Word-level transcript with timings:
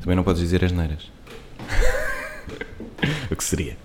Também 0.00 0.16
não 0.16 0.22
podes 0.22 0.40
dizer 0.40 0.64
as 0.64 0.72
neiras. 0.72 1.10
o 3.30 3.36
que 3.36 3.44
seria? 3.44 3.76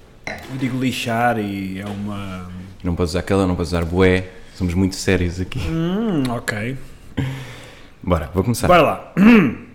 Eu 0.50 0.58
digo 0.58 0.80
lixar 0.80 1.38
e 1.38 1.80
é 1.80 1.86
uma. 1.86 2.50
Não 2.84 2.96
podes 2.96 3.12
usar 3.12 3.20
aquela, 3.20 3.46
não 3.46 3.56
podes 3.56 3.72
usar 3.72 3.84
bué. 3.84 4.30
Somos 4.56 4.74
muito 4.74 4.96
sérios 4.96 5.42
aqui. 5.42 5.60
Hum, 5.60 6.24
ok. 6.30 6.78
Bora, 8.02 8.30
vou 8.34 8.44
começar. 8.44 8.68
Bora 8.68 8.82
lá. 8.82 9.14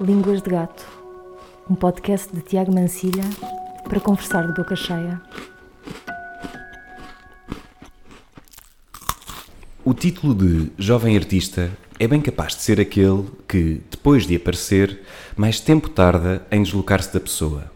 Línguas 0.00 0.42
de 0.42 0.50
Gato, 0.50 0.84
um 1.70 1.74
podcast 1.74 2.34
de 2.34 2.42
Tiago 2.42 2.74
Mancilha 2.74 3.24
para 3.88 3.98
conversar 3.98 4.46
de 4.46 4.52
boca 4.52 4.76
cheia. 4.76 5.22
O 9.82 9.94
título 9.94 10.34
de 10.34 10.70
Jovem 10.76 11.16
Artista 11.16 11.70
é 11.98 12.06
bem 12.06 12.20
capaz 12.20 12.54
de 12.54 12.62
ser 12.62 12.80
aquele 12.80 13.24
que, 13.48 13.80
depois 13.90 14.26
de 14.26 14.36
aparecer, 14.36 15.00
mais 15.34 15.60
tempo 15.60 15.88
tarda 15.88 16.46
em 16.50 16.62
deslocar-se 16.62 17.12
da 17.12 17.20
pessoa. 17.20 17.70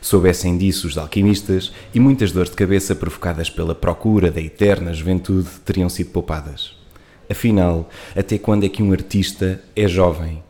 Soubessem 0.00 0.56
disso 0.56 0.86
os 0.86 0.96
alquimistas 0.96 1.72
e 1.92 1.98
muitas 1.98 2.30
dores 2.30 2.50
de 2.50 2.56
cabeça 2.56 2.94
provocadas 2.94 3.50
pela 3.50 3.74
procura 3.74 4.30
da 4.30 4.40
eterna 4.40 4.92
juventude 4.92 5.48
teriam 5.64 5.88
sido 5.88 6.10
poupadas. 6.10 6.76
Afinal, 7.28 7.90
até 8.14 8.38
quando 8.38 8.64
é 8.64 8.68
que 8.68 8.82
um 8.82 8.92
artista 8.92 9.60
é 9.74 9.88
jovem? 9.88 10.42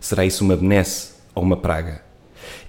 Será 0.00 0.24
isso 0.24 0.42
uma 0.42 0.56
benesse 0.56 1.12
ou 1.34 1.42
uma 1.42 1.56
praga? 1.56 2.02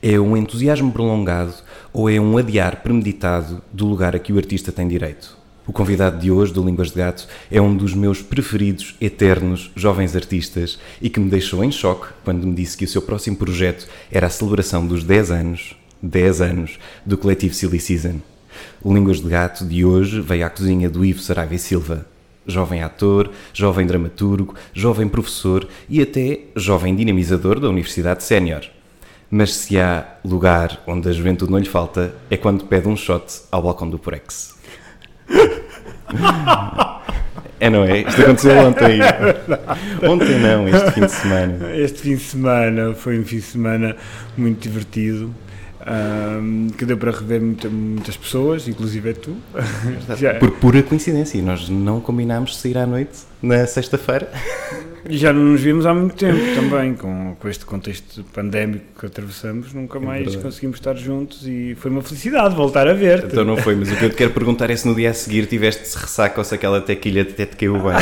É 0.01 0.19
um 0.19 0.35
entusiasmo 0.35 0.91
prolongado 0.91 1.53
ou 1.93 2.09
é 2.09 2.19
um 2.19 2.37
adiar 2.37 2.81
premeditado 2.83 3.61
do 3.71 3.85
lugar 3.85 4.13
a 4.15 4.19
que 4.19 4.33
o 4.33 4.37
artista 4.37 4.73
tem 4.73 4.87
direito? 4.87 5.44
O 5.67 5.73
convidado 5.73 6.19
de 6.19 6.29
hoje 6.29 6.53
do 6.53 6.63
Línguas 6.63 6.91
de 6.91 6.97
Gato 6.97 7.27
é 7.49 7.59
um 7.59 7.75
dos 7.75 7.95
meus 7.95 8.21
preferidos 8.21 8.95
eternos 9.01 9.71
jovens 9.75 10.15
artistas 10.15 10.77
e 11.01 11.09
que 11.09 11.19
me 11.19 11.27
deixou 11.27 11.63
em 11.63 11.71
choque 11.71 12.13
quando 12.23 12.45
me 12.45 12.53
disse 12.53 12.77
que 12.77 12.85
o 12.85 12.87
seu 12.87 13.01
próximo 13.01 13.35
projeto 13.35 13.87
era 14.11 14.27
a 14.27 14.29
celebração 14.29 14.85
dos 14.85 15.03
10 15.03 15.31
anos, 15.31 15.75
10 16.03 16.41
anos, 16.41 16.79
do 17.03 17.17
coletivo 17.17 17.55
Silly 17.55 17.79
Season. 17.79 18.21
O 18.79 18.93
Línguas 18.93 19.19
de 19.19 19.27
Gato 19.27 19.65
de 19.65 19.83
hoje 19.83 20.21
veio 20.21 20.45
à 20.45 20.51
cozinha 20.51 20.87
do 20.87 21.03
Ivo 21.03 21.19
Saraiva 21.19 21.55
e 21.55 21.59
Silva, 21.59 22.05
jovem 22.45 22.83
ator, 22.83 23.31
jovem 23.51 23.87
dramaturgo, 23.87 24.53
jovem 24.71 25.07
professor 25.07 25.67
e 25.89 25.99
até 25.99 26.41
jovem 26.55 26.95
dinamizador 26.95 27.59
da 27.59 27.69
Universidade 27.69 28.23
Sénior. 28.23 28.61
Mas 29.31 29.55
se 29.55 29.79
há 29.79 30.05
lugar 30.23 30.83
onde 30.85 31.09
a 31.09 31.11
juventude 31.11 31.51
não 31.51 31.57
lhe 31.57 31.65
falta, 31.67 32.13
é 32.29 32.37
quando 32.37 32.65
pede 32.65 32.87
um 32.87 32.95
shot 32.95 33.25
ao 33.51 33.63
balcão 33.63 33.89
do 33.89 33.97
Purex. 33.97 34.54
É, 37.59 37.69
não 37.69 37.83
é? 37.83 38.01
Isto 38.01 38.21
aconteceu 38.21 38.57
ontem. 38.57 38.99
Ontem 40.07 40.39
não, 40.39 40.67
este 40.67 40.91
fim 40.91 41.01
de 41.05 41.11
semana. 41.11 41.75
Este 41.75 41.99
fim 42.01 42.15
de 42.15 42.21
semana 42.21 42.93
foi 42.93 43.19
um 43.19 43.23
fim 43.23 43.37
de 43.37 43.41
semana 43.43 43.95
muito 44.37 44.59
divertido. 44.61 45.33
ahm, 45.87 46.69
que 46.75 46.83
deu 46.83 46.97
para 46.97 47.11
rever 47.11 47.39
muita- 47.39 47.69
muitas 47.69 48.17
pessoas, 48.17 48.67
inclusive 48.67 49.11
é 49.11 49.13
tu. 49.13 49.35
Já- 50.17 50.33
Por 50.33 50.49
pura 50.51 50.81
coincidência, 50.81 51.39
nós 51.43 51.69
não 51.69 52.01
combinámos 52.01 52.51
de 52.51 52.57
sair 52.57 52.75
à 52.79 52.87
noite 52.87 53.19
na 53.39 53.67
sexta-feira. 53.67 54.31
E 55.07 55.17
já 55.17 55.31
não 55.31 55.41
nos 55.41 55.61
vimos 55.61 55.85
há 55.85 55.93
muito 55.93 56.15
tempo 56.15 56.39
também, 56.55 56.95
com, 56.95 57.35
com 57.39 57.47
este 57.47 57.65
contexto 57.65 58.23
pandémico 58.33 58.85
que 58.99 59.05
atravessamos, 59.05 59.73
nunca 59.73 59.99
mais 59.99 60.23
verdade. 60.23 60.43
conseguimos 60.43 60.77
estar 60.77 60.95
juntos 60.95 61.45
e 61.45 61.75
foi 61.75 61.91
uma 61.91 62.01
felicidade 62.01 62.55
voltar 62.55 62.87
a 62.87 62.93
ver-te. 62.93 63.27
Então 63.27 63.45
não 63.45 63.57
foi, 63.57 63.75
mas 63.75 63.91
o 63.91 63.95
que 63.95 64.05
eu 64.05 64.09
te 64.09 64.15
quero 64.15 64.31
perguntar 64.31 64.71
é 64.71 64.75
se 64.75 64.87
no 64.87 64.95
dia 64.95 65.11
a 65.11 65.13
seguir 65.13 65.45
tiveste 65.45 65.95
ressaca 65.95 66.39
ou 66.39 66.43
se 66.43 66.55
aquela 66.55 66.81
tequilha 66.81 67.21
até 67.21 67.45
te 67.45 67.55
caiu 67.55 67.73
bem. 67.75 67.93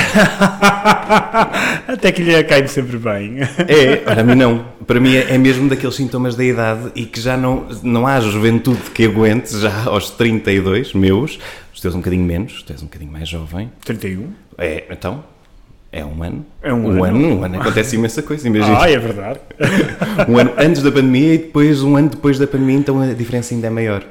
Até 1.86 2.12
que 2.12 2.24
lhe 2.24 2.44
cai-me 2.44 2.68
sempre 2.68 2.98
bem. 2.98 3.40
É, 3.68 3.98
para 3.98 4.24
mim 4.24 4.36
não. 4.36 4.66
Para 4.88 5.00
mim 5.00 5.16
é 5.16 5.34
é 5.34 5.38
mesmo 5.38 5.68
daqueles 5.68 5.96
sintomas 5.96 6.36
da 6.36 6.44
idade 6.44 6.92
e 6.96 7.06
que 7.06 7.20
já 7.20 7.36
não, 7.36 7.68
não 7.82 8.06
há 8.06 8.20
juventude 8.20 8.92
que 8.94 9.06
aguente, 9.06 9.58
já 9.58 9.86
aos 9.86 10.12
32 10.12 10.94
meus, 10.94 11.40
os 11.74 11.82
teus 11.82 11.96
um 11.96 11.98
bocadinho 11.98 12.24
menos, 12.24 12.62
tu 12.62 12.72
és 12.72 12.82
um 12.82 12.86
bocadinho 12.86 13.12
mais 13.12 13.28
jovem. 13.28 13.72
31? 13.84 14.28
É, 14.58 14.84
então, 14.92 15.24
é 15.94 16.04
um 16.04 16.24
ano. 16.24 16.44
É 16.62 16.74
um 16.74 16.86
um 16.86 17.04
ano. 17.04 17.06
ano. 17.06 17.40
Um 17.40 17.44
ano 17.44 17.62
acontece 17.62 17.96
imensa 17.96 18.24
coisa, 18.24 18.48
imagina. 18.48 18.82
Ah, 18.82 18.90
é 18.90 18.98
verdade. 18.98 19.40
Um 20.28 20.38
ano 20.38 20.52
antes 20.58 20.82
da 20.82 20.92
pandemia 20.92 21.36
e 21.36 21.38
depois 21.38 21.84
um 21.84 21.96
ano 21.96 22.10
depois 22.10 22.40
da 22.40 22.48
pandemia, 22.48 22.78
então 22.78 23.00
a 23.00 23.14
diferença 23.14 23.54
ainda 23.54 23.68
é 23.68 23.70
maior. 23.70 24.04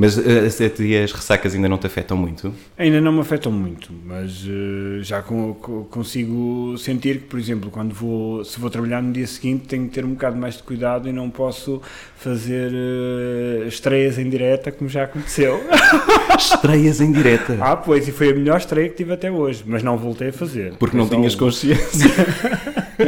Mas 0.00 0.16
eh, 0.16 0.46
a 0.66 0.70
ti 0.70 0.96
as 0.96 1.10
ressacas 1.10 1.56
ainda 1.56 1.68
não 1.68 1.76
te 1.76 1.88
afetam 1.88 2.16
muito? 2.16 2.54
Ainda 2.78 3.00
não 3.00 3.10
me 3.12 3.18
afetam 3.20 3.50
muito, 3.50 3.92
mas 4.06 4.44
eh, 4.48 5.02
já 5.02 5.20
co- 5.22 5.56
co- 5.60 5.88
consigo 5.90 6.76
sentir 6.78 7.14
que, 7.18 7.24
por 7.26 7.36
exemplo, 7.36 7.68
quando 7.68 7.92
vou, 7.92 8.44
se 8.44 8.60
vou 8.60 8.70
trabalhar 8.70 9.02
no 9.02 9.12
dia 9.12 9.26
seguinte, 9.26 9.66
tenho 9.66 9.88
que 9.88 9.94
ter 9.94 10.04
um 10.04 10.10
bocado 10.10 10.36
mais 10.36 10.56
de 10.56 10.62
cuidado 10.62 11.08
e 11.08 11.12
não 11.12 11.28
posso 11.28 11.82
fazer 12.16 12.70
eh, 12.72 13.64
estreias 13.66 14.18
em 14.20 14.30
direta, 14.30 14.70
como 14.70 14.88
já 14.88 15.02
aconteceu. 15.02 15.60
Estreias 16.38 17.00
em 17.00 17.10
direta. 17.10 17.58
ah, 17.60 17.74
pois, 17.74 18.06
e 18.06 18.12
foi 18.12 18.30
a 18.30 18.34
melhor 18.34 18.58
estreia 18.58 18.88
que 18.88 18.94
tive 18.94 19.12
até 19.14 19.28
hoje, 19.28 19.64
mas 19.66 19.82
não 19.82 19.96
voltei 19.98 20.28
a 20.28 20.32
fazer. 20.32 20.74
Porque 20.78 20.96
não 20.96 21.08
tinhas 21.08 21.34
um. 21.34 21.38
consciência. 21.38 22.08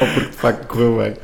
Ou 0.00 0.06
porque 0.14 0.30
de 0.30 0.36
facto 0.36 0.66
correu 0.68 0.98
bem. 0.98 1.14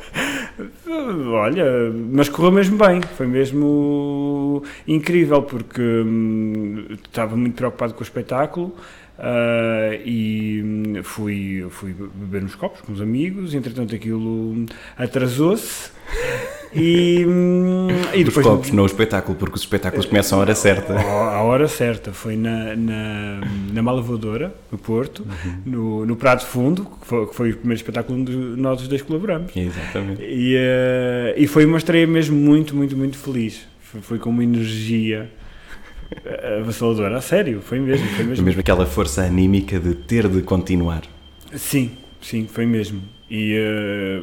Olha, 1.31 1.65
mas 2.11 2.27
correu 2.29 2.51
mesmo 2.51 2.77
bem, 2.77 3.01
foi 3.01 3.27
mesmo 3.27 4.63
incrível, 4.87 5.41
porque 5.41 5.81
hum, 5.81 6.85
estava 7.03 7.35
muito 7.35 7.55
preocupado 7.55 7.93
com 7.93 8.01
o 8.01 8.03
espetáculo 8.03 8.75
ah, 9.17 9.91
e 10.03 10.61
hum, 10.63 11.03
fui, 11.03 11.65
fui 11.69 11.93
beber 11.93 12.43
uns 12.43 12.55
copos 12.55 12.81
com 12.81 12.91
os 12.93 13.01
amigos, 13.01 13.53
entretanto 13.53 13.95
aquilo 13.95 14.65
atrasou-se 14.97 15.91
e, 16.73 17.25
hum, 17.27 17.87
e 18.13 18.23
depois... 18.23 18.45
copos, 18.45 18.71
não 18.71 18.83
o 18.83 18.85
espetáculo, 18.85 19.37
porque 19.37 19.55
os 19.55 19.61
espetáculos 19.61 20.05
começam 20.05 20.37
à 20.37 20.41
hora 20.41 20.55
certa. 20.55 20.99
À 20.99 21.41
hora 21.41 21.67
certa, 21.67 22.13
foi 22.13 22.35
na, 22.35 22.75
na, 22.75 23.41
na 23.73 23.81
Mala 23.81 24.01
Voadora, 24.01 24.53
no 24.71 24.77
Porto, 24.77 25.25
no, 25.65 26.05
no 26.05 26.15
Prado 26.15 26.45
Fundo, 26.45 26.85
que 27.01 27.07
foi, 27.07 27.27
que 27.27 27.35
foi 27.35 27.51
o 27.51 27.57
primeiro 27.57 27.79
espetáculo 27.79 28.19
onde 28.19 28.31
nós 28.31 28.81
os 28.81 28.87
dois 28.87 29.01
colaboramos. 29.01 29.51
Exatamente. 29.55 30.21
E, 30.21 30.55
eh, 30.57 31.35
e 31.37 31.47
foi 31.47 31.65
uma 31.65 31.77
estreia 31.77 32.05
mesmo 32.05 32.37
muito, 32.37 32.75
muito, 32.75 32.95
muito 32.95 33.17
feliz. 33.17 33.67
Foi, 33.81 34.01
foi 34.01 34.19
com 34.19 34.29
uma 34.29 34.43
energia 34.43 35.29
eh, 36.23 36.59
avassaladora. 36.61 37.17
A 37.17 37.21
sério, 37.21 37.61
foi 37.61 37.79
mesmo, 37.79 38.05
foi 38.07 38.15
Foi 38.17 38.25
mesmo. 38.25 38.45
mesmo 38.45 38.61
aquela 38.61 38.85
força 38.85 39.23
anímica 39.23 39.79
de 39.79 39.95
ter 39.95 40.27
de 40.27 40.41
continuar. 40.43 41.01
Sim, 41.55 41.91
sim, 42.21 42.47
foi 42.47 42.65
mesmo. 42.65 43.01
E, 43.29 43.55
eh, 43.57 44.21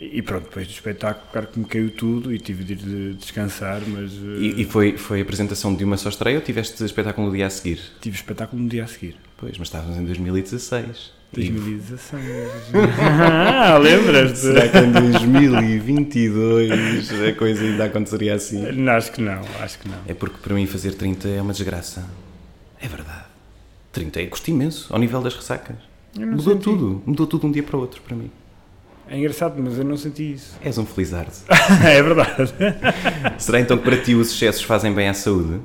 e 0.00 0.22
pronto, 0.22 0.44
depois 0.44 0.66
do 0.66 0.70
espetáculo, 0.72 1.26
claro 1.30 1.46
que 1.48 1.58
me 1.58 1.64
caiu 1.66 1.90
tudo 1.90 2.32
e 2.32 2.38
tive 2.38 2.64
de 2.64 2.72
ir 2.72 2.76
de 2.76 3.14
descansar, 3.14 3.82
mas 3.86 4.12
eh, 4.12 4.40
E, 4.40 4.62
e 4.62 4.64
foi, 4.64 4.96
foi 4.96 5.20
a 5.20 5.22
apresentação 5.22 5.74
de 5.74 5.84
uma 5.84 5.96
só 5.98 6.08
estreia 6.08 6.38
ou 6.38 6.42
tiveste 6.42 6.82
espetáculo 6.84 7.26
no 7.26 7.32
dia 7.34 7.46
a 7.46 7.50
seguir? 7.50 7.80
tive 8.00 8.16
espetáculo 8.16 8.62
no 8.62 8.68
dia 8.68 8.84
a 8.84 8.86
seguir. 8.86 9.16
Pois, 9.36 9.56
mas 9.58 9.68
estávamos 9.68 9.96
em 9.98 10.04
2016. 10.04 11.12
E 11.32 11.36
2016. 11.36 12.24
ah, 13.00 13.78
lembras-te? 13.78 14.38
será 14.38 14.68
que 14.68 14.78
em 14.78 14.90
2022 14.92 16.70
a 17.28 17.34
coisa 17.34 17.62
ainda 17.62 17.84
aconteceria 17.84 18.34
assim? 18.34 18.60
Não, 18.72 18.92
Acho 18.92 19.12
que 19.12 19.20
não, 19.20 19.40
acho 19.60 19.78
que 19.78 19.88
não. 19.88 19.98
É 20.06 20.14
porque 20.14 20.38
para 20.42 20.54
mim 20.54 20.66
fazer 20.66 20.94
30 20.94 21.28
é 21.28 21.42
uma 21.42 21.52
desgraça. 21.52 22.04
É 22.80 22.88
verdade. 22.88 23.24
30 23.92 24.20
é 24.22 24.26
custa 24.26 24.50
imenso, 24.50 24.86
ao 24.92 24.98
nível 24.98 25.20
das 25.20 25.34
ressacas. 25.34 25.76
Mudou 26.16 26.54
senti. 26.54 26.64
tudo, 26.64 27.02
mudou 27.06 27.26
tudo 27.26 27.42
de 27.42 27.46
um 27.46 27.52
dia 27.52 27.62
para 27.62 27.76
o 27.76 27.80
outro 27.80 28.00
para 28.02 28.16
mim. 28.16 28.30
É 29.10 29.18
engraçado, 29.18 29.60
mas 29.60 29.76
eu 29.76 29.84
não 29.84 29.96
senti 29.96 30.34
isso. 30.34 30.56
És 30.62 30.78
um 30.78 30.86
felizardo. 30.86 31.32
é 31.84 32.00
verdade. 32.00 32.54
Será 33.38 33.58
então 33.58 33.76
que 33.76 33.82
para 33.82 33.96
ti 33.96 34.14
os 34.14 34.30
excessos 34.32 34.62
fazem 34.62 34.94
bem 34.94 35.08
à 35.08 35.14
saúde? 35.14 35.60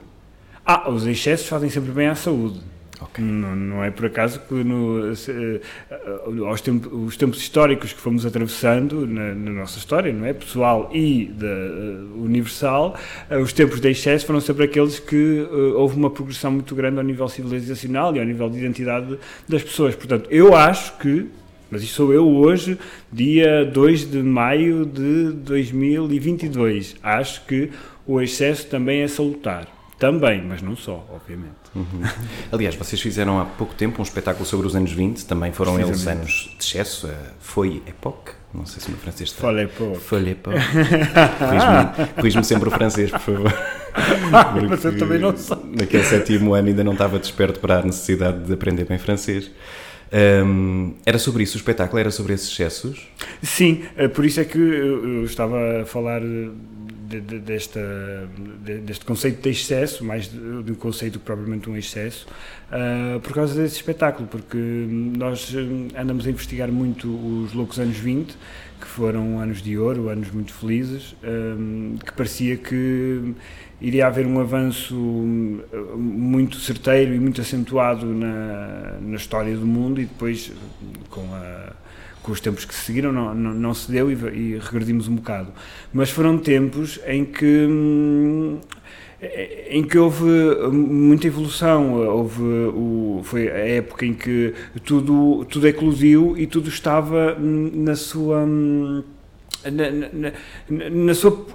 Ah, 0.66 0.90
os 0.90 1.06
excessos 1.06 1.48
fazem 1.48 1.70
sempre 1.70 1.92
bem 1.92 2.08
à 2.08 2.16
saúde. 2.16 2.60
Ok. 3.00 3.24
Não, 3.24 3.56
não 3.56 3.84
é 3.84 3.92
por 3.92 4.08
acaso 4.08 4.40
que 4.48 4.54
no, 4.56 5.16
se, 5.16 5.32
eh, 5.32 5.62
aos 6.48 6.60
tempos, 6.62 6.92
os 6.92 7.16
tempos 7.18 7.38
históricos 7.38 7.94
que 7.94 8.00
fomos 8.00 8.26
atravessando 8.26 9.06
na, 9.06 9.36
na 9.36 9.52
nossa 9.52 9.78
história, 9.78 10.12
não 10.12 10.26
é? 10.26 10.34
Pessoal 10.34 10.90
e 10.92 11.26
da, 11.26 11.46
eh, 11.46 11.98
universal, 12.16 12.96
eh, 13.30 13.38
os 13.38 13.54
tempos 13.54 13.80
de 13.80 13.92
excesso 13.92 14.26
foram 14.26 14.40
sempre 14.40 14.64
aqueles 14.64 14.98
que 14.98 15.48
eh, 15.48 15.56
houve 15.76 15.96
uma 15.98 16.10
progressão 16.10 16.52
muito 16.52 16.74
grande 16.74 16.98
ao 16.98 17.04
nível 17.04 17.28
civilizacional 17.28 18.16
e 18.16 18.20
ao 18.20 18.26
nível 18.26 18.50
de 18.50 18.58
identidade 18.58 19.20
das 19.48 19.62
pessoas. 19.62 19.94
Portanto, 19.94 20.28
eu 20.32 20.56
acho 20.56 20.98
que, 20.98 21.30
mas 21.76 21.84
isso 21.84 21.96
sou 21.96 22.14
eu 22.14 22.26
hoje, 22.26 22.78
dia 23.12 23.66
2 23.66 24.10
de 24.12 24.24
maio 24.24 24.86
de 24.86 25.32
2022, 25.34 26.96
acho 27.04 27.46
que 27.46 27.70
o 28.08 28.22
excesso 28.22 28.68
também 28.68 29.02
é 29.02 29.08
salutar. 29.10 29.68
Também, 30.00 30.42
mas 30.42 30.62
não 30.62 30.76
só, 30.76 31.06
obviamente. 31.14 31.54
Aliás, 32.52 32.76
vocês 32.76 33.02
fizeram 33.02 33.40
há 33.40 33.46
pouco 33.46 33.74
tempo 33.74 34.00
um 34.00 34.04
espetáculo 34.04 34.46
sobre 34.46 34.68
os 34.68 34.76
anos 34.76 34.92
20, 34.92 35.26
também 35.26 35.52
foram 35.52 35.78
eles 35.80 36.06
anos 36.08 36.54
de 36.58 36.64
excesso. 36.64 37.08
eh, 37.08 37.14
Foi 37.40 37.82
époque? 37.86 38.32
Não 38.54 38.66
sei 38.66 38.82
se 38.82 38.88
o 38.88 38.92
meu 38.92 39.00
francês 39.00 39.30
está. 39.30 39.42
Falei 39.42 39.68
pouco. 39.68 39.96
Foi 40.00 40.20
l'époque. 40.22 40.58
Corrige-me- 40.58 42.08
Corrige-me 42.16 42.44
sempre 42.46 42.70
o 42.70 42.72
francês, 42.72 43.12
por 43.12 43.20
favor. 43.20 43.54
Mas 44.70 44.86
eu 44.86 44.98
também 44.98 45.20
não 45.20 45.36
sei. 45.36 45.58
Naquele 45.78 46.04
sétimo 46.04 46.54
ano 46.54 46.68
ainda 46.70 46.84
não 46.84 46.94
estava 46.94 47.20
desperto 47.20 47.60
para 47.60 47.80
a 47.80 47.84
necessidade 47.84 48.46
de 48.46 48.54
aprender 48.54 48.86
bem 48.86 48.98
francês. 48.98 49.50
Um, 50.14 50.94
era 51.06 51.18
sobre 51.18 51.44
isso 51.44 51.56
o 51.56 51.58
espetáculo? 51.58 52.00
Era 52.00 52.12
sobre 52.12 52.34
esses 52.34 52.50
excessos? 52.50 53.08
Sim, 53.42 53.84
eh, 53.98 54.08
por 54.08 54.26
isso 54.26 54.40
é 54.40 54.46
que 54.46 54.58
eu 54.58 55.26
estava 55.26 55.82
a 55.82 55.86
falar 55.86 56.22
de, 56.22 57.22
de, 57.22 57.40
desta, 57.40 57.82
de, 58.64 58.80
deste 58.80 59.06
conceito 59.06 59.42
de 59.42 59.50
excesso, 59.50 60.04
mais 60.04 60.28
de, 60.28 60.72
um 60.72 60.76
conceito 60.76 61.20
que 61.20 61.26
propriamente 61.26 61.70
um 61.70 61.78
excesso, 61.78 62.28
uh, 62.72 63.20
por 63.20 63.34
causa 63.34 63.62
desse 63.62 63.76
espetáculo, 63.76 64.28
porque 64.28 64.58
nós 64.58 65.54
eh, 65.56 66.00
andamos 66.00 66.26
a 66.26 66.30
investigar 66.30 66.72
muito 66.72 67.08
os 67.44 67.54
loucos 67.54 67.80
anos 67.80 67.98
20, 67.98 68.32
que 68.32 68.38
foram 68.96 69.40
anos 69.40 69.62
de 69.62 69.78
ouro, 69.78 70.10
anos 70.10 70.32
muito 70.32 70.54
felizes, 70.54 71.16
um, 71.24 71.98
que 71.98 72.14
parecia 72.14 72.56
que 72.56 73.34
iria 73.82 74.08
haver 74.08 74.26
um 74.26 74.40
avanço 74.40 74.96
muito 74.96 76.58
certeiro 76.58 77.14
e 77.14 77.20
muito 77.20 77.42
acentuado 77.42 78.06
na, 78.06 78.98
na 79.02 79.16
história 79.18 79.56
do 79.56 79.66
mundo 79.66 80.00
e 80.00 80.06
depois 80.06 80.52
com 81.10 81.26
a 81.34 81.74
com 82.24 82.32
os 82.32 82.42
tempos 82.42 82.66
que 82.66 82.74
se 82.74 82.86
seguiram 82.86 83.12
não, 83.12 83.36
não, 83.36 83.54
não 83.54 83.74
se 83.76 83.92
deu 83.92 84.10
e, 84.10 84.16
e, 84.16 84.58
regredimos 84.58 85.08
um 85.08 85.16
bocado. 85.16 85.52
Mas 85.94 86.10
foram 86.10 86.40
tempos 86.40 87.00
em 87.06 87.24
que 87.24 87.68
em 89.70 89.84
que 89.84 89.98
houve 89.98 90.26
muita 90.72 91.28
evolução, 91.28 91.94
houve 91.94 92.42
o, 92.42 93.22
foi 93.24 93.50
a 93.50 93.58
época 93.58 94.06
em 94.06 94.14
que 94.14 94.54
tudo, 94.84 95.46
tudo 95.46 95.68
eclodiu 95.68 96.38
e 96.38 96.46
tudo 96.46 96.70
estava 96.70 97.38
na 97.40 97.96
sua 97.96 98.46
na, 99.72 99.90
na, 99.90 100.90
na, 100.90 101.14
sua 101.16 101.46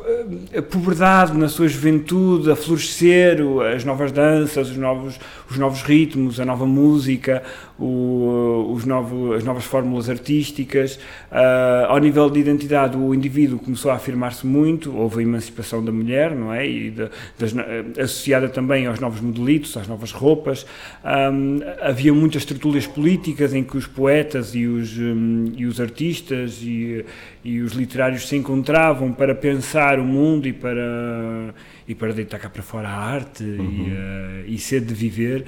eh, 0.52 0.60
puberdade, 0.60 1.36
na 1.36 1.48
sua 1.48 1.68
juventude, 1.68 2.50
a 2.50 2.56
florescer, 2.56 3.38
as 3.74 3.84
novas 3.84 4.10
danças, 4.10 4.70
os 4.70 4.76
novos, 4.76 5.18
os 5.48 5.56
novos 5.56 5.82
ritmos, 5.82 6.40
a 6.40 6.44
nova 6.44 6.66
música, 6.66 7.42
o, 7.80 8.72
os 8.74 8.84
novo, 8.84 9.32
as 9.32 9.42
novas 9.42 9.64
fórmulas 9.64 10.10
artísticas. 10.10 10.96
Uh, 11.32 11.86
ao 11.88 11.98
nível 11.98 12.28
de 12.28 12.38
identidade, 12.38 12.96
o 12.96 13.14
indivíduo 13.14 13.58
começou 13.58 13.90
a 13.90 13.94
afirmar-se 13.94 14.46
muito, 14.46 14.94
houve 14.94 15.20
a 15.20 15.22
emancipação 15.22 15.82
da 15.82 15.90
mulher, 15.90 16.34
não 16.34 16.52
é? 16.52 16.68
E 16.68 16.90
de, 16.90 17.08
das, 17.38 17.56
eh, 17.56 18.02
associada 18.02 18.48
também 18.48 18.86
aos 18.86 19.00
novos 19.00 19.20
modelitos, 19.20 19.76
às 19.76 19.88
novas 19.88 20.12
roupas. 20.12 20.66
Um, 21.04 21.60
havia 21.80 22.12
muitas 22.12 22.44
tertúlias 22.44 22.86
políticas 22.86 23.54
em 23.54 23.64
que 23.64 23.76
os 23.76 23.86
poetas 23.86 24.54
e 24.54 24.66
os, 24.66 24.96
um, 24.98 25.52
e 25.56 25.64
os 25.64 25.80
artistas 25.80 26.60
e, 26.62 27.04
e 27.42 27.60
os 27.60 27.72
literários 27.72 28.28
se 28.28 28.36
encontravam 28.36 29.12
para 29.12 29.34
pensar 29.34 29.98
o 29.98 30.04
mundo 30.04 30.46
e 30.46 30.52
para 30.52 31.54
e 31.90 31.94
para 31.96 32.12
deitar 32.12 32.38
cá 32.38 32.48
para 32.48 32.62
fora 32.62 32.88
a 32.88 32.94
arte 32.96 33.42
uhum. 33.42 33.64
e, 33.64 33.90
uh, 33.90 34.54
e 34.54 34.58
sede 34.58 34.86
de 34.86 34.94
viver, 34.94 35.44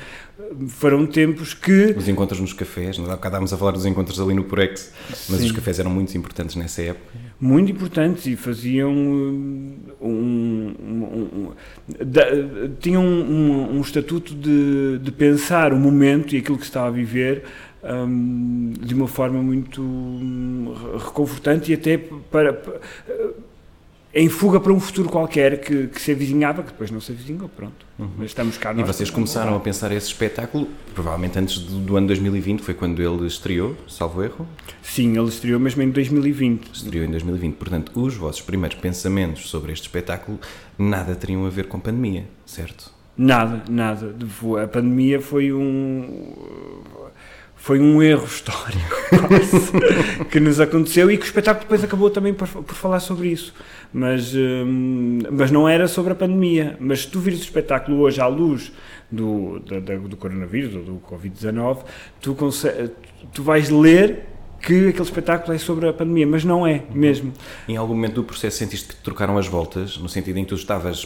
foram 0.66 1.06
tempos 1.06 1.54
que... 1.54 1.94
Os 1.96 2.08
encontros 2.08 2.40
nos 2.40 2.52
cafés, 2.52 2.98
há 2.98 3.02
bocado 3.02 3.26
estávamos 3.26 3.52
a 3.52 3.56
falar 3.56 3.70
dos 3.70 3.86
encontros 3.86 4.18
ali 4.20 4.34
no 4.34 4.42
Purex, 4.42 4.92
mas 5.08 5.38
Sim. 5.38 5.46
os 5.46 5.52
cafés 5.52 5.78
eram 5.78 5.92
muito 5.92 6.18
importantes 6.18 6.56
nessa 6.56 6.82
época. 6.82 7.16
Muito 7.38 7.70
importantes 7.70 8.26
e 8.26 8.34
faziam 8.34 8.90
um... 8.90 9.76
um, 10.00 10.74
um, 10.80 11.04
um 11.14 11.52
da, 12.04 12.24
tinham 12.80 13.04
um, 13.04 13.80
estatuto 13.80 14.34
de, 14.34 14.98
de 14.98 15.12
pensar 15.12 15.72
o 15.72 15.78
momento 15.78 16.34
e 16.34 16.38
aquilo 16.38 16.56
que 16.56 16.64
se 16.64 16.70
estava 16.70 16.88
a 16.88 16.90
viver 16.90 17.44
um, 17.84 18.72
de 18.80 18.94
uma 18.94 19.06
forma 19.06 19.40
muito 19.40 19.80
reconfortante 21.04 21.70
e 21.70 21.74
até 21.74 21.96
para, 21.96 22.52
para 22.52 22.80
em 24.14 24.28
fuga 24.28 24.60
para 24.60 24.72
um 24.72 24.78
futuro 24.78 25.08
qualquer 25.08 25.60
que, 25.60 25.86
que 25.86 26.00
se 26.00 26.12
avizinhava, 26.12 26.62
que 26.62 26.70
depois 26.70 26.90
não 26.90 27.00
se 27.00 27.12
avizinhou, 27.12 27.48
pronto. 27.48 27.86
Uhum. 27.98 28.10
Mas 28.18 28.26
estamos 28.26 28.58
cá. 28.58 28.72
E 28.74 28.82
vocês 28.82 29.08
começaram 29.08 29.56
a 29.56 29.60
pensar 29.60 29.90
esse 29.90 30.08
espetáculo, 30.08 30.68
provavelmente 30.94 31.38
antes 31.38 31.58
do, 31.58 31.78
do, 31.78 31.96
ano 31.96 32.06
2020, 32.08 32.60
foi 32.60 32.74
quando 32.74 33.00
ele 33.00 33.26
estreou, 33.26 33.74
salvo 33.88 34.22
erro? 34.22 34.46
Sim, 34.82 35.16
ele 35.16 35.28
estreou 35.28 35.58
mesmo 35.58 35.82
em 35.82 35.90
2020. 35.90 36.70
Estreou 36.74 37.06
em 37.06 37.10
2020, 37.10 37.54
portanto, 37.54 37.92
os 37.94 38.14
vossos 38.14 38.42
primeiros 38.42 38.78
pensamentos 38.78 39.48
sobre 39.48 39.72
este 39.72 39.84
espetáculo 39.84 40.38
nada 40.78 41.14
teriam 41.14 41.46
a 41.46 41.50
ver 41.50 41.66
com 41.66 41.80
pandemia, 41.80 42.26
certo? 42.44 42.90
Nada, 43.16 43.62
nada. 43.68 44.14
A 44.62 44.66
pandemia 44.66 45.20
foi 45.20 45.52
um 45.52 46.34
foi 47.62 47.78
um 47.78 48.02
erro 48.02 48.24
histórico 48.24 48.96
que 50.28 50.40
nos 50.40 50.58
aconteceu 50.58 51.08
e 51.08 51.16
que 51.16 51.22
o 51.22 51.26
espetáculo 51.26 51.62
depois 51.62 51.84
acabou 51.84 52.10
também 52.10 52.34
por, 52.34 52.48
por 52.48 52.74
falar 52.74 52.98
sobre 52.98 53.28
isso. 53.28 53.54
Mas, 53.92 54.34
hum, 54.34 55.18
mas 55.30 55.50
não 55.50 55.68
era 55.68 55.86
sobre 55.86 56.12
a 56.12 56.16
pandemia. 56.16 56.76
Mas 56.80 57.00
se 57.00 57.08
tu 57.08 57.20
vires 57.20 57.40
o 57.40 57.42
espetáculo 57.42 58.00
hoje 58.00 58.20
à 58.20 58.26
luz 58.26 58.72
do, 59.10 59.58
do, 59.58 60.08
do 60.08 60.16
coronavírus 60.16 60.74
ou 60.74 60.82
do 60.82 61.02
Covid-19, 61.08 61.84
tu, 62.20 62.36
tu 63.32 63.42
vais 63.42 63.68
ler 63.68 64.32
que 64.62 64.88
aquele 64.88 65.02
espetáculo 65.02 65.52
é 65.52 65.58
sobre 65.58 65.88
a 65.88 65.92
pandemia, 65.92 66.26
mas 66.26 66.44
não 66.44 66.64
é 66.64 66.84
mesmo. 66.94 67.32
Em 67.68 67.76
algum 67.76 67.94
momento 67.94 68.14
do 68.14 68.24
processo 68.24 68.58
sentiste 68.58 68.94
que 68.94 69.02
trocaram 69.02 69.36
as 69.36 69.48
voltas, 69.48 69.98
no 69.98 70.08
sentido 70.08 70.38
em 70.38 70.44
que 70.44 70.50
tu 70.50 70.54
estavas 70.54 71.04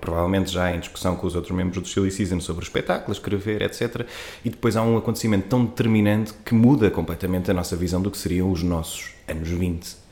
provavelmente 0.00 0.50
já 0.50 0.74
em 0.74 0.80
discussão 0.80 1.14
com 1.14 1.26
os 1.26 1.36
outros 1.36 1.56
membros 1.56 1.80
do 1.80 1.88
Silly 1.88 2.10
Season 2.10 2.40
sobre 2.40 2.64
o 2.64 2.66
espetáculo, 2.66 3.12
escrever, 3.12 3.62
etc. 3.62 4.06
E 4.44 4.50
depois 4.50 4.76
há 4.76 4.82
um 4.82 4.96
acontecimento 4.96 5.46
tão 5.46 5.64
determinante 5.64 6.34
que 6.44 6.52
muda 6.52 6.90
completamente 6.90 7.50
a 7.50 7.54
nossa 7.54 7.76
visão 7.76 8.02
do 8.02 8.10
que 8.10 8.18
seriam 8.18 8.50
os 8.50 8.62
nossos 8.62 9.14
anos 9.28 9.48
20. 9.48 10.03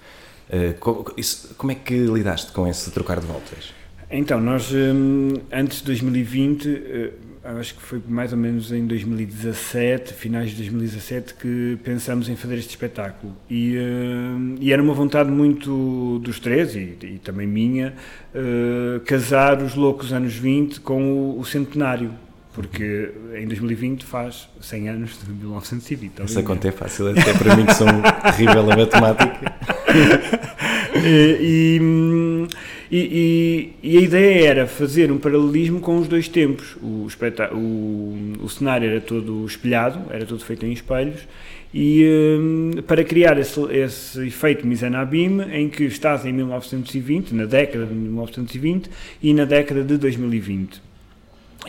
Eh, 0.53 0.75
como 1.57 1.73
é 1.73 1.75
que 1.75 1.95
lidaste 1.95 2.53
com 2.53 2.69
esse 2.69 2.91
trocar 2.91 3.19
de 3.19 3.27
voltas? 3.27 3.73
Então, 4.11 4.41
nós 4.41 4.71
hum, 4.73 5.33
antes 5.51 5.79
de 5.79 5.85
2020 5.87 7.21
acho 7.45 7.75
que 7.75 7.83
foi 7.83 8.01
mais 8.07 8.33
ou 8.33 8.39
menos 8.39 8.71
em 8.71 8.87
2017, 8.87 10.13
finais 10.15 10.51
de 10.51 10.57
2017, 10.57 11.35
que 11.35 11.79
pensamos 11.83 12.29
em 12.29 12.37
fazer 12.37 12.57
este 12.57 12.71
espetáculo. 12.71 13.35
E, 13.51 13.77
uh, 13.77 14.57
e 14.61 14.73
era 14.73 14.83
uma 14.83 14.95
vontade 14.95 15.31
muito 15.31 16.21
dos 16.21 16.39
três, 16.39 16.75
e, 16.77 16.97
e 17.03 17.21
também 17.23 17.47
minha, 17.47 17.95
uh, 18.35 19.01
casar 19.01 19.61
os 19.61 19.75
loucos 19.75 20.13
anos 20.13 20.35
20 20.35 20.81
com 20.81 21.03
o, 21.03 21.41
o, 21.41 21.45
centenário. 21.45 22.13
Porque 22.55 23.11
em 23.35 23.47
2020 23.47 24.05
faz 24.05 24.47
100 24.61 24.89
anos 24.91 25.19
de 25.25 25.33
1920. 25.33 26.21
Essa 26.21 26.43
conta 26.43 26.69
é 26.69 26.71
fácil, 26.71 27.09
até 27.09 27.33
para 27.33 27.57
mim 27.57 27.65
que 27.65 27.75
sou 27.75 27.89
um 27.89 28.03
terrível 28.31 28.71
a 28.71 28.77
matemática. 28.77 29.52
e, 31.05 31.39
e 31.41 32.63
e, 32.95 33.97
a 33.97 34.01
ideia 34.03 34.47
era 34.47 34.67
fazer 34.67 35.11
um 35.11 35.17
paralelismo 35.17 35.81
com 35.81 35.97
os 35.97 36.07
dois 36.07 36.29
tempos. 36.29 36.77
O, 36.83 37.09
o, 37.55 38.15
o 38.43 38.49
cenário 38.51 38.87
era 38.87 39.01
todo 39.01 39.47
espelhado, 39.47 39.99
era 40.11 40.27
todo 40.27 40.45
feito 40.45 40.67
em 40.67 40.73
espelhos, 40.73 41.27
e 41.73 42.05
um, 42.39 42.83
para 42.87 43.03
criar 43.03 43.39
esse, 43.39 43.59
esse 43.73 44.27
efeito 44.27 44.67
abîme, 44.95 45.45
em 45.45 45.71
que 45.71 45.85
estás 45.85 46.27
em 46.27 46.35
1920, 46.35 47.35
na 47.35 47.47
década 47.47 47.87
de 47.87 47.95
1920 47.95 48.91
e 49.23 49.33
na 49.33 49.47
década 49.47 49.83
de 49.83 49.97
2020. 49.97 50.92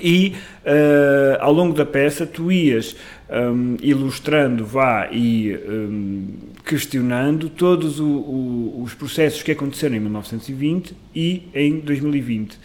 E 0.01 0.33
uh, 0.65 1.37
ao 1.39 1.53
longo 1.53 1.73
da 1.73 1.85
peça 1.85 2.25
tu 2.25 2.51
ias 2.51 2.95
um, 3.29 3.77
ilustrando, 3.81 4.65
vá 4.65 5.07
e 5.11 5.55
um, 5.55 6.27
questionando 6.65 7.49
todos 7.49 7.99
o, 7.99 8.05
o, 8.05 8.81
os 8.83 8.93
processos 8.93 9.43
que 9.43 9.51
aconteceram 9.51 9.95
em 9.95 9.99
1920 9.99 10.95
e 11.15 11.43
em 11.53 11.79
2020. 11.79 12.57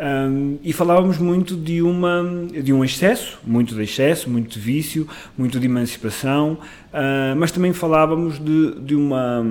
Um, 0.00 0.58
e 0.62 0.72
falávamos 0.72 1.18
muito 1.18 1.54
de, 1.54 1.82
uma, 1.82 2.24
de 2.50 2.72
um 2.72 2.82
excesso, 2.82 3.38
muito 3.44 3.74
de 3.74 3.82
excesso, 3.82 4.30
muito 4.30 4.54
de 4.54 4.58
vício, 4.58 5.06
muito 5.36 5.60
de 5.60 5.66
emancipação, 5.66 6.54
uh, 6.54 7.36
mas 7.36 7.52
também 7.52 7.74
falávamos 7.74 8.38
de, 8.38 8.80
de, 8.80 8.94
uma, 8.94 9.44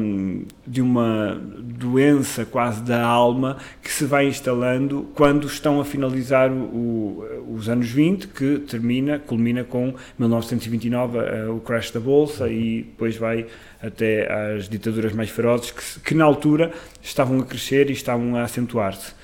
de 0.65 0.81
uma 0.81 1.39
doença 1.59 2.45
quase 2.45 2.81
da 2.81 3.05
alma 3.05 3.57
que 3.83 3.91
se 3.91 4.05
vai 4.05 4.27
instalando 4.27 5.07
quando 5.13 5.45
estão 5.45 5.79
a 5.79 5.85
finalizar 5.85 6.51
o, 6.51 7.23
os 7.47 7.69
anos 7.69 7.91
20, 7.91 8.29
que 8.29 8.57
termina, 8.57 9.19
culmina 9.19 9.63
com 9.63 9.93
1929, 10.17 11.17
uh, 11.19 11.55
o 11.55 11.59
crash 11.59 11.91
da 11.91 11.99
Bolsa, 11.99 12.49
e 12.49 12.81
depois 12.81 13.15
vai 13.15 13.45
até 13.79 14.55
às 14.55 14.67
ditaduras 14.67 15.13
mais 15.13 15.29
ferozes, 15.29 15.69
que, 15.69 15.99
que 15.99 16.15
na 16.15 16.25
altura 16.25 16.71
estavam 17.03 17.39
a 17.39 17.45
crescer 17.45 17.91
e 17.91 17.93
estavam 17.93 18.35
a 18.35 18.41
acentuar-se. 18.41 19.18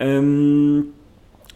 Um, 0.00 0.90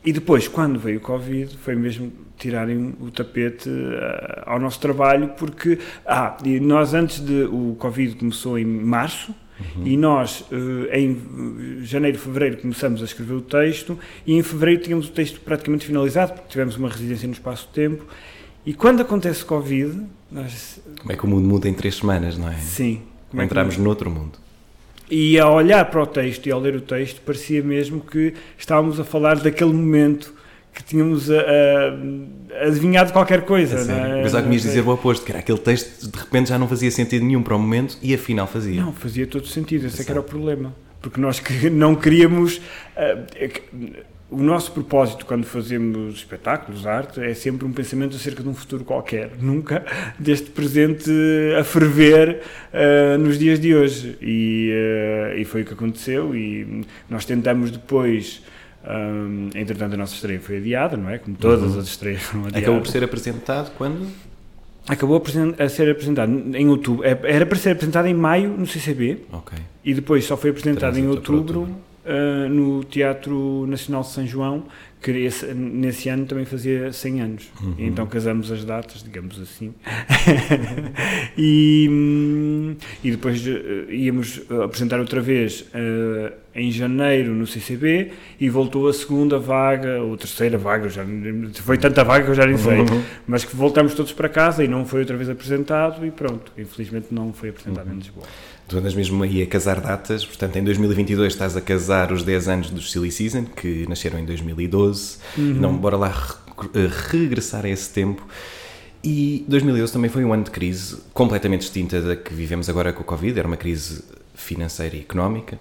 e 0.04 0.12
depois, 0.12 0.48
quando 0.48 0.78
veio 0.78 0.98
o 0.98 1.00
Covid, 1.00 1.56
foi 1.58 1.76
mesmo 1.76 2.12
tirarem 2.36 2.94
o 3.00 3.10
tapete 3.10 3.68
uh, 3.68 4.42
ao 4.44 4.58
nosso 4.58 4.80
trabalho, 4.80 5.28
porque 5.38 5.78
ah, 6.04 6.36
e 6.44 6.58
nós 6.58 6.92
antes 6.92 7.20
de. 7.20 7.44
O 7.44 7.76
Covid 7.78 8.16
começou 8.16 8.58
em 8.58 8.64
março. 8.64 9.34
Uhum. 9.76 9.86
E 9.86 9.96
nós, 9.96 10.44
uh, 10.50 10.88
em 10.92 11.80
janeiro, 11.82 12.18
fevereiro, 12.18 12.56
começamos 12.56 13.00
a 13.00 13.04
escrever 13.04 13.34
o 13.34 13.40
texto, 13.40 13.96
e 14.26 14.34
em 14.34 14.42
fevereiro 14.42 14.82
tínhamos 14.82 15.08
o 15.08 15.12
texto 15.12 15.40
praticamente 15.40 15.86
finalizado, 15.86 16.32
porque 16.32 16.48
tivemos 16.48 16.76
uma 16.76 16.88
residência 16.88 17.28
no 17.28 17.34
espaço-tempo. 17.34 18.04
E 18.66 18.74
quando 18.74 19.02
acontece 19.02 19.44
Covid. 19.44 20.00
Nós... 20.30 20.80
Como 20.98 21.12
é 21.12 21.16
que 21.16 21.24
o 21.24 21.28
mundo 21.28 21.46
muda 21.46 21.68
em 21.68 21.74
três 21.74 21.96
semanas, 21.96 22.38
não 22.38 22.48
é? 22.48 22.56
Sim. 22.56 23.02
Como 23.30 23.42
Entramos 23.42 23.74
é 23.74 23.76
que... 23.76 23.82
noutro 23.82 24.10
mundo. 24.10 24.38
E 25.14 25.38
ao 25.38 25.52
olhar 25.52 25.84
para 25.90 26.02
o 26.02 26.06
texto 26.06 26.46
e 26.46 26.50
ao 26.50 26.58
ler 26.58 26.74
o 26.74 26.80
texto, 26.80 27.20
parecia 27.20 27.62
mesmo 27.62 28.00
que 28.00 28.32
estávamos 28.56 28.98
a 28.98 29.04
falar 29.04 29.36
daquele 29.36 29.74
momento 29.74 30.32
que 30.72 30.82
tínhamos 30.82 31.30
a, 31.30 31.38
a, 31.38 32.66
adivinhado 32.66 33.12
qualquer 33.12 33.42
coisa. 33.42 33.80
É 33.80 33.84
não 33.84 33.94
é? 33.94 34.22
Pensava 34.22 34.42
que 34.42 34.48
me 34.48 34.54
ias 34.54 34.62
dizer 34.62 34.80
o 34.80 34.88
oposto, 34.88 35.22
que 35.22 35.30
era 35.30 35.40
aquele 35.40 35.58
texto 35.58 36.10
de 36.10 36.18
repente 36.18 36.48
já 36.48 36.58
não 36.58 36.66
fazia 36.66 36.90
sentido 36.90 37.26
nenhum 37.26 37.42
para 37.42 37.54
o 37.54 37.58
momento 37.58 37.98
e 38.00 38.14
afinal 38.14 38.46
fazia. 38.46 38.80
Não, 38.80 38.90
fazia 38.94 39.26
todo 39.26 39.46
sentido, 39.46 39.86
esse 39.86 40.00
é 40.00 40.04
que 40.06 40.10
era 40.10 40.20
o 40.20 40.24
problema. 40.24 40.74
Porque 41.02 41.20
nós 41.20 41.38
que 41.38 41.68
não 41.68 41.94
queríamos. 41.94 42.56
Uh, 42.56 44.12
o 44.32 44.42
nosso 44.42 44.72
propósito 44.72 45.26
quando 45.26 45.44
fazemos 45.44 46.14
espetáculos, 46.14 46.86
arte, 46.86 47.20
é 47.20 47.34
sempre 47.34 47.66
um 47.66 47.72
pensamento 47.72 48.16
acerca 48.16 48.42
de 48.42 48.48
um 48.48 48.54
futuro 48.54 48.82
qualquer, 48.82 49.32
nunca 49.38 49.84
deste 50.18 50.50
presente 50.50 51.10
a 51.58 51.62
ferver 51.62 52.40
uh, 52.72 53.18
nos 53.18 53.38
dias 53.38 53.60
de 53.60 53.74
hoje. 53.74 54.16
E, 54.22 54.72
uh, 54.72 55.38
e, 55.38 55.44
foi 55.44 55.62
o 55.62 55.64
que 55.66 55.74
aconteceu. 55.74 56.34
E 56.34 56.84
nós 57.10 57.24
tentamos 57.24 57.70
depois. 57.70 58.42
Um, 58.84 59.50
entretanto, 59.54 59.94
a 59.94 59.96
nossa 59.96 60.14
estreia 60.14 60.40
foi 60.40 60.56
adiada, 60.56 60.96
não 60.96 61.08
é? 61.08 61.18
Como 61.18 61.36
todas 61.36 61.72
uhum. 61.72 61.78
as 61.78 61.86
estreias 61.86 62.22
foram 62.22 62.46
adiadas. 62.46 62.62
Acabou 62.62 62.80
por 62.80 62.88
ser 62.88 63.04
apresentado 63.04 63.72
quando? 63.76 64.08
Acabou 64.88 65.22
a 65.58 65.68
ser 65.68 65.90
apresentado 65.90 66.56
em 66.56 66.68
outubro. 66.68 67.04
É, 67.04 67.16
era 67.22 67.46
para 67.46 67.58
ser 67.58 67.70
apresentado 67.70 68.06
em 68.06 68.14
maio 68.14 68.48
no 68.48 68.66
CCB. 68.66 69.20
Ok. 69.30 69.56
E 69.84 69.94
depois 69.94 70.24
só 70.24 70.36
foi 70.36 70.50
apresentado 70.50 70.94
Transita 70.94 71.06
em 71.06 71.08
outubro, 71.08 71.60
outubro. 71.60 71.91
Uh, 72.04 72.48
no 72.48 72.82
Teatro 72.82 73.64
Nacional 73.68 74.02
de 74.02 74.08
São 74.08 74.26
João, 74.26 74.64
que 75.00 75.10
esse, 75.10 75.52
nesse 75.54 76.08
ano 76.08 76.26
também 76.26 76.44
fazia 76.44 76.92
100 76.92 77.20
anos. 77.20 77.52
Uhum. 77.60 77.74
então 77.78 78.06
casamos 78.06 78.50
as 78.50 78.64
datas, 78.64 79.02
digamos 79.02 79.40
assim. 79.40 79.74
e, 81.38 82.76
e 83.02 83.10
depois 83.10 83.44
uh, 83.46 83.90
íamos 83.90 84.40
apresentar 84.64 85.00
outra 85.00 85.20
vez 85.20 85.60
uh, 85.60 86.32
em 86.54 86.70
janeiro 86.70 87.34
no 87.34 87.46
CCB 87.46 88.12
e 88.40 88.48
voltou 88.48 88.88
a 88.88 88.92
segunda 88.92 89.38
vaga, 89.38 90.02
ou 90.02 90.16
terceira 90.16 90.58
vaga, 90.58 90.88
já, 90.88 91.04
foi 91.54 91.78
tanta 91.78 92.04
vaga 92.04 92.24
que 92.24 92.30
eu 92.30 92.34
já 92.34 92.46
nem 92.46 92.56
sei, 92.56 92.80
uhum. 92.80 93.02
mas 93.26 93.44
que 93.44 93.56
voltamos 93.56 93.94
todos 93.94 94.12
para 94.12 94.28
casa 94.28 94.62
e 94.62 94.68
não 94.68 94.84
foi 94.84 95.00
outra 95.00 95.16
vez 95.16 95.28
apresentado 95.28 96.04
e 96.06 96.10
pronto, 96.10 96.52
infelizmente 96.56 97.08
não 97.10 97.32
foi 97.32 97.48
apresentado 97.48 97.86
uhum. 97.86 97.94
em 97.94 97.98
Lisboa. 97.98 98.26
Tu 98.72 98.78
andas 98.78 98.94
mesmo 98.94 99.22
aí 99.22 99.42
a 99.42 99.46
casar 99.46 99.82
datas, 99.82 100.24
portanto, 100.24 100.56
em 100.56 100.64
2022 100.64 101.30
estás 101.30 101.54
a 101.58 101.60
casar 101.60 102.10
os 102.10 102.22
10 102.22 102.48
anos 102.48 102.70
do 102.70 102.80
Silly 102.80 103.10
Season, 103.12 103.44
que 103.44 103.86
nasceram 103.86 104.18
em 104.18 104.24
2012. 104.24 105.18
Uhum. 105.36 105.44
Não, 105.44 105.76
bora 105.76 105.98
lá 105.98 106.08
re 106.08 106.88
regressar 107.10 107.66
a 107.66 107.68
esse 107.68 107.90
tempo. 107.90 108.26
E 109.04 109.44
2012 109.46 109.92
também 109.92 110.08
foi 110.08 110.24
um 110.24 110.32
ano 110.32 110.44
de 110.44 110.50
crise 110.50 110.96
completamente 111.12 111.60
distinta 111.60 112.00
da 112.00 112.16
que 112.16 112.32
vivemos 112.32 112.70
agora 112.70 112.94
com 112.94 113.02
o 113.02 113.04
Covid, 113.04 113.38
era 113.38 113.46
uma 113.46 113.58
crise 113.58 114.02
financeira 114.34 114.96
e 114.96 115.00
económica. 115.00 115.56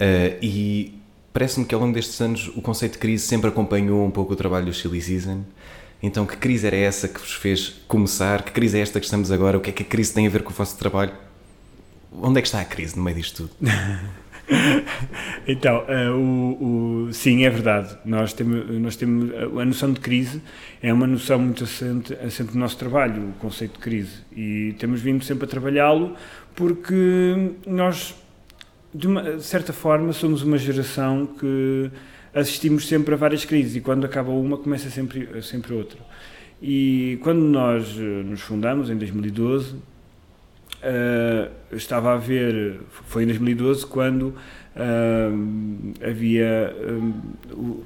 Uh, 0.00 0.40
e 0.40 0.98
parece-me 1.34 1.66
que 1.66 1.74
ao 1.74 1.80
longo 1.82 1.92
destes 1.92 2.18
anos 2.22 2.48
o 2.56 2.62
conceito 2.62 2.92
de 2.92 2.98
crise 3.00 3.26
sempre 3.26 3.50
acompanhou 3.50 4.02
um 4.02 4.10
pouco 4.10 4.32
o 4.32 4.36
trabalho 4.36 4.64
do 4.64 4.72
Silly 4.72 5.02
Season. 5.02 5.42
Então, 6.02 6.24
que 6.24 6.38
crise 6.38 6.66
era 6.66 6.76
essa 6.76 7.06
que 7.06 7.20
vos 7.20 7.34
fez 7.34 7.82
começar? 7.86 8.42
Que 8.42 8.52
crise 8.52 8.78
é 8.78 8.80
esta 8.80 8.98
que 8.98 9.04
estamos 9.04 9.30
agora? 9.30 9.58
O 9.58 9.60
que 9.60 9.68
é 9.68 9.72
que 9.74 9.82
a 9.82 9.86
crise 9.86 10.14
tem 10.14 10.26
a 10.26 10.30
ver 10.30 10.42
com 10.42 10.52
o 10.52 10.54
vosso 10.54 10.78
trabalho? 10.78 11.12
Onde 12.22 12.38
é 12.38 12.42
que 12.42 12.48
está 12.48 12.60
a 12.60 12.64
crise 12.64 12.96
no 12.96 13.04
meio 13.04 13.16
disto 13.16 13.48
tudo? 13.48 13.70
então, 15.46 15.84
uh, 15.84 16.16
o, 16.16 17.06
o, 17.08 17.12
sim, 17.12 17.44
é 17.44 17.50
verdade. 17.50 17.96
Nós 18.04 18.32
temos, 18.32 18.68
nós 18.80 18.96
temos 18.96 19.30
a 19.34 19.64
noção 19.64 19.92
de 19.92 20.00
crise 20.00 20.40
é 20.82 20.92
uma 20.92 21.06
noção 21.06 21.38
muito 21.38 21.64
assente, 21.64 22.14
assente 22.14 22.54
no 22.54 22.60
nosso 22.60 22.78
trabalho, 22.78 23.30
o 23.30 23.32
conceito 23.34 23.74
de 23.74 23.78
crise, 23.80 24.18
e 24.34 24.74
temos 24.78 25.00
vindo 25.00 25.24
sempre 25.24 25.44
a 25.44 25.48
trabalhá-lo 25.48 26.14
porque 26.54 27.52
nós, 27.66 28.14
de, 28.94 29.06
uma, 29.06 29.22
de 29.22 29.42
certa 29.42 29.72
forma, 29.72 30.12
somos 30.12 30.42
uma 30.42 30.56
geração 30.56 31.26
que 31.26 31.90
assistimos 32.34 32.86
sempre 32.86 33.14
a 33.14 33.16
várias 33.16 33.44
crises 33.44 33.76
e 33.76 33.80
quando 33.80 34.04
acaba 34.04 34.30
uma 34.30 34.56
começa 34.56 34.88
sempre 34.90 35.42
sempre 35.42 35.74
outra. 35.74 35.98
E 36.62 37.18
quando 37.22 37.40
nós 37.40 37.94
eh, 37.98 38.22
nos 38.24 38.40
fundamos 38.40 38.88
em 38.88 38.96
2012 38.96 39.76
uh, 40.82 41.76
estava 41.76 42.14
a 42.14 42.16
ver, 42.16 42.80
foi 43.06 43.24
em 43.24 43.26
2012, 43.26 43.86
quando 43.86 44.22
uh, 44.22 45.94
havia 46.06 46.74
um, 46.88 47.82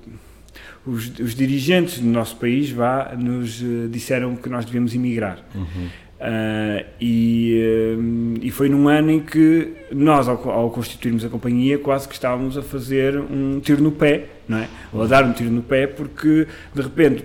os, 0.86 1.08
os, 1.18 1.34
dirigentes 1.34 1.98
do 2.00 2.08
nosso 2.08 2.36
país 2.36 2.70
vá, 2.70 3.14
nos 3.16 3.62
disseram 3.90 4.34
que 4.36 4.48
nós 4.48 4.64
devíamos 4.64 4.94
emigrar. 4.94 5.44
Uhum. 5.54 5.88
Uh, 6.20 6.84
e, 7.00 7.96
uh, 7.96 8.38
e, 8.42 8.50
foi 8.50 8.68
num 8.68 8.88
ano 8.88 9.10
em 9.10 9.20
que 9.20 9.72
nós, 9.90 10.28
ao, 10.28 10.50
ao, 10.50 10.70
constituirmos 10.70 11.24
a 11.24 11.30
companhia, 11.30 11.78
quase 11.78 12.06
que 12.06 12.12
estávamos 12.12 12.58
a 12.58 12.62
fazer 12.62 13.18
um 13.18 13.58
tiro 13.58 13.82
no 13.82 13.90
pé, 13.90 14.26
não 14.46 14.58
é? 14.58 14.68
Ou 14.92 15.02
a 15.02 15.06
dar 15.06 15.24
um 15.24 15.32
tiro 15.32 15.50
no 15.50 15.62
pé, 15.62 15.86
porque 15.86 16.46
de 16.74 16.82
repente 16.82 17.24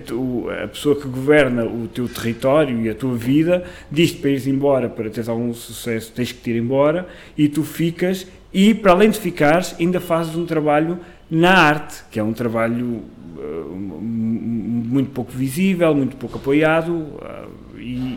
a 0.62 0.68
pessoa 0.68 0.96
que 0.96 1.06
governa 1.06 1.66
o 1.66 1.86
teu 1.88 2.08
território 2.08 2.80
e 2.80 2.88
a 2.88 2.94
tua 2.94 3.14
vida 3.14 3.64
diz-te 3.92 4.16
para 4.16 4.30
ires 4.30 4.46
embora, 4.46 4.88
para 4.88 5.10
teres 5.10 5.28
algum 5.28 5.52
sucesso, 5.52 6.10
tens 6.14 6.32
que 6.32 6.40
te 6.40 6.52
ir 6.52 6.56
embora, 6.56 7.06
e 7.36 7.50
tu 7.50 7.64
ficas, 7.64 8.26
e 8.50 8.72
para 8.72 8.92
além 8.92 9.10
de 9.10 9.20
ficares, 9.20 9.76
ainda 9.78 10.00
fazes 10.00 10.34
um 10.36 10.46
trabalho 10.46 10.98
na 11.30 11.52
arte, 11.52 12.02
que 12.10 12.18
é 12.18 12.22
um 12.22 12.32
trabalho 12.32 13.02
uh, 13.36 13.76
muito 13.76 15.10
pouco 15.10 15.32
visível, 15.32 15.94
muito 15.94 16.16
pouco 16.16 16.38
apoiado 16.38 17.12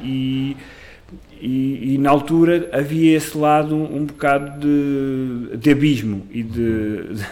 e, 0.10 0.58
e, 1.42 1.94
e, 1.94 1.98
na 1.98 2.10
altura 2.10 2.70
havia 2.74 3.16
esse 3.16 3.38
lado 3.38 3.76
um 3.76 4.06
bocado 4.06 4.60
de, 4.60 5.58
de 5.58 5.72
abismo 5.72 6.26
e 6.32 6.44
de, 6.44 7.14
de, 7.14 7.26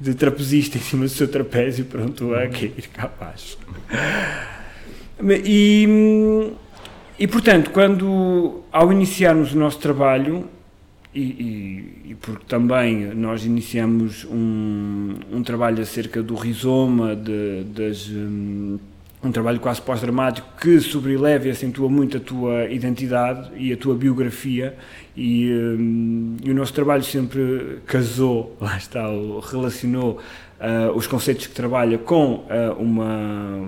de, 0.00 0.14
trapezista 0.14 0.78
em 0.78 0.80
cima 0.80 1.04
do 1.04 1.10
seu 1.10 1.28
trapézio, 1.28 1.84
pronto 1.84 2.34
a 2.34 2.46
cair 2.48 2.88
cá 2.92 3.04
abaixo. 3.04 3.58
E, 5.44 6.52
e 7.18 7.26
portanto, 7.26 7.70
quando 7.70 8.62
ao 8.72 8.92
iniciarmos 8.92 9.52
o 9.52 9.58
nosso 9.58 9.78
trabalho, 9.78 10.48
e, 11.14 11.20
e, 11.20 12.10
e, 12.10 12.14
porque 12.14 12.44
também 12.48 13.14
nós 13.14 13.44
iniciamos 13.44 14.24
um, 14.24 15.14
um 15.30 15.42
trabalho 15.42 15.82
acerca 15.82 16.22
do 16.22 16.34
rizoma 16.34 17.14
de, 17.14 17.64
das. 17.64 18.10
Um, 19.24 19.30
trabalho 19.30 19.60
quase 19.60 19.80
pós-dramático 19.80 20.48
que 20.60 20.80
sobreleva 20.80 21.46
e 21.46 21.50
acentua 21.52 21.88
muito 21.88 22.16
a 22.16 22.20
tua 22.20 22.64
identidade 22.64 23.52
e 23.56 23.72
a 23.72 23.76
tua 23.76 23.94
biografia. 23.94 24.76
E, 25.16 25.48
um, 25.52 26.36
e 26.42 26.50
o 26.50 26.54
nosso 26.54 26.74
trabalho 26.74 27.04
sempre 27.04 27.78
casou, 27.86 28.56
lá 28.60 28.76
está, 28.76 29.06
relacionou 29.48 30.18
uh, 30.58 30.90
os 30.96 31.06
conceitos 31.06 31.46
que 31.46 31.54
trabalha 31.54 31.98
com 31.98 32.34
uh, 32.34 32.72
uma, 32.76 33.60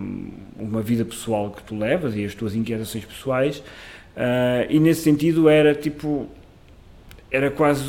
uma 0.58 0.82
vida 0.82 1.04
pessoal 1.04 1.52
que 1.52 1.62
tu 1.62 1.78
levas 1.78 2.16
e 2.16 2.25
as 2.25 2.34
tuas 2.34 2.56
inquietações 2.56 3.04
pessoais. 3.04 3.58
Uh, 3.58 4.66
e 4.68 4.80
nesse 4.80 5.02
sentido 5.02 5.49
era 5.49 5.73
tipo 5.73 6.28
era 7.30 7.50
quase 7.50 7.84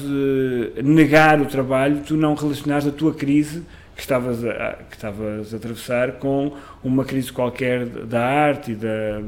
negar 0.84 1.40
o 1.40 1.46
trabalho, 1.46 2.02
tu 2.06 2.18
não 2.18 2.34
relacionares 2.34 2.88
a 2.88 2.92
tua 2.92 3.14
crise 3.14 3.64
que 3.96 4.02
estavas 4.02 4.44
a, 4.44 4.78
que 4.90 4.96
estavas 4.96 5.54
a 5.54 5.58
atravessar 5.58 6.14
com 6.14 6.54
uma 6.84 7.06
crise 7.06 7.32
qualquer 7.32 7.86
da 7.86 8.24
arte 8.24 8.72
e, 8.72 8.76
da, 8.76 9.22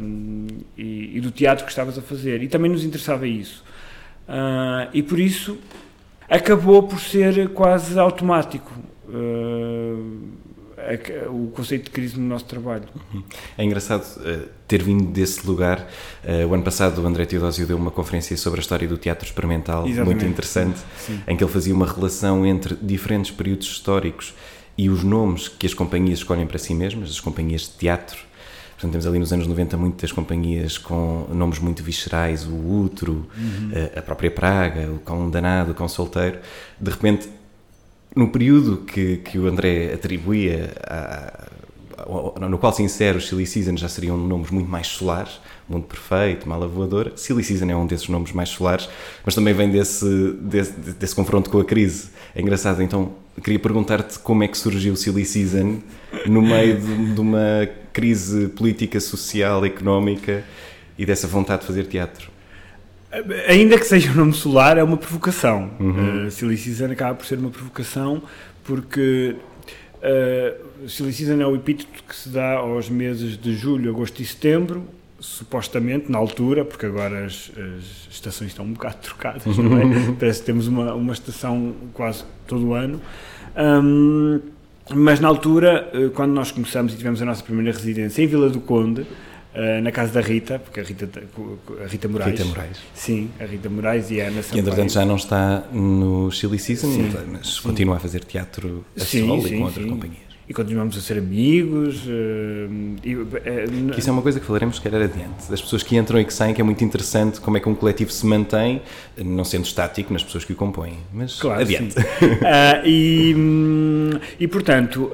e, 0.78 1.18
e 1.18 1.22
do 1.22 1.32
teatro 1.32 1.64
que 1.64 1.72
estavas 1.72 1.98
a 1.98 2.02
fazer. 2.02 2.44
E 2.44 2.48
também 2.48 2.70
nos 2.70 2.84
interessava 2.84 3.26
isso. 3.26 3.64
Uh, 4.28 4.90
e 4.94 5.02
por 5.02 5.20
isso 5.20 5.58
acabou 6.30 6.84
por 6.84 7.00
ser 7.00 7.50
quase 7.50 7.98
automático. 7.98 8.74
Uh, 9.08 10.48
o 11.30 11.52
conceito 11.54 11.86
de 11.86 11.90
crise 11.90 12.20
no 12.20 12.28
nosso 12.28 12.46
trabalho. 12.46 12.84
É 13.58 13.64
engraçado 13.64 14.04
uh, 14.18 14.48
ter 14.68 14.82
vindo 14.82 15.06
desse 15.06 15.46
lugar. 15.46 15.88
Uh, 16.24 16.48
o 16.48 16.54
ano 16.54 16.64
passado 16.64 17.02
o 17.02 17.06
André 17.06 17.26
Teodósio 17.26 17.66
deu 17.66 17.76
uma 17.76 17.92
conferência 17.92 18.38
sobre 18.38 18.60
a 18.60 18.62
história 18.62 18.88
do 18.88 18.98
teatro 18.98 19.26
experimental, 19.26 19.86
Exatamente. 19.88 20.06
muito 20.06 20.32
interessante, 20.32 20.80
Sim. 20.98 21.22
em 21.28 21.36
que 21.36 21.44
ele 21.44 21.52
fazia 21.52 21.74
uma 21.74 21.86
relação 21.86 22.46
entre 22.46 22.76
diferentes 22.82 23.32
períodos 23.32 23.68
históricos 23.68 24.34
e 24.78 24.90
os 24.90 25.04
nomes 25.04 25.48
que 25.48 25.66
as 25.66 25.74
companhias 25.74 26.20
escolhem 26.20 26.46
para 26.46 26.60
si 26.60 26.74
mesmas, 26.74 27.10
as 27.10 27.20
companhias 27.20 27.62
de 27.62 27.70
teatro. 27.70 28.18
Portanto, 28.74 28.92
temos 28.92 29.08
ali 29.08 29.18
nos 29.18 29.34
anos 29.34 29.48
90 29.48 29.76
muitas 29.76 30.12
companhias 30.12 30.78
com 30.78 31.28
nomes 31.34 31.58
muito 31.58 31.82
viscerais, 31.82 32.46
o 32.46 32.54
Utro, 32.54 33.28
uhum. 33.36 33.72
a, 33.96 34.00
a 34.00 34.02
própria 34.04 34.30
Praga, 34.30 34.92
o 34.92 35.00
Cão 35.00 35.30
Danado, 35.32 35.72
o 35.72 35.74
Cão 35.74 35.88
Solteiro. 35.88 36.38
De 36.80 36.92
repente, 36.92 37.28
no 38.16 38.30
período 38.30 38.78
que, 38.78 39.18
que 39.18 39.40
o 39.40 39.48
André 39.48 39.94
atribuía, 39.94 40.76
a, 40.84 41.48
no 42.48 42.58
qual 42.60 42.72
se 42.72 42.84
insere 42.84 43.18
os 43.18 43.28
Silly 43.28 43.48
Season, 43.48 43.76
já 43.76 43.90
seriam 43.90 44.16
nomes 44.16 44.52
muito 44.52 44.70
mais 44.70 44.88
solares, 44.88 45.40
Mundo 45.68 45.86
Perfeito, 45.88 46.48
Mala 46.48 46.68
Voadora. 46.68 47.14
Silly 47.16 47.44
Season 47.44 47.66
é 47.66 47.76
um 47.76 47.88
desses 47.88 48.08
nomes 48.08 48.32
mais 48.32 48.50
solares, 48.50 48.88
mas 49.26 49.34
também 49.34 49.54
vem 49.54 49.70
desse, 49.70 50.34
desse, 50.34 50.72
desse 50.74 51.16
confronto 51.16 51.50
com 51.50 51.60
a 51.60 51.66
crise. 51.66 52.10
É 52.36 52.42
engraçado, 52.42 52.82
então, 52.84 53.14
queria 53.42 53.60
perguntar-te 53.60 54.20
como 54.20 54.44
é 54.44 54.48
que 54.48 54.58
surgiu 54.58 54.94
o 54.94 54.98
Silly 54.98 55.26
Season 55.26 55.80
no 56.26 56.42
meio 56.42 56.80
de, 56.80 57.14
de, 57.14 57.22
uma 57.22 57.70
crise 57.94 58.48
política, 58.50 59.00
social, 59.00 59.66
económica 59.66 60.44
e 60.98 61.06
dessa 61.06 61.28
vontade 61.28 61.62
de 61.62 61.68
fazer 61.68 61.86
teatro. 61.86 62.30
Ainda 63.48 63.80
que 63.80 63.86
seja 63.86 64.12
um 64.12 64.16
nome 64.16 64.34
solar, 64.34 64.78
é 64.78 64.84
uma 64.84 64.98
provocação. 64.98 65.72
Uhum. 65.80 66.28
Uh, 66.28 66.32
Silly 66.32 66.58
Season 66.58 66.92
acaba 66.92 67.16
por 67.16 67.26
ser 67.26 67.38
uma 67.38 67.50
provocação 67.50 68.22
porque 68.64 69.36
uh, 69.98 70.90
Silly 70.90 71.14
Season 71.14 71.42
é 71.42 71.48
o 71.48 71.56
epíteto 71.56 72.04
que 72.04 72.16
se 72.16 72.30
dá 72.30 72.56
aos 72.56 72.90
meses 72.90 73.38
de 73.38 73.56
julho, 73.56 73.90
agosto 73.90 74.22
e 74.22 74.26
setembro, 74.26 74.84
supostamente, 75.20 76.12
na 76.12 76.18
altura, 76.18 76.64
porque 76.64 76.86
agora 76.86 77.26
as, 77.26 77.52
as 77.58 78.14
estações 78.14 78.52
estão 78.52 78.66
um 78.66 78.74
bocado 78.74 78.98
trocadas, 79.02 79.58
não 79.58 79.78
é? 79.78 80.14
Parece 80.20 80.40
que 80.42 80.46
temos 80.46 80.68
uma, 80.68 80.94
uma 80.94 81.14
estação 81.14 81.74
quase 81.94 82.24
todo 82.46 82.68
o 82.68 82.74
ano. 82.74 83.02
Um, 83.58 84.40
mas 84.94 85.20
na 85.20 85.28
altura, 85.28 85.90
eh, 85.94 86.10
quando 86.14 86.32
nós 86.32 86.52
começamos 86.52 86.94
e 86.94 86.98
tivemos 86.98 87.22
a 87.22 87.26
nossa 87.26 87.44
primeira 87.44 87.72
residência 87.72 88.22
em 88.22 88.28
Vila 88.28 88.50
do 88.50 88.62
Conde, 88.62 89.06
Uh, 89.56 89.82
na 89.82 89.92
casa 89.92 90.14
da 90.14 90.22
Rita, 90.22 90.60
porque 90.60 90.80
a 90.80 90.84
Rita, 90.84 91.10
a 91.84 91.88
Rita 91.88 92.08
Moraes. 92.08 92.32
Rita 92.32 92.46
Moraes. 92.46 92.78
Sim, 92.94 93.32
a 93.40 93.46
Rita 93.46 93.68
Moraes 93.68 94.12
e 94.12 94.22
a 94.22 94.28
Ana 94.28 94.44
Sampaio. 94.44 94.54
Que 94.54 94.60
entretanto 94.60 94.94
já 94.94 95.04
não 95.04 95.16
está 95.16 95.64
no 95.72 96.30
Chili 96.30 96.60
Season, 96.60 96.92
sim, 96.92 97.10
mas 97.32 97.56
sim. 97.56 97.62
continua 97.64 97.96
a 97.96 98.00
fazer 98.00 98.24
teatro 98.24 98.86
a 98.96 99.00
sim, 99.00 99.26
solo 99.26 99.48
e 99.48 99.58
com 99.58 99.64
outras 99.64 99.86
companhias. 99.88 100.27
E 100.50 100.54
continuamos 100.54 100.98
a 100.98 101.02
ser 101.02 101.18
amigos. 101.18 102.06
Uh, 102.06 102.96
e, 103.04 103.16
uh, 103.16 103.28
isso 103.98 104.10
é 104.10 104.14
uma 104.14 104.22
coisa 104.22 104.40
que 104.40 104.46
falaremos 104.46 104.78
se 104.78 104.82
calhar 104.82 105.02
adiante. 105.02 105.50
Das 105.50 105.62
pessoas 105.62 105.84
que 105.84 105.98
entram 105.98 106.20
e 106.20 106.26
que 106.26 106.34
saem, 106.34 106.54
que 106.54 106.62
é 106.62 106.64
muito 106.64 106.84
interessante 106.84 107.42
como 107.42 107.58
é 107.58 107.60
que 107.60 107.68
um 107.68 107.76
coletivo 107.76 108.12
se 108.12 108.26
mantém, 108.26 108.82
não 109.18 109.44
sendo 109.44 109.66
estático 109.66 110.14
nas 110.14 110.24
pessoas 110.24 110.46
que 110.46 110.54
o 110.54 110.56
compõem. 110.56 110.98
Mas 111.14 111.40
claro, 111.40 111.62
adiante. 111.62 111.96
e, 112.86 113.34
hum, 113.36 114.12
e 114.40 114.48
portanto, 114.48 115.12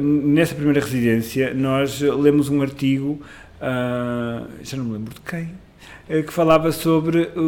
nessa 0.00 0.54
primeira 0.54 0.80
residência, 0.80 1.54
nós 1.54 2.00
lemos 2.00 2.50
um 2.50 2.60
artigo 2.60 3.20
uh, 3.64 4.48
já 4.62 4.76
não 4.76 4.84
me 4.84 4.92
lembro 4.92 5.14
de 5.14 5.20
quem, 5.20 5.50
que 6.06 6.32
falava 6.32 6.70
sobre 6.70 7.30
o, 7.34 7.40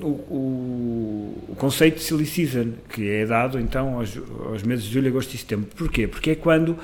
o, 0.00 1.34
o, 1.50 1.56
conceito 1.56 1.96
de 1.96 2.02
silly 2.02 2.24
season, 2.24 2.74
que 2.88 3.08
é 3.10 3.26
dado 3.26 3.58
então 3.58 3.98
aos, 3.98 4.16
aos, 4.46 4.62
meses 4.62 4.84
de 4.84 4.92
julho, 4.92 5.08
agosto 5.08 5.34
e 5.34 5.38
setembro. 5.38 5.68
Porquê? 5.76 6.06
Porque 6.06 6.30
é 6.30 6.34
quando 6.36 6.78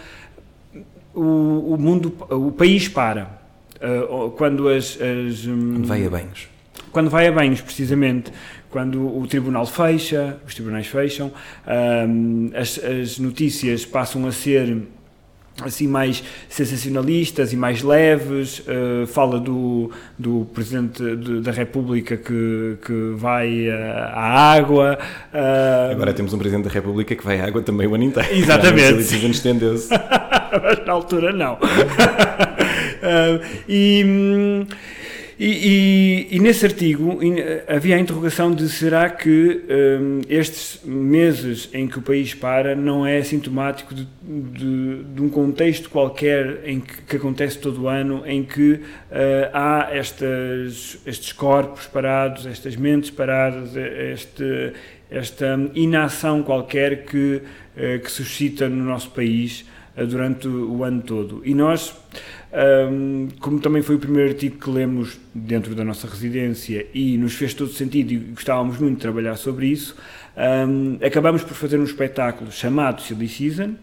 o, 1.15 1.75
o 1.75 1.79
mundo, 1.79 2.13
o 2.29 2.51
país 2.51 2.89
para, 2.89 3.41
uh, 3.77 4.31
quando 4.33 4.69
as... 4.69 4.99
as 5.01 5.47
um, 5.47 5.75
quando 5.75 5.87
vai 5.87 6.07
a 6.07 6.11
banhos. 6.11 6.49
Quando 6.91 7.11
vai 7.11 7.29
a 7.29 7.33
banhos, 7.33 7.61
precisamente 7.61 8.33
quando 8.75 9.07
o 9.17 9.25
tribunal 9.29 9.67
fecha, 9.67 10.37
os 10.45 10.53
tribunais 10.53 10.89
fecham, 10.89 11.33
um, 12.09 12.51
as, 12.57 12.77
as, 12.83 13.21
notícias 13.21 13.87
passam 13.87 14.27
a 14.27 14.33
ser 14.33 14.77
assim 15.63 15.87
mais 15.87 16.23
sensacionalistas 16.49 17.53
e 17.53 17.57
mais 17.57 17.83
leves, 17.83 18.61
uh, 18.61 19.07
fala 19.07 19.39
do, 19.39 19.91
do 20.19 20.47
Presidente 20.53 21.17
de, 21.17 21.41
da 21.41 21.53
República 21.53 22.17
que, 22.17 22.77
que 22.85 23.13
vai 23.17 23.69
uh, 23.69 23.73
à 24.13 24.53
água. 24.53 24.99
Uh, 25.33 25.93
Agora 25.93 26.13
temos 26.13 26.33
um 26.33 26.39
Presidente 26.39 26.65
da 26.65 26.71
República 26.71 27.15
que 27.15 27.25
vai 27.25 27.41
à 27.41 27.47
água 27.47 27.63
também 27.63 27.87
o 27.87 27.95
ano 27.95 28.05
inteiro. 28.05 28.29
Exatamente. 28.35 29.19
Já 29.19 29.29
estendeu-se. 29.29 29.91
Mas 30.63 30.87
na 30.87 30.93
altura 30.93 31.33
não. 31.33 31.59
e... 33.69 34.05
Hum, 34.05 34.67
e, 35.39 36.29
e, 36.31 36.37
e, 36.37 36.41
nesse 36.41 36.65
artigo 36.65 37.19
havia 37.67 37.97
a 37.97 37.99
interrogação 37.99 38.55
de 38.55 38.69
será 38.69 39.11
que 39.11 39.63
um, 39.69 40.21
estes 40.29 40.81
meses 40.85 41.69
em 41.73 41.89
que 41.89 41.99
o 41.99 42.03
país 42.03 42.35
para 42.35 42.77
não 42.77 43.05
é 43.05 43.23
sintomático 43.23 43.95
de, 43.95 44.07
de, 44.23 45.03
de 45.03 45.23
um 45.23 45.29
contexto 45.29 45.91
qualquer 45.91 46.61
em 46.65 46.81
que, 46.81 47.03
que, 47.03 47.17
acontece 47.17 47.59
todo 47.59 47.83
o 47.83 47.89
ano, 47.89 48.23
em 48.25 48.45
que 48.45 48.75
uh, 48.75 48.81
há 49.53 49.89
estas, 49.93 50.99
estes 51.05 51.33
corpos 51.33 51.87
parados, 51.87 52.47
estas 52.47 52.77
mentes 52.77 53.11
paradas, 53.11 53.75
este, 53.77 54.73
esta 55.11 55.59
inação 55.75 56.43
qualquer 56.43 57.07
que, 57.07 57.43
uh, 57.77 58.01
que 58.03 58.11
suscita 58.11 58.69
no 58.69 58.85
nosso 58.85 59.11
país 59.11 59.65
uh, 59.97 60.07
durante 60.07 60.47
o 60.47 60.85
ano 60.85 61.03
todo. 61.03 61.43
E 61.45 61.55
nós 61.55 61.93
um, 62.55 63.29
como 63.41 63.59
também 63.59 63.83
foi 63.83 63.97
o 63.97 63.99
primeiro 63.99 64.31
artigo 64.31 64.59
que 64.59 64.71
lemos 64.71 65.19
dentro 65.35 65.75
da 65.75 65.85
nossa 65.85 66.07
residência 66.07 66.87
e 66.95 67.19
nos 67.19 67.35
fez 67.35 67.53
todo 67.53 67.73
sentido 67.73 68.13
e 68.13 68.17
gostávamos 68.17 68.79
muito 68.79 68.97
de 68.97 69.03
trabalhar 69.03 69.37
sobre 69.37 69.67
isso, 69.67 69.97
um, 70.69 70.99
acabamos 71.05 71.43
por 71.43 71.55
fazer 71.55 71.79
um 71.79 71.85
espetáculo 71.85 72.53
chamado 72.53 73.03
Silly 73.03 73.29
Season, 73.29 73.75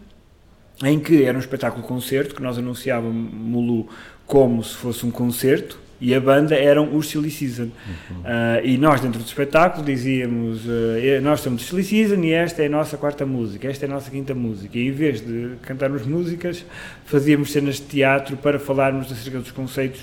em 0.82 0.98
que 0.98 1.22
era 1.22 1.36
um 1.36 1.40
espetáculo 1.40 1.82
concerto, 1.86 2.34
que 2.34 2.42
nós 2.42 2.56
anunciávamos 2.56 3.86
como 4.26 4.64
se 4.64 4.74
fosse 4.74 5.04
um 5.04 5.10
concerto, 5.10 5.78
e 6.02 6.12
a 6.16 6.20
banda 6.20 6.56
eram 6.56 6.96
os 6.96 7.08
Silly 7.08 7.30
Season. 7.30 7.62
Uhum. 7.62 8.16
Uh, 8.18 8.64
e 8.64 8.76
nós, 8.76 9.00
dentro 9.00 9.20
do 9.20 9.24
espetáculo, 9.24 9.84
dizíamos: 9.84 10.66
uh, 10.66 11.22
nós 11.22 11.40
somos 11.40 11.64
Silly 11.64 11.84
Season 11.84 12.20
e 12.24 12.32
esta 12.32 12.60
é 12.60 12.66
a 12.66 12.68
nossa 12.68 12.96
quarta 12.96 13.24
música, 13.24 13.68
esta 13.68 13.86
é 13.86 13.88
a 13.88 13.92
nossa 13.92 14.10
quinta 14.10 14.34
música. 14.34 14.76
E 14.76 14.88
em 14.88 14.90
vez 14.90 15.20
de 15.20 15.52
cantarmos 15.62 16.04
músicas, 16.04 16.64
fazíamos 17.04 17.52
cenas 17.52 17.76
de 17.76 17.82
teatro 17.82 18.36
para 18.36 18.58
falarmos 18.58 19.12
acerca 19.12 19.38
dos 19.38 19.52
conceitos 19.52 20.00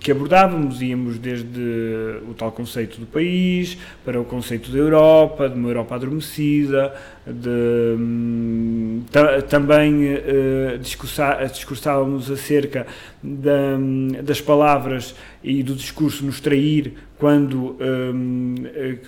que 0.00 0.10
abordávamos, 0.10 0.82
íamos 0.82 1.18
desde 1.18 2.20
o 2.28 2.34
tal 2.34 2.50
conceito 2.50 2.98
do 2.98 3.06
país, 3.06 3.78
para 4.04 4.20
o 4.20 4.24
conceito 4.24 4.70
da 4.70 4.78
Europa, 4.78 5.48
de 5.48 5.54
uma 5.54 5.68
Europa 5.68 5.94
adormecida, 5.94 6.94
de, 7.26 7.48
hum, 7.96 9.04
também 9.48 10.14
uh, 10.14 10.78
discursávamos 10.78 12.30
acerca 12.30 12.86
da, 13.22 13.78
das 14.22 14.40
palavras 14.40 15.14
e 15.44 15.62
do 15.62 15.74
discurso 15.74 16.24
nos 16.24 16.40
trair 16.40 16.94
quando 17.18 17.76
um, 17.80 18.54
eh, 18.64 18.98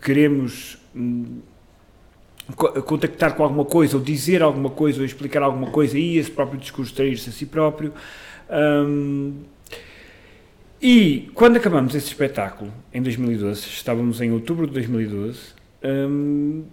queremos 0.00 0.78
um, 0.94 1.40
contactar 2.56 3.34
com 3.34 3.44
alguma 3.44 3.64
coisa, 3.64 3.96
ou 3.96 4.02
dizer 4.02 4.42
alguma 4.42 4.70
coisa, 4.70 5.00
ou 5.00 5.04
explicar 5.04 5.42
alguma 5.42 5.70
coisa, 5.70 5.98
e 5.98 6.16
esse 6.16 6.30
próprio 6.30 6.58
discurso 6.58 6.94
trair-se 6.94 7.28
a 7.28 7.32
si 7.32 7.46
próprio. 7.46 7.92
Um, 8.50 9.34
e 10.82 11.30
quando 11.34 11.56
acabamos 11.56 11.94
esse 11.94 12.08
espetáculo, 12.08 12.72
em 12.92 13.02
2012, 13.02 13.60
estávamos 13.60 14.20
em 14.20 14.32
outubro 14.32 14.66
de 14.66 14.72
2012, 14.72 15.38
um, 15.84 16.64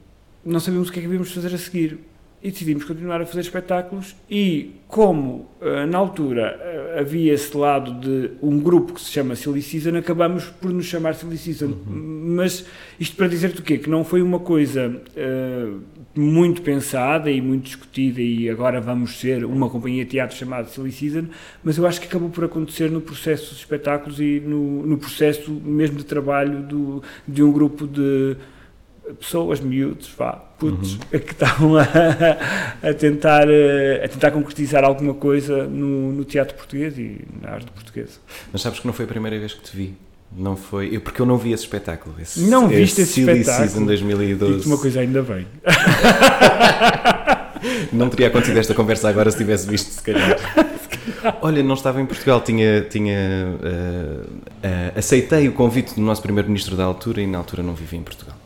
não 0.43 0.59
sabíamos 0.59 0.89
o 0.89 0.91
que 0.91 0.99
é 0.99 1.01
que 1.01 1.07
íamos 1.07 1.31
fazer 1.31 1.53
a 1.53 1.57
seguir. 1.57 1.99
E 2.41 2.51
decidimos 2.51 2.83
continuar 2.83 3.21
a 3.21 3.25
fazer 3.25 3.41
espetáculos. 3.41 4.15
E 4.29 4.75
como 4.87 5.49
uh, 5.59 5.87
na 5.89 5.97
altura 5.97 6.57
uh, 6.57 6.99
havia 6.99 7.33
esse 7.33 7.55
lado 7.57 7.99
de 7.99 8.31
um 8.41 8.59
grupo 8.59 8.93
que 8.93 9.01
se 9.01 9.11
chama 9.11 9.35
Silly 9.35 9.61
Season, 9.61 9.97
acabamos 9.97 10.45
por 10.45 10.71
nos 10.71 10.85
chamar 10.85 11.15
Silly 11.15 11.37
Season. 11.37 11.67
Uhum. 11.67 12.35
Mas 12.35 12.65
isto 12.99 13.15
para 13.15 13.27
dizer-te 13.27 13.61
o 13.61 13.63
quê? 13.63 13.77
Que 13.77 13.89
não 13.89 14.03
foi 14.03 14.21
uma 14.21 14.39
coisa 14.39 15.01
uh, 15.17 15.81
muito 16.15 16.61
pensada 16.61 17.29
e 17.29 17.41
muito 17.41 17.65
discutida 17.65 18.21
e 18.21 18.49
agora 18.49 18.81
vamos 18.81 19.19
ser 19.19 19.45
uma 19.45 19.69
companhia 19.69 20.03
de 20.03 20.11
teatro 20.11 20.35
chamada 20.35 20.67
Silly 20.67 20.91
Season, 20.91 21.25
mas 21.63 21.77
eu 21.77 21.85
acho 21.85 22.01
que 22.01 22.07
acabou 22.07 22.29
por 22.29 22.43
acontecer 22.43 22.89
no 22.89 23.01
processo 23.01 23.49
dos 23.49 23.59
espetáculos 23.59 24.19
e 24.19 24.39
no, 24.39 24.85
no 24.85 24.97
processo 24.97 25.51
mesmo 25.51 25.97
de 25.97 26.05
trabalho 26.05 26.61
do, 26.63 27.03
de 27.27 27.43
um 27.43 27.51
grupo 27.51 27.87
de 27.87 28.35
pessoas, 29.19 29.59
miúdos, 29.59 30.09
vá, 30.17 30.33
putos, 30.33 30.93
uhum. 30.93 31.19
que 31.19 31.31
estavam 31.31 31.77
a, 31.77 31.83
a, 32.83 32.93
tentar, 32.93 33.47
eh, 33.49 34.01
a 34.03 34.07
tentar 34.07 34.31
concretizar 34.31 34.83
alguma 34.83 35.13
coisa 35.13 35.65
no, 35.65 36.11
no 36.11 36.25
teatro 36.25 36.55
português 36.55 36.97
e 36.97 37.21
na 37.41 37.51
arte 37.51 37.71
portuguesa. 37.71 38.19
Mas 38.51 38.61
sabes 38.61 38.79
que 38.79 38.87
não 38.87 38.93
foi 38.93 39.05
a 39.05 39.07
primeira 39.07 39.39
vez 39.39 39.53
que 39.53 39.61
te 39.61 39.75
vi? 39.75 39.95
Não 40.35 40.57
foi. 40.57 40.95
Eu, 40.95 41.01
porque 41.01 41.21
eu 41.21 41.25
não 41.25 41.37
vi 41.37 41.53
esse 41.53 41.63
espetáculo. 41.63 42.15
Esse, 42.19 42.41
não 42.41 42.67
viste 42.67 43.01
esse, 43.01 43.21
esse 43.21 43.23
espetáculo? 43.31 43.69
Season 43.69 43.85
2012. 43.85 44.67
uma 44.67 44.77
coisa 44.77 44.99
ainda 44.99 45.21
bem. 45.21 45.47
não 47.93 48.09
teria 48.09 48.27
acontecido 48.27 48.57
esta 48.57 48.73
conversa 48.73 49.09
agora 49.09 49.31
se 49.31 49.37
tivesse 49.37 49.67
visto, 49.67 49.89
se 49.89 50.03
calhar. 50.03 50.37
Olha, 51.41 51.63
não 51.63 51.75
estava 51.75 52.01
em 52.01 52.05
Portugal, 52.05 52.41
tinha. 52.41 52.81
tinha 52.81 53.55
uh, 53.55 54.25
uh, 54.25 54.97
aceitei 54.97 55.47
o 55.47 55.53
convite 55.53 55.95
do 55.95 56.01
nosso 56.01 56.21
primeiro-ministro 56.21 56.75
da 56.75 56.83
altura 56.83 57.21
e 57.21 57.27
na 57.27 57.37
altura 57.37 57.63
não 57.63 57.73
vivi 57.73 57.97
em 57.97 58.03
Portugal. 58.03 58.36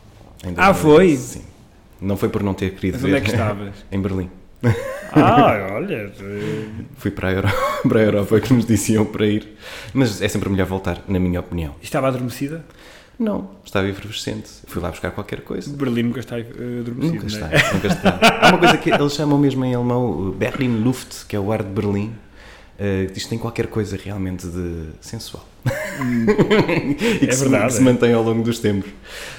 Em 0.44 0.54
ah, 0.56 0.74
foi? 0.74 1.16
Sim. 1.16 1.42
Não 2.00 2.16
foi 2.16 2.28
por 2.28 2.42
não 2.42 2.54
ter 2.54 2.74
querido 2.74 2.98
Mas 3.00 3.02
ver. 3.02 3.08
Onde 3.08 3.16
é 3.16 3.20
que 3.20 3.30
estavas? 3.30 3.74
em 3.90 4.00
Berlim. 4.00 4.30
Ah, 5.12 5.68
olha. 5.72 6.12
Fui 6.96 7.10
para 7.10 7.28
a, 7.28 7.32
Europa, 7.32 7.56
para 7.88 8.00
a 8.00 8.02
Europa 8.02 8.40
que 8.40 8.52
nos 8.52 8.66
diziam 8.66 9.04
para 9.04 9.26
ir. 9.26 9.56
Mas 9.92 10.22
é 10.22 10.28
sempre 10.28 10.48
melhor 10.48 10.66
voltar, 10.66 11.02
na 11.06 11.18
minha 11.18 11.40
opinião. 11.40 11.74
Estava 11.82 12.08
adormecida? 12.08 12.64
Não, 13.18 13.50
estava 13.64 13.86
efervescente. 13.88 14.50
Fui 14.66 14.82
lá 14.82 14.90
buscar 14.90 15.10
qualquer 15.10 15.42
coisa. 15.42 15.70
Berlim 15.76 16.04
nunca 16.04 16.20
está 16.20 16.36
adormecido. 16.36 17.14
Nunca 17.14 17.26
está, 17.26 17.46
é? 17.46 17.72
nunca 17.72 17.86
está. 17.88 18.18
Há 18.40 18.48
uma 18.48 18.58
coisa 18.58 18.76
que 18.78 18.90
eles 18.90 19.12
chamam 19.12 19.38
mesmo 19.38 19.64
em 19.64 19.74
alemão 19.74 20.30
Berlin 20.30 20.82
Luft, 20.82 21.26
que 21.28 21.36
é 21.36 21.38
o 21.38 21.52
ar 21.52 21.62
de 21.62 21.70
Berlim. 21.70 22.12
Uh, 22.78 23.12
que 23.12 23.28
tem 23.28 23.38
qualquer 23.38 23.66
coisa 23.66 23.98
realmente 24.02 24.46
de 24.46 24.86
sensual. 25.00 25.46
Hum, 26.00 26.26
e 27.20 27.26
que, 27.26 27.26
é 27.26 27.32
se, 27.32 27.40
verdade, 27.40 27.66
que 27.66 27.72
se 27.74 27.80
mantém 27.80 28.12
ao 28.12 28.22
longo 28.22 28.42
dos 28.42 28.58
tempos. 28.58 28.90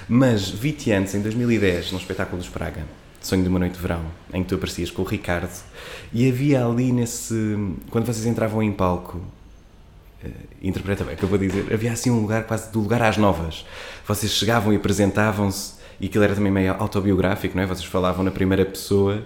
Mas 0.07 0.49
vi-te 0.49 0.91
antes, 0.91 1.15
em 1.15 1.21
2010, 1.21 1.91
no 1.91 1.97
espetáculo 1.97 2.37
dos 2.37 2.47
Praga, 2.47 2.83
Sonho 3.21 3.43
de 3.43 3.49
uma 3.49 3.59
Noite 3.59 3.73
de 3.73 3.81
Verão, 3.81 4.05
em 4.33 4.43
que 4.43 4.49
tu 4.49 4.55
aparecias 4.55 4.91
com 4.91 5.01
o 5.01 5.05
Ricardo, 5.05 5.49
e 6.13 6.29
havia 6.29 6.65
ali 6.65 6.91
nesse. 6.91 7.57
Quando 7.89 8.05
vocês 8.05 8.25
entravam 8.25 8.61
em 8.61 8.71
palco, 8.71 9.17
uh, 10.23 10.29
interpreta 10.61 11.03
bem 11.03 11.15
o 11.15 11.17
que 11.17 11.23
eu 11.23 11.29
vou 11.29 11.37
dizer, 11.37 11.73
havia 11.73 11.91
assim 11.91 12.11
um 12.11 12.21
lugar 12.21 12.43
quase 12.43 12.71
do 12.71 12.79
lugar 12.79 13.01
às 13.01 13.17
novas. 13.17 13.65
Vocês 14.07 14.31
chegavam 14.31 14.71
e 14.71 14.75
apresentavam-se 14.75 15.73
e 15.99 16.07
aquilo 16.07 16.23
era 16.23 16.35
também 16.35 16.51
meio 16.51 16.73
autobiográfico, 16.73 17.55
não 17.55 17.63
é? 17.63 17.65
Vocês 17.65 17.85
falavam 17.85 18.23
na 18.23 18.31
primeira 18.31 18.65
pessoa 18.65 19.23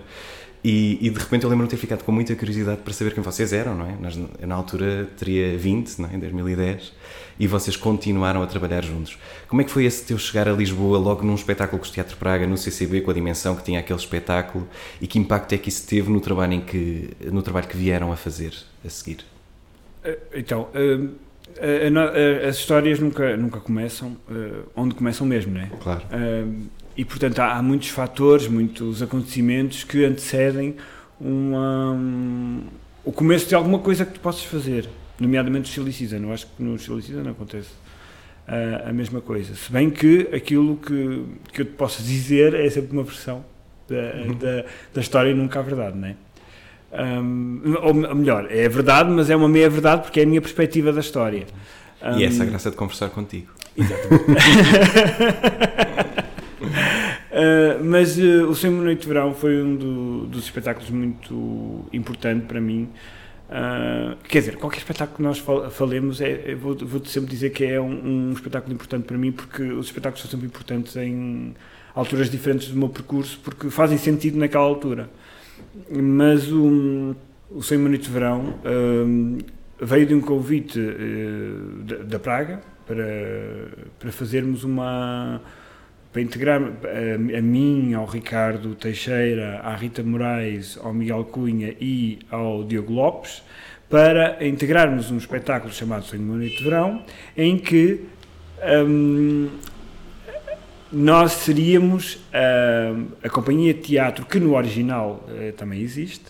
e, 0.64 0.98
e 1.02 1.10
de 1.10 1.20
repente 1.20 1.44
eu 1.44 1.50
lembro-me 1.50 1.70
de 1.70 1.76
ter 1.76 1.82
ficado 1.82 2.04
com 2.04 2.12
muita 2.12 2.36
curiosidade 2.36 2.82
para 2.82 2.94
saber 2.94 3.14
quem 3.14 3.24
vocês 3.24 3.54
eram, 3.54 3.76
não 3.76 3.86
é? 3.86 3.96
Nós, 4.00 4.18
na 4.18 4.56
altura 4.56 5.08
teria 5.18 5.58
20, 5.58 6.00
não 6.00 6.10
é? 6.10 6.16
em 6.16 6.20
2010, 6.20 6.94
e 7.40 7.48
vocês 7.48 7.76
continuaram 7.76 8.42
a 8.42 8.48
trabalhar 8.48 8.84
juntos. 8.84 9.18
Como 9.48 9.62
é 9.62 9.66
que 9.66 9.72
foi 9.72 9.86
esse 9.86 10.06
teu 10.06 10.18
chegar 10.18 10.48
a 10.48 10.52
Lisboa 10.52 10.98
logo 10.98 11.24
num 11.24 11.36
espetáculo 11.36 11.82
com 11.82 11.88
o 11.88 11.92
Teatro 11.92 12.18
Praga, 12.18 12.48
no 12.48 12.58
CCB, 12.58 13.02
com 13.02 13.12
a 13.12 13.14
dimensão 13.14 13.56
que 13.56 13.64
tinha 13.64 13.80
aquele 13.80 14.00
espetáculo, 14.00 14.68
e 15.00 15.08
que 15.08 15.20
impacto 15.20 15.54
é 15.54 15.58
que 15.58 15.70
isso 15.70 15.88
teve 15.88 16.10
no 16.10 16.20
trabalho, 16.20 16.54
em 16.54 16.62
que, 16.62 17.10
no 17.32 17.42
trabalho 17.42 17.68
que 17.68 17.78
vieram 17.78 18.12
a 18.12 18.16
fazer 18.16 18.54
a 18.84 18.90
seguir? 18.90 19.20
Eh, 20.04 20.18
então, 20.36 20.70
uh, 20.74 21.06
uh, 21.06 22.48
as 22.48 22.58
histórias 22.58 23.00
nunca, 23.00 23.38
nunca 23.38 23.60
começam 23.60 24.18
uh, 24.30 24.70
onde 24.76 24.96
começam 24.96 25.28
mesmo, 25.28 25.54
não 25.54 25.62
é? 25.62 25.70
Claro. 25.80 26.04
E, 26.98 27.06
portanto, 27.06 27.40
há, 27.40 27.54
há, 27.54 27.62
muitos 27.62 27.90
fatores, 27.90 28.48
muitos 28.48 29.04
acontecimentos 29.04 29.84
que 29.84 30.04
antecedem 30.04 30.76
uma, 31.22 31.92
um, 31.92 32.64
o 33.06 33.12
começo 33.12 33.48
de 33.48 33.54
alguma 33.54 33.78
coisa 33.78 34.04
que 34.04 34.14
tu 34.14 34.20
possas 34.20 34.44
fazer 34.44 34.90
nomeadamente 35.20 35.70
o 35.70 35.74
Chili 35.74 35.94
Season. 35.94 36.18
Eu 36.18 36.34
acho 36.34 36.48
que 36.48 36.64
no 36.64 36.78
Chili 36.80 37.04
Season 37.04 37.30
acontece 37.30 37.70
uh, 38.48 38.90
a 38.90 38.92
mesma 38.92 39.22
coisa. 39.22 39.54
Se 39.54 39.72
bem 39.72 39.92
que 39.92 40.28
aquilo 40.34 40.78
que, 40.78 41.24
que 41.54 41.62
eu 41.62 41.66
te 41.66 41.72
posso 41.74 42.02
dizer 42.02 42.56
é 42.56 42.68
sempre 42.70 42.94
uma 42.94 43.04
versão 43.04 43.46
da, 43.88 43.96
uhum. 43.96 44.34
da, 44.34 44.66
da, 44.96 45.02
história 45.02 45.30
e 45.30 45.36
nunca 45.36 45.60
a 45.60 45.62
verdade, 45.62 45.96
não 45.96 46.08
é? 46.08 46.16
Um, 46.90 47.76
ou 47.82 47.94
melhor, 47.94 48.48
é 48.50 48.68
verdade, 48.68 49.10
mas 49.12 49.30
é 49.30 49.36
uma 49.36 49.50
meia 49.50 49.70
verdade 49.70 50.02
porque 50.02 50.22
é 50.22 50.24
a 50.24 50.26
minha 50.26 50.42
perspectiva 50.42 50.92
da 50.92 51.02
história. 51.02 51.46
Um, 52.02 52.18
e 52.18 52.24
essa 52.24 52.44
é 52.44 52.48
a 52.48 52.50
graça 52.50 52.72
de 52.72 52.76
conversar 52.76 53.10
contigo. 53.10 53.52
Exatamente. 53.78 54.26
uh, 57.38 57.84
mas 57.84 58.18
uh, 58.18 58.48
o 58.50 58.56
Sem 58.56 58.72
Noite 58.72 59.02
de 59.02 59.08
Verão 59.08 59.34
foi 59.34 59.62
um 59.62 59.76
do, 59.76 60.26
dos 60.28 60.46
espetáculos 60.46 60.90
muito 60.90 61.86
importante 61.94 62.46
para 62.46 62.60
mim 62.60 62.90
Uh, 63.48 64.18
quer 64.28 64.40
dizer, 64.40 64.58
qualquer 64.58 64.80
espetáculo 64.80 65.16
que 65.16 65.24
nós 65.24 65.42
falemos, 65.72 66.20
é, 66.20 66.54
vou, 66.54 66.76
vou 66.76 67.04
sempre 67.06 67.30
dizer 67.30 67.52
que 67.52 67.64
é 67.64 67.80
um, 67.80 68.30
um, 68.30 68.32
espetáculo 68.34 68.74
importante 68.74 69.06
para 69.06 69.18
mim, 69.18 69.32
porque 69.32 69.64
os 69.64 69.86
espetáculos 69.86 70.22
são 70.22 70.30
sempre 70.30 70.48
importantes 70.48 70.98
em 70.98 71.56
alturas 71.96 72.30
diferentes 72.30 72.68
do 72.68 72.78
meu 72.78 72.90
percurso, 72.90 73.40
porque 73.42 73.70
fazem 73.70 73.98
sentido 73.98 74.38
naquela 74.38 74.66
altura. 74.66 75.10
Mas 75.90 76.52
o, 76.52 77.16
o 77.50 77.64
Sem 77.64 77.78
Minuto 77.78 78.04
de 78.04 78.12
Verão 78.12 78.56
uh, 78.66 79.38
veio 79.80 80.06
de 80.06 80.14
um 80.14 80.20
convite 80.20 80.78
uh, 80.78 81.84
da, 81.84 81.96
da 82.04 82.20
Praga 82.20 82.62
para, 82.86 83.70
para 83.98 84.12
fazermos 84.12 84.66
uma 84.66 85.42
para 86.12 86.22
integrar 86.22 86.62
a, 86.62 87.38
a, 87.38 87.42
mim, 87.42 87.94
ao 87.94 88.06
Ricardo 88.06 88.76
Teixeira, 88.76 89.60
à 89.64 89.76
Rita 89.76 90.04
Moraes, 90.04 90.78
ao 90.82 90.94
Miguel 90.94 91.24
Cunha 91.26 91.76
e 91.80 92.20
ao 92.32 92.64
Diogo 92.64 92.94
Lopes, 92.94 93.44
para 93.90 94.46
integrarmos 94.46 95.12
um 95.12 95.18
espetáculo 95.18 95.74
chamado 95.74 96.06
Sonho 96.06 96.24
Bonito 96.24 96.58
de 96.58 96.64
Verão, 96.64 97.04
em 97.36 97.58
que 97.58 98.02
um, 98.86 99.50
nós 100.92 101.34
seríamos 101.34 102.20
a 103.24 103.30
companhia 103.30 103.74
de 103.74 103.82
teatro, 103.82 104.26
que 104.26 104.40
no 104.40 104.56
original 104.56 105.26
uh, 105.28 105.52
também 105.54 105.82
existe, 105.82 106.26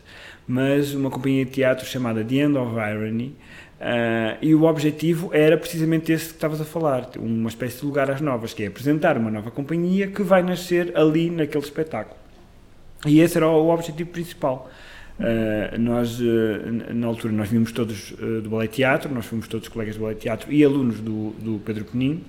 mas 0.47 0.93
uma 0.93 1.09
companhia 1.09 1.45
de 1.45 1.51
teatro 1.51 1.85
chamada 1.85 2.23
The 2.23 2.35
End 2.35 2.57
of 2.57 2.75
Irony, 2.75 3.35
Uh, 3.79 4.37
e 4.41 4.55
o 4.55 4.63
objetivo 4.63 5.29
era 5.31 5.55
precisamente 5.55 6.11
esse 6.11 6.29
que 6.29 6.33
estavas 6.33 6.59
a 6.59 6.65
falar, 6.65 7.11
uma 7.19 7.47
espécie 7.47 7.79
de 7.79 7.85
lugar 7.85 8.09
às 8.09 8.19
novas, 8.19 8.51
que 8.51 8.63
é 8.63 8.67
apresentar 8.67 9.17
uma 9.17 9.29
nova 9.29 9.51
companhia 9.51 10.07
que 10.07 10.23
vai 10.23 10.41
nascer 10.41 10.97
ali 10.97 11.29
naquele 11.29 11.63
espetáculo. 11.63 12.17
E 13.05 13.19
esse 13.19 13.37
era 13.37 13.47
o 13.47 13.69
objetivo 13.69 14.09
principal. 14.09 14.69
Uh, 15.19 15.79
nós, 15.79 16.19
uh, 16.19 16.93
na 16.93 17.05
altura, 17.05 17.31
nós 17.33 17.49
vimos 17.49 17.71
todos 17.71 18.13
do 18.43 18.49
Ballet 18.49 18.71
Teatro, 18.71 19.13
nós 19.13 19.27
fomos 19.27 19.47
todos 19.47 19.67
colegas 19.67 19.95
do 19.95 20.01
Ballet 20.01 20.19
Teatro 20.19 20.51
e 20.51 20.63
alunos 20.63 20.99
do, 20.99 21.31
do 21.39 21.61
Pedro 21.63 21.85
Penin. 21.85 22.23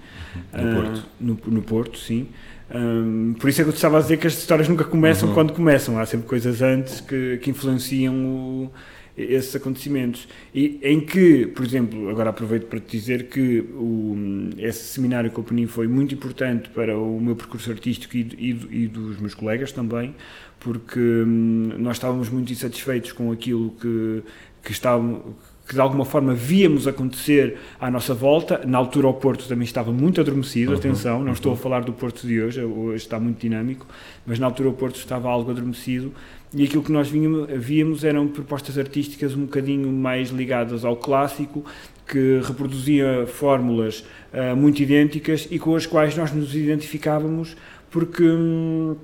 No 0.52 0.74
Porto. 0.74 1.06
No, 1.18 1.38
no, 1.46 1.62
Porto, 1.62 1.98
sim. 1.98 2.28
Um, 2.74 3.34
por 3.40 3.48
isso 3.48 3.62
é 3.62 3.64
que 3.64 3.70
eu 3.70 3.74
estava 3.74 3.96
a 3.96 4.02
dizer 4.02 4.18
que 4.18 4.26
as 4.26 4.34
histórias 4.34 4.68
nunca 4.68 4.84
começam 4.84 5.30
uhum. 5.30 5.34
quando 5.34 5.54
começam, 5.54 5.98
há 5.98 6.04
sempre 6.04 6.26
coisas 6.26 6.60
antes 6.60 7.00
que, 7.00 7.38
que 7.38 7.50
influenciam 7.50 8.14
o 8.14 8.70
esses 9.18 9.54
acontecimentos. 9.54 10.28
E 10.54 10.78
em 10.82 11.00
que, 11.00 11.46
por 11.46 11.64
exemplo, 11.64 12.08
agora 12.08 12.30
aproveito 12.30 12.66
para 12.66 12.80
te 12.80 12.96
dizer 12.96 13.28
que 13.28 13.60
o, 13.60 14.16
esse 14.58 14.84
seminário 14.84 15.30
o 15.34 15.42
Penin 15.42 15.66
foi 15.66 15.88
muito 15.88 16.14
importante 16.14 16.68
para 16.70 16.96
o 16.98 17.20
meu 17.20 17.36
percurso 17.36 17.70
artístico 17.70 18.16
e, 18.16 18.20
e, 18.20 18.84
e 18.84 18.86
dos 18.88 19.18
meus 19.18 19.34
colegas 19.34 19.72
também, 19.72 20.14
porque 20.60 20.98
hum, 20.98 21.74
nós 21.78 21.96
estávamos 21.96 22.28
muito 22.28 22.52
insatisfeitos 22.52 23.12
com 23.12 23.30
aquilo 23.32 23.70
que, 23.80 24.22
que 24.62 24.72
estávamos 24.72 25.34
que 25.68 25.74
de 25.74 25.80
alguma 25.80 26.06
forma 26.06 26.34
víamos 26.34 26.88
acontecer 26.88 27.58
à 27.78 27.90
nossa 27.90 28.14
volta. 28.14 28.62
Na 28.66 28.78
altura 28.78 29.06
o 29.06 29.12
Porto 29.12 29.46
também 29.46 29.64
estava 29.64 29.92
muito 29.92 30.18
adormecido, 30.18 30.72
uhum, 30.72 30.78
atenção, 30.78 31.18
não 31.18 31.26
uhum. 31.26 31.32
estou 31.32 31.52
a 31.52 31.56
falar 31.56 31.82
do 31.82 31.92
Porto 31.92 32.26
de 32.26 32.40
hoje, 32.40 32.62
hoje 32.62 33.04
está 33.04 33.20
muito 33.20 33.38
dinâmico, 33.38 33.86
mas 34.26 34.38
na 34.38 34.46
altura 34.46 34.70
o 34.70 34.72
Porto 34.72 34.96
estava 34.96 35.28
algo 35.28 35.50
adormecido 35.50 36.12
e 36.54 36.64
aquilo 36.64 36.82
que 36.82 36.90
nós 36.90 37.10
víamos 37.10 38.02
eram 38.02 38.26
propostas 38.26 38.78
artísticas 38.78 39.34
um 39.34 39.42
bocadinho 39.42 39.92
mais 39.92 40.30
ligadas 40.30 40.82
ao 40.82 40.96
clássico, 40.96 41.62
que 42.06 42.40
reproduzia 42.42 43.26
fórmulas 43.26 44.02
uh, 44.32 44.56
muito 44.56 44.82
idênticas 44.82 45.46
e 45.50 45.58
com 45.58 45.76
as 45.76 45.84
quais 45.84 46.16
nós 46.16 46.32
nos 46.32 46.54
identificávamos 46.54 47.54
porque 47.90 48.22
hum, 48.22 48.96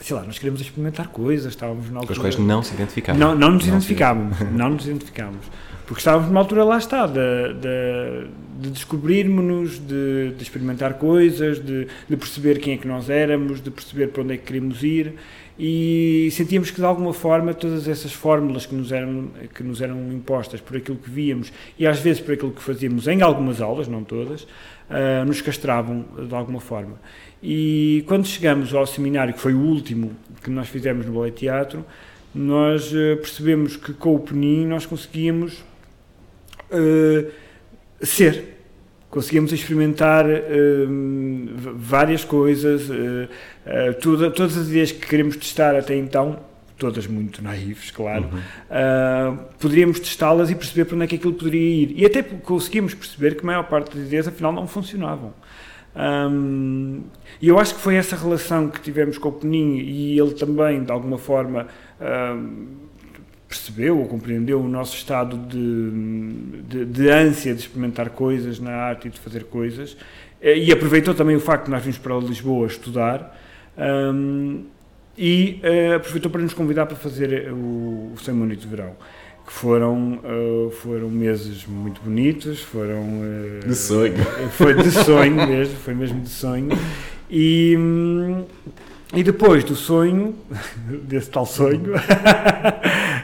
sei 0.00 0.16
lá, 0.16 0.22
nós 0.22 0.38
queríamos 0.38 0.60
experimentar 0.60 1.08
coisas, 1.08 1.52
estávamos 1.52 1.90
na 1.90 1.98
altura... 1.98 2.20
Com 2.20 2.26
as 2.26 2.34
quais 2.34 2.46
não 2.46 2.62
se 2.62 2.74
identificávamos. 2.74 3.26
Não, 3.26 3.34
não 3.34 3.50
nos 3.52 3.66
não 3.66 3.74
identificávamos, 3.74 4.40
não 4.52 4.70
nos 4.70 4.86
identificávamos. 4.86 5.46
Porque 5.88 6.00
estávamos 6.00 6.28
numa 6.28 6.40
altura, 6.40 6.64
lá 6.64 6.76
está, 6.76 7.06
de, 7.06 7.14
de, 7.14 8.28
de 8.60 8.70
descobrirmos-nos, 8.70 9.78
de, 9.78 10.32
de, 10.36 10.42
experimentar 10.42 10.98
coisas, 10.98 11.58
de, 11.64 11.88
de, 12.06 12.14
perceber 12.14 12.58
quem 12.58 12.74
é 12.74 12.76
que 12.76 12.86
nós 12.86 13.08
éramos, 13.08 13.62
de 13.62 13.70
perceber 13.70 14.08
para 14.08 14.22
onde 14.22 14.34
é 14.34 14.36
que 14.36 14.44
queríamos 14.44 14.82
ir 14.82 15.14
e 15.58 16.28
sentíamos 16.32 16.70
que 16.70 16.76
de 16.76 16.84
alguma 16.84 17.14
forma 17.14 17.54
todas 17.54 17.88
essas 17.88 18.12
fórmulas 18.12 18.66
que 18.66 18.74
nos 18.74 18.92
eram, 18.92 19.30
que 19.54 19.62
nos 19.62 19.80
eram 19.80 20.12
impostas 20.12 20.60
por 20.60 20.76
aquilo 20.76 20.98
que 20.98 21.08
víamos 21.08 21.50
e 21.78 21.86
às 21.86 21.98
vezes 22.00 22.20
por 22.20 22.34
aquilo 22.34 22.52
que 22.52 22.62
fazíamos 22.62 23.08
em 23.08 23.22
algumas 23.22 23.62
aulas, 23.62 23.88
não 23.88 24.04
todas, 24.04 24.42
uh, 24.42 25.24
nos 25.26 25.40
castravam 25.40 26.04
de 26.28 26.34
alguma 26.34 26.60
forma. 26.60 27.00
E 27.42 28.04
quando 28.06 28.26
chegamos 28.26 28.74
ao 28.74 28.86
seminário, 28.86 29.32
que 29.32 29.40
foi 29.40 29.54
o 29.54 29.60
último 29.60 30.12
que 30.42 30.50
nós 30.50 30.68
fizemos 30.68 31.06
no 31.06 31.14
Ballet 31.14 31.34
Teatro, 31.34 31.82
nós 32.34 32.92
uh, 32.92 33.16
percebemos 33.16 33.74
que 33.74 33.94
com 33.94 34.14
o 34.14 34.20
Penin 34.20 34.66
nós 34.66 34.84
conseguíamos 34.84 35.66
uh, 36.70 37.32
ser. 38.04 38.56
Conseguimos 39.10 39.52
experimentar 39.52 40.26
uh, 40.26 40.28
várias 41.76 42.24
coisas, 42.24 42.88
uh, 42.90 43.28
tudo, 44.00 44.30
todas 44.30 44.56
as 44.56 44.68
ideias 44.68 44.92
que 44.92 45.06
queremos 45.06 45.36
testar 45.36 45.74
até 45.74 45.96
então, 45.96 46.40
todas 46.76 47.06
muito 47.06 47.42
naivas, 47.42 47.90
claro, 47.90 48.28
uhum. 48.30 49.38
poderíamos 49.58 49.98
testá-las 49.98 50.48
e 50.48 50.54
perceber 50.54 50.84
para 50.84 50.94
onde 50.94 51.04
é 51.06 51.08
que 51.08 51.16
aquilo 51.16 51.32
poderia 51.32 51.82
ir. 51.82 51.92
E 51.96 52.06
até 52.06 52.22
conseguimos 52.22 52.94
perceber 52.94 53.34
que 53.34 53.42
a 53.42 53.46
maior 53.46 53.64
parte 53.64 53.96
das 53.96 54.06
ideias 54.06 54.28
afinal 54.28 54.52
não 54.52 54.66
funcionavam. 54.66 55.32
Um, 55.98 57.02
e 57.42 57.48
eu 57.48 57.58
acho 57.58 57.74
que 57.74 57.80
foi 57.80 57.96
essa 57.96 58.14
relação 58.14 58.68
que 58.68 58.80
tivemos 58.80 59.18
com 59.18 59.30
o 59.30 59.32
Peninho 59.32 59.80
e 59.80 60.18
ele 60.18 60.32
também, 60.32 60.84
de 60.84 60.92
alguma 60.92 61.18
forma, 61.18 61.66
um, 62.00 62.66
percebeu 63.48 63.98
ou 63.98 64.06
compreendeu 64.06 64.60
o 64.60 64.68
nosso 64.68 64.94
estado 64.94 65.36
de, 65.38 65.90
de, 66.68 66.84
de, 66.84 67.08
ânsia 67.08 67.54
de 67.54 67.60
experimentar 67.60 68.10
coisas 68.10 68.60
na 68.60 68.72
arte 68.72 69.08
e 69.08 69.10
de 69.10 69.18
fazer 69.18 69.44
coisas 69.44 69.96
eh, 70.40 70.58
e 70.58 70.70
aproveitou 70.72 71.14
também 71.14 71.34
o 71.34 71.40
facto 71.40 71.64
de 71.64 71.70
nós 71.70 71.82
vimos 71.82 71.96
para 71.96 72.14
Lisboa 72.18 72.66
estudar 72.66 73.40
um, 73.78 74.64
e 75.16 75.60
uh, 75.64 75.96
aproveitou 75.96 76.30
para 76.30 76.42
nos 76.42 76.52
convidar 76.52 76.86
para 76.86 76.96
fazer 76.96 77.50
o, 77.52 78.12
o 78.14 78.18
Sem 78.22 78.34
Monito 78.34 78.60
de 78.62 78.68
Verão 78.68 78.94
que 79.48 79.52
foram, 79.54 80.20
uh, 80.22 80.70
foram 80.70 81.08
meses 81.08 81.64
muito 81.66 82.02
bonitos, 82.02 82.60
foram... 82.60 83.00
Uh, 83.00 83.66
de 83.66 83.74
sonho. 83.74 84.14
Foi 84.50 84.74
de 84.74 84.90
sonho 84.90 85.34
mesmo, 85.48 85.74
foi 85.76 85.94
mesmo 85.94 86.20
de 86.20 86.28
sonho. 86.28 86.68
E, 87.30 87.74
um, 87.78 88.44
e 89.14 89.22
depois 89.22 89.64
do 89.64 89.74
sonho, 89.74 90.34
desse 91.04 91.30
tal 91.30 91.46
sonho, 91.46 91.80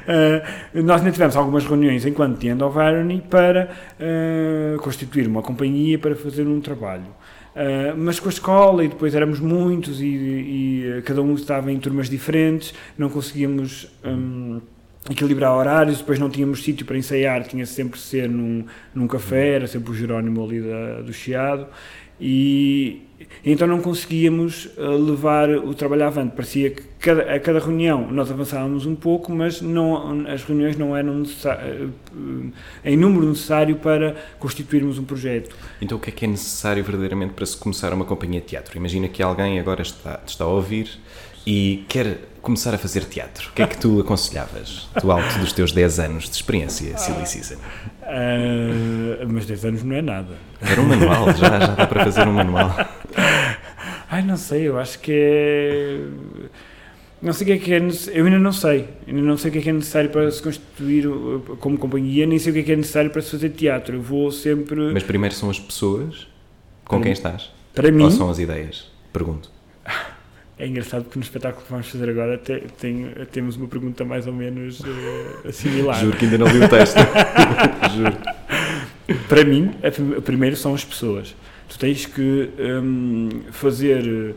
uh, 0.08 0.82
nós 0.82 1.00
ainda 1.00 1.12
tivemos 1.12 1.36
algumas 1.36 1.64
reuniões 1.64 2.04
enquanto 2.06 2.38
The 2.38 2.64
of 2.64 2.78
Irony 2.78 3.22
para 3.28 3.70
uh, 3.98 4.78
constituir 4.80 5.26
uma 5.26 5.42
companhia 5.42 5.98
para 5.98 6.14
fazer 6.14 6.46
um 6.46 6.60
trabalho. 6.60 7.06
Uh, 7.54 7.96
mas 7.96 8.18
com 8.18 8.28
a 8.28 8.32
escola 8.32 8.84
e 8.84 8.88
depois 8.88 9.14
éramos 9.14 9.38
muitos 9.38 10.00
e, 10.00 10.06
e, 10.06 11.02
cada 11.04 11.22
um 11.22 11.34
estava 11.34 11.70
em 11.70 11.78
turmas 11.78 12.10
diferentes, 12.10 12.74
não 12.98 13.08
conseguíamos 13.08 13.88
um, 14.04 14.60
equilibrar 15.08 15.54
horários, 15.54 15.98
depois 15.98 16.18
não 16.18 16.28
tínhamos 16.28 16.64
sítio 16.64 16.84
para 16.84 16.96
ensaiar, 16.96 17.44
tinha 17.44 17.64
sempre 17.64 17.92
que 17.92 18.04
ser 18.04 18.28
num, 18.28 18.64
num 18.92 19.06
café, 19.06 19.54
era 19.54 19.66
sempre 19.68 19.92
o 19.92 19.94
Jerónimo 19.94 20.44
ali 20.44 20.62
da, 20.62 21.02
do 21.02 21.12
Chiado 21.12 21.68
E 22.20 23.02
então 23.44 23.66
não 23.66 23.80
conseguíamos 23.80 24.66
uh, 24.76 24.96
levar 24.96 25.50
o 25.50 25.74
trabalho 25.74 26.04
avante. 26.04 26.34
Parecia 26.34 26.70
que 26.70 26.82
cada, 26.98 27.34
a 27.34 27.40
cada 27.40 27.58
reunião 27.58 28.10
nós 28.10 28.30
avançávamos 28.30 28.86
um 28.86 28.94
pouco, 28.94 29.32
mas 29.32 29.60
não, 29.60 30.26
as 30.26 30.42
reuniões 30.44 30.76
não 30.76 30.96
eram 30.96 31.22
uh, 31.22 32.52
em 32.84 32.96
número 32.96 33.26
necessário 33.26 33.76
para 33.76 34.16
constituirmos 34.38 34.98
um 34.98 35.04
projeto. 35.04 35.54
Então 35.80 35.98
o 35.98 36.00
que 36.00 36.10
é 36.10 36.12
que 36.12 36.24
é 36.24 36.28
necessário 36.28 36.82
verdadeiramente 36.82 37.34
para 37.34 37.46
se 37.46 37.56
começar 37.56 37.92
uma 37.92 38.04
companhia 38.04 38.40
de 38.40 38.46
teatro? 38.46 38.76
Imagina 38.76 39.08
que 39.08 39.22
alguém 39.22 39.58
agora 39.58 39.82
está, 39.82 40.20
está 40.26 40.44
a 40.44 40.48
ouvir 40.48 40.98
e 41.46 41.84
quer 41.88 42.18
começar 42.40 42.74
a 42.74 42.78
fazer 42.78 43.04
teatro. 43.04 43.50
O 43.50 43.52
que 43.52 43.62
é 43.62 43.66
que 43.66 43.78
tu 43.78 44.00
aconselhavas, 44.00 44.86
do 45.00 45.10
alto 45.10 45.38
dos 45.38 45.52
teus 45.52 45.72
10 45.72 45.98
anos 45.98 46.24
de 46.24 46.36
experiência, 46.36 46.96
Silly 46.98 47.26
Season? 47.26 47.56
Uh, 48.04 49.26
mas 49.28 49.46
10 49.46 49.64
anos 49.64 49.82
não 49.82 49.96
é 49.96 50.02
nada. 50.02 50.34
Era 50.60 50.80
um 50.80 50.84
manual, 50.84 51.26
já, 51.34 51.58
já 51.58 51.74
dá 51.74 51.86
para 51.86 52.04
fazer 52.04 52.28
um 52.28 52.32
manual. 52.32 52.74
Ai, 54.10 54.22
não 54.22 54.36
sei, 54.36 54.68
eu 54.68 54.78
acho 54.78 54.98
que 54.98 55.12
é. 55.12 56.00
Não 57.22 57.32
sei 57.32 57.44
o 57.44 57.46
que 57.46 57.52
é 57.52 57.58
que 57.58 57.72
é 57.72 58.18
Eu 58.18 58.26
ainda 58.26 58.38
não 58.38 58.52
sei. 58.52 58.88
Ainda 59.08 59.22
não 59.22 59.36
sei 59.38 59.48
o 59.48 59.52
que 59.52 59.58
é 59.58 59.62
que 59.62 59.70
é 59.70 59.72
necessário 59.72 60.10
para 60.10 60.30
se 60.30 60.42
constituir 60.42 61.08
como 61.58 61.78
companhia, 61.78 62.26
nem 62.26 62.38
sei 62.38 62.50
o 62.50 62.54
que 62.54 62.60
é 62.60 62.62
que 62.62 62.72
é 62.72 62.76
necessário 62.76 63.10
para 63.10 63.22
se 63.22 63.30
fazer 63.30 63.50
teatro. 63.50 63.96
Eu 63.96 64.02
vou 64.02 64.30
sempre. 64.30 64.92
Mas 64.92 65.02
primeiro 65.02 65.34
são 65.34 65.48
as 65.48 65.58
pessoas 65.58 66.28
com 66.84 67.00
quem 67.00 67.12
estás? 67.12 67.50
Para 67.74 67.90
mim. 67.90 68.04
Ou 68.04 68.10
são 68.10 68.28
as 68.28 68.38
ideias? 68.38 68.90
Pergunto. 69.12 69.50
É 70.64 70.66
engraçado 70.66 71.04
porque 71.04 71.18
no 71.18 71.22
espetáculo 71.22 71.62
que 71.62 71.70
vamos 71.70 71.90
fazer 71.90 72.08
agora 72.08 72.38
tem, 72.38 72.60
tem, 72.80 73.06
temos 73.30 73.54
uma 73.56 73.68
pergunta 73.68 74.02
mais 74.02 74.26
ou 74.26 74.32
menos 74.32 74.80
uh, 74.80 75.52
similar. 75.52 76.00
Juro 76.00 76.16
que 76.16 76.24
ainda 76.24 76.38
não 76.38 76.46
li 76.46 76.64
o 76.64 76.68
texto. 76.70 76.96
Juro. 77.94 78.16
Para 79.28 79.44
mim, 79.44 79.74
a, 79.82 80.22
primeiro 80.22 80.56
são 80.56 80.72
as 80.72 80.82
pessoas. 80.82 81.36
Tu 81.68 81.78
tens 81.78 82.06
que 82.06 82.48
um, 82.58 83.42
fazer. 83.50 84.34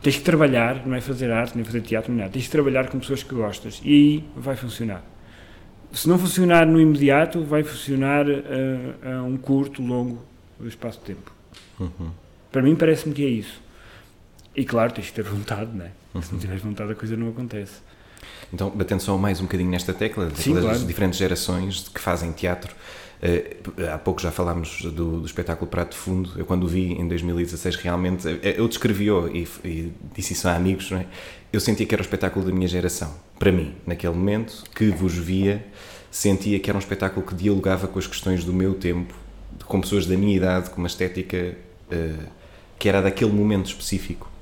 Tens 0.00 0.16
que 0.16 0.22
trabalhar, 0.22 0.86
não 0.86 0.94
é 0.94 1.00
fazer 1.00 1.32
arte, 1.32 1.56
nem 1.56 1.64
fazer 1.64 1.80
teatro, 1.80 2.12
nem 2.12 2.20
nada. 2.20 2.32
Tens 2.32 2.44
que 2.44 2.52
trabalhar 2.52 2.88
com 2.88 3.00
pessoas 3.00 3.24
que 3.24 3.34
gostas. 3.34 3.82
E 3.84 3.92
aí 3.92 4.24
vai 4.36 4.54
funcionar. 4.54 5.02
Se 5.92 6.08
não 6.08 6.20
funcionar 6.20 6.68
no 6.68 6.80
imediato, 6.80 7.42
vai 7.42 7.64
funcionar 7.64 8.26
a, 8.30 9.16
a 9.16 9.22
um 9.24 9.36
curto, 9.36 9.82
longo 9.82 10.22
espaço 10.66 11.00
de 11.00 11.06
tempo. 11.06 11.32
Uhum. 11.80 12.10
Para 12.52 12.62
mim, 12.62 12.76
parece-me 12.76 13.12
que 13.12 13.24
é 13.24 13.28
isso. 13.28 13.63
E 14.56 14.64
claro, 14.64 14.92
tens 14.92 15.06
que 15.08 15.14
ter 15.14 15.24
vontade, 15.24 15.70
não 15.74 15.84
é? 15.84 15.90
Uhum. 16.14 16.22
Se 16.22 16.32
não 16.32 16.38
tiveres 16.38 16.62
vontade, 16.62 16.92
a 16.92 16.94
coisa 16.94 17.16
não 17.16 17.28
acontece. 17.28 17.74
Então, 18.52 18.70
batendo 18.70 19.00
só 19.00 19.16
mais 19.18 19.40
um 19.40 19.44
bocadinho 19.44 19.70
nesta 19.70 19.92
tecla, 19.92 20.30
Sim, 20.34 20.52
claro. 20.52 20.68
das 20.68 20.86
diferentes 20.86 21.18
gerações 21.18 21.88
que 21.88 22.00
fazem 22.00 22.30
teatro, 22.32 22.74
uh, 23.22 23.92
há 23.92 23.98
pouco 23.98 24.20
já 24.20 24.30
falámos 24.30 24.82
do, 24.82 25.20
do, 25.20 25.26
espetáculo 25.26 25.68
Prato 25.68 25.96
Fundo. 25.96 26.30
Eu, 26.36 26.46
quando 26.46 26.64
o 26.64 26.68
vi 26.68 26.92
em 26.92 27.06
2016, 27.08 27.76
realmente, 27.76 28.28
eh, 28.28 28.54
eu 28.56 28.68
descrevi-o 28.68 29.28
e, 29.28 29.48
e, 29.64 29.92
disse 30.14 30.34
isso 30.34 30.46
a 30.48 30.54
amigos, 30.54 30.90
não 30.90 30.98
é? 30.98 31.06
Eu 31.52 31.60
sentia 31.60 31.84
que 31.86 31.94
era 31.94 32.02
o 32.02 32.04
espetáculo 32.04 32.46
da 32.46 32.52
minha 32.52 32.68
geração. 32.68 33.12
Para 33.38 33.50
mim, 33.50 33.74
naquele 33.86 34.14
momento, 34.14 34.64
que 34.74 34.90
vos 34.90 35.14
via, 35.14 35.64
sentia 36.10 36.58
que 36.60 36.70
era 36.70 36.76
um 36.76 36.80
espetáculo 36.80 37.26
que 37.26 37.34
dialogava 37.34 37.88
com 37.88 37.98
as 37.98 38.06
questões 38.06 38.44
do 38.44 38.52
meu 38.52 38.74
tempo, 38.74 39.14
com 39.64 39.80
pessoas 39.80 40.06
da 40.06 40.16
minha 40.16 40.36
idade, 40.36 40.70
com 40.70 40.78
uma 40.78 40.88
estética 40.88 41.56
uh, 41.90 42.24
que 42.78 42.88
era 42.88 43.00
daquele 43.02 43.32
momento 43.32 43.66
específico. 43.66 44.33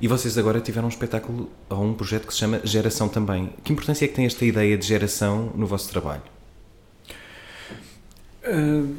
E 0.00 0.06
vocês 0.06 0.38
agora 0.38 0.60
tiveram 0.60 0.86
um 0.86 0.90
espetáculo 0.90 1.50
ou 1.68 1.84
um 1.84 1.92
projeto 1.92 2.26
que 2.26 2.32
se 2.32 2.38
chama 2.38 2.60
Geração 2.62 3.08
também. 3.08 3.50
Que 3.64 3.72
importância 3.72 4.04
é 4.04 4.08
que 4.08 4.14
tem 4.14 4.26
esta 4.26 4.44
ideia 4.44 4.78
de 4.78 4.86
geração 4.86 5.52
no 5.56 5.66
vosso 5.66 5.90
trabalho? 5.90 6.22
Uh, 8.46 8.94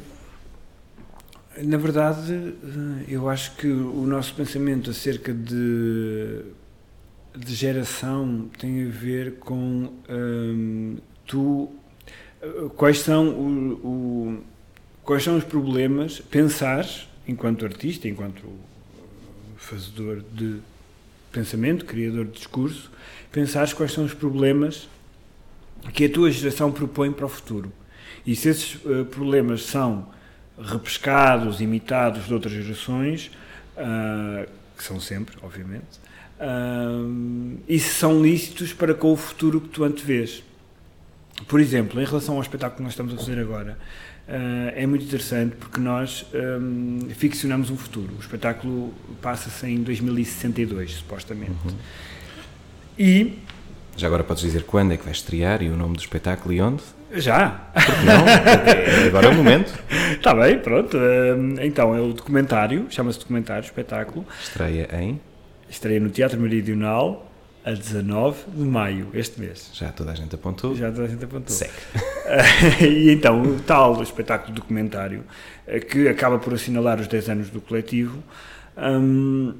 na 1.62 1.78
verdade, 1.78 2.32
uh, 2.32 3.04
eu 3.08 3.30
acho 3.30 3.56
que 3.56 3.66
o 3.66 4.04
nosso 4.06 4.34
pensamento 4.34 4.90
acerca 4.90 5.32
de, 5.32 6.42
de 7.34 7.54
geração 7.54 8.50
tem 8.58 8.86
a 8.86 8.90
ver 8.90 9.36
com 9.38 9.84
uh, 9.84 11.02
tu 11.26 11.70
quais 12.76 13.00
são 13.00 13.28
o, 13.28 13.72
o, 13.86 14.44
quais 15.02 15.22
são 15.22 15.36
os 15.36 15.44
problemas 15.44 16.20
pensar 16.20 16.86
enquanto 17.28 17.66
artista 17.66 18.08
enquanto 18.08 18.48
fazedor 19.56 20.22
de 20.32 20.58
pensamento, 21.30 21.84
criador 21.84 22.26
de 22.26 22.32
discurso, 22.32 22.90
pensares 23.30 23.72
quais 23.72 23.92
são 23.92 24.04
os 24.04 24.14
problemas 24.14 24.88
que 25.92 26.04
a 26.04 26.10
tua 26.10 26.30
geração 26.30 26.70
propõe 26.70 27.12
para 27.12 27.26
o 27.26 27.28
futuro. 27.28 27.72
E 28.26 28.36
se 28.36 28.48
esses 28.48 28.74
uh, 28.84 29.04
problemas 29.06 29.62
são 29.62 30.08
repescados, 30.58 31.60
imitados 31.60 32.26
de 32.26 32.34
outras 32.34 32.52
gerações, 32.52 33.30
uh, 33.76 34.48
que 34.76 34.84
são 34.84 35.00
sempre, 35.00 35.36
obviamente, 35.42 35.98
uh, 36.38 37.58
e 37.68 37.78
se 37.78 37.90
são 37.94 38.22
lícitos 38.22 38.72
para 38.72 38.94
com 38.94 39.12
o 39.12 39.16
futuro 39.16 39.60
que 39.60 39.68
tu 39.68 39.84
antevês. 39.84 40.42
Por 41.48 41.60
exemplo, 41.60 42.00
em 42.00 42.04
relação 42.04 42.36
ao 42.36 42.42
espetáculo 42.42 42.76
que 42.76 42.82
nós 42.82 42.92
estamos 42.92 43.14
a 43.14 43.16
fazer 43.16 43.38
agora, 43.38 43.78
Uh, 44.30 44.70
é 44.76 44.86
muito 44.86 45.04
interessante 45.04 45.56
porque 45.56 45.80
nós 45.80 46.24
um, 46.32 47.08
ficcionamos 47.10 47.68
um 47.68 47.76
futuro. 47.76 48.14
O 48.16 48.20
espetáculo 48.20 48.94
passa-se 49.20 49.66
em 49.66 49.82
2062, 49.82 50.92
supostamente. 50.92 51.50
Uhum. 51.64 51.74
E. 52.96 53.38
Já 53.96 54.06
agora 54.06 54.22
podes 54.22 54.44
dizer 54.44 54.62
quando 54.62 54.92
é 54.92 54.96
que 54.96 55.02
vai 55.02 55.12
estrear 55.12 55.62
e 55.64 55.68
o 55.68 55.76
nome 55.76 55.96
do 55.96 56.00
espetáculo 56.00 56.54
e 56.54 56.60
onde? 56.60 56.80
Já! 57.12 57.70
Porque 57.74 58.04
não? 58.04 59.08
agora 59.08 59.26
é 59.26 59.30
o 59.30 59.34
momento. 59.34 59.76
Está 60.12 60.32
bem, 60.38 60.60
pronto. 60.60 60.96
Uh, 60.96 61.60
então, 61.60 61.92
é 61.92 62.00
o 62.00 62.12
documentário, 62.12 62.86
chama-se 62.88 63.18
Documentário, 63.18 63.64
espetáculo. 63.64 64.24
Estreia 64.40 64.88
em? 64.92 65.20
Estreia 65.68 65.98
no 65.98 66.08
Teatro 66.08 66.38
Meridional 66.38 67.29
a 67.64 67.72
19 67.72 68.50
de 68.54 68.64
maio, 68.64 69.08
este 69.12 69.40
mês. 69.40 69.70
Já 69.74 69.92
toda 69.92 70.12
a 70.12 70.14
gente 70.14 70.34
apontou? 70.34 70.74
Já 70.74 70.90
toda 70.90 71.04
a 71.04 71.08
gente 71.08 71.24
apontou. 71.24 71.54
Segue. 71.54 71.72
e 72.80 73.10
então, 73.10 73.42
o 73.42 73.60
tal 73.60 74.02
espetáculo 74.02 74.54
documentário, 74.54 75.24
eh, 75.66 75.80
que 75.80 76.08
acaba 76.08 76.38
por 76.38 76.54
assinalar 76.54 77.00
os 77.00 77.06
10 77.06 77.28
anos 77.28 77.50
do 77.50 77.60
coletivo, 77.60 78.22
um, 78.76 79.54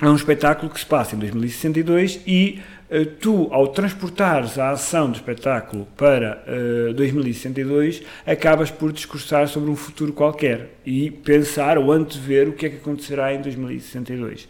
é 0.00 0.06
um 0.06 0.14
espetáculo 0.14 0.70
que 0.70 0.78
se 0.78 0.86
passa 0.86 1.16
em 1.16 1.18
2062 1.18 2.20
e 2.26 2.60
uh, 2.90 3.04
tu, 3.04 3.48
ao 3.50 3.66
transportares 3.68 4.58
a 4.58 4.70
ação 4.70 5.10
do 5.10 5.16
espetáculo 5.16 5.88
para 5.96 6.44
uh, 6.90 6.92
2062, 6.94 8.02
acabas 8.24 8.70
por 8.70 8.92
discursar 8.92 9.48
sobre 9.48 9.70
um 9.70 9.76
futuro 9.76 10.12
qualquer 10.12 10.70
e 10.86 11.10
pensar 11.10 11.78
ou 11.78 11.90
antever 11.90 12.48
o 12.48 12.52
que 12.52 12.66
é 12.66 12.68
que 12.68 12.76
acontecerá 12.76 13.34
em 13.34 13.40
2062. 13.40 14.46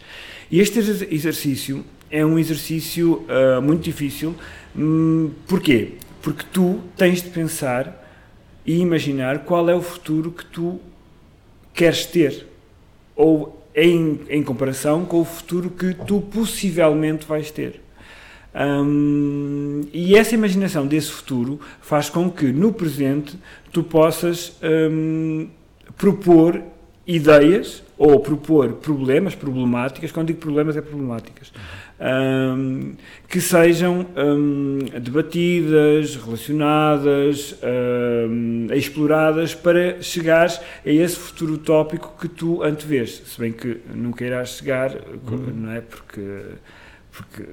E 0.51 0.59
este 0.59 0.79
exercício 0.79 1.83
é 2.11 2.25
um 2.25 2.37
exercício 2.39 3.25
uh, 3.27 3.61
muito 3.61 3.83
difícil. 3.83 4.35
Hum, 4.75 5.31
porquê? 5.47 5.93
Porque 6.21 6.45
tu 6.51 6.79
tens 6.95 7.21
de 7.21 7.29
pensar 7.29 8.05
e 8.65 8.79
imaginar 8.79 9.39
qual 9.39 9.69
é 9.69 9.75
o 9.75 9.81
futuro 9.81 10.31
que 10.31 10.45
tu 10.45 10.79
queres 11.73 12.05
ter. 12.05 12.47
Ou 13.15 13.63
em, 13.75 14.21
em 14.29 14.43
comparação 14.43 15.05
com 15.05 15.21
o 15.21 15.25
futuro 15.25 15.69
que 15.69 15.93
tu 15.93 16.21
possivelmente 16.21 17.25
vais 17.25 17.51
ter. 17.51 17.81
e 19.93 20.15
essa 20.15 20.35
imaginação 20.35 20.85
desse 20.87 21.11
futuro 21.11 21.59
faz 21.81 22.09
com 22.09 22.29
que 22.29 22.51
no 22.51 22.73
presente 22.73 23.37
tu 23.71 23.83
possas 23.83 24.57
propor 25.97 26.61
ideias 27.05 27.83
ou 27.97 28.19
propor 28.19 28.73
problemas, 28.73 29.35
problemáticas, 29.35 30.11
quando 30.11 30.27
digo 30.27 30.39
problemas 30.39 30.77
é 30.77 30.81
problemáticas, 30.81 31.51
um, 31.99 32.93
que 33.27 33.41
sejam 33.41 34.05
um, 34.15 34.79
debatidas, 34.99 36.15
relacionadas, 36.15 37.55
um, 38.29 38.67
exploradas 38.73 39.53
para 39.53 40.01
chegares 40.01 40.59
a 40.85 40.89
esse 40.89 41.15
futuro 41.17 41.53
utópico 41.53 42.15
que 42.19 42.27
tu 42.27 42.63
antevês, 42.63 43.21
se 43.25 43.39
bem 43.39 43.51
que 43.51 43.81
nunca 43.93 44.23
irás 44.23 44.49
chegar, 44.49 44.91
uhum. 44.91 45.53
não 45.55 45.71
é? 45.71 45.81
Porque 45.81 46.21
porque 47.11 47.43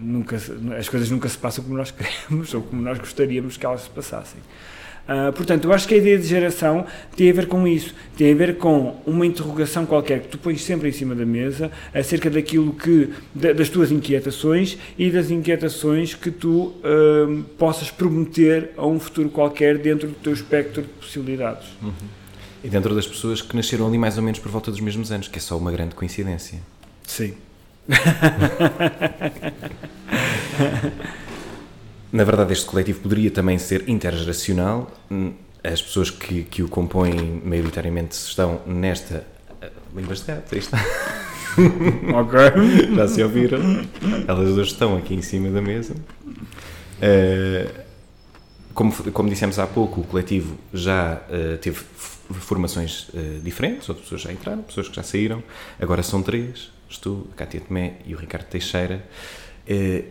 nunca, 0.00 0.36
as 0.78 0.88
coisas 0.88 1.10
nunca 1.10 1.28
se 1.28 1.36
passam 1.36 1.62
como 1.62 1.76
nós 1.76 1.90
queremos 1.92 2.54
ou 2.54 2.62
como 2.62 2.80
nós 2.80 2.98
gostaríamos 2.98 3.56
que 3.56 3.66
elas 3.66 3.82
se 3.82 3.90
passassem. 3.90 4.40
Uh, 5.08 5.32
portanto, 5.32 5.64
eu 5.64 5.72
acho 5.72 5.88
que 5.88 5.94
a 5.94 5.96
ideia 5.96 6.18
de 6.18 6.26
geração 6.26 6.84
tem 7.16 7.30
a 7.30 7.32
ver 7.32 7.46
com 7.46 7.66
isso, 7.66 7.94
tem 8.14 8.30
a 8.30 8.34
ver 8.34 8.58
com 8.58 9.00
uma 9.06 9.24
interrogação 9.24 9.86
qualquer 9.86 10.20
que 10.20 10.28
tu 10.28 10.36
pões 10.36 10.62
sempre 10.62 10.90
em 10.90 10.92
cima 10.92 11.14
da 11.14 11.24
mesa 11.24 11.72
acerca 11.94 12.28
daquilo 12.28 12.74
que, 12.74 13.08
das 13.34 13.70
tuas 13.70 13.90
inquietações 13.90 14.76
e 14.98 15.10
das 15.10 15.30
inquietações 15.30 16.14
que 16.14 16.30
tu 16.30 16.74
uh, 16.84 17.42
possas 17.56 17.90
prometer 17.90 18.72
a 18.76 18.86
um 18.86 19.00
futuro 19.00 19.30
qualquer 19.30 19.78
dentro 19.78 20.08
do 20.08 20.14
teu 20.14 20.34
espectro 20.34 20.82
de 20.82 20.88
possibilidades. 20.88 21.68
Uhum. 21.82 21.92
E 22.62 22.68
dentro 22.68 22.94
das 22.94 23.06
pessoas 23.06 23.40
que 23.40 23.56
nasceram 23.56 23.86
ali 23.86 23.96
mais 23.96 24.18
ou 24.18 24.22
menos 24.22 24.40
por 24.40 24.52
volta 24.52 24.70
dos 24.70 24.80
mesmos 24.80 25.10
anos, 25.10 25.26
que 25.26 25.38
é 25.38 25.40
só 25.40 25.56
uma 25.56 25.72
grande 25.72 25.94
coincidência. 25.94 26.58
Sim. 27.06 27.32
Na 32.12 32.24
verdade, 32.24 32.52
este 32.52 32.66
coletivo 32.66 33.00
poderia 33.00 33.30
também 33.30 33.58
ser 33.58 33.88
intergeracional. 33.88 34.90
As 35.62 35.82
pessoas 35.82 36.10
que, 36.10 36.44
que 36.44 36.62
o 36.62 36.68
compõem, 36.68 37.42
maioritariamente, 37.44 38.14
estão 38.14 38.60
nesta 38.66 39.24
Línguas 39.94 40.20
de 40.20 40.26
gato, 40.26 40.54
aí 40.54 40.58
está. 40.58 40.78
ok. 42.14 42.94
Já 42.94 43.08
se 43.08 43.22
ouviram? 43.22 43.58
Elas 44.26 44.54
duas 44.54 44.68
estão 44.68 44.96
aqui 44.96 45.14
em 45.14 45.22
cima 45.22 45.50
da 45.50 45.62
mesa. 45.62 45.94
Uh, 45.94 47.88
como, 48.74 48.92
como 49.12 49.28
dissemos 49.28 49.58
há 49.58 49.66
pouco, 49.66 50.02
o 50.02 50.04
coletivo 50.04 50.56
já 50.72 51.20
uh, 51.28 51.58
teve 51.58 51.78
formações 51.78 53.08
uh, 53.08 53.40
diferentes, 53.42 53.88
outras 53.88 54.04
pessoas 54.04 54.22
já 54.22 54.32
entraram, 54.32 54.62
pessoas 54.62 54.88
que 54.88 54.94
já 54.94 55.02
saíram, 55.02 55.42
agora 55.80 56.02
são 56.02 56.22
três, 56.22 56.70
tu, 57.00 57.26
a 57.32 57.34
Cátia 57.34 57.60
Tomé 57.60 57.94
e 58.06 58.14
o 58.14 58.18
Ricardo 58.18 58.46
Teixeira. 58.46 59.04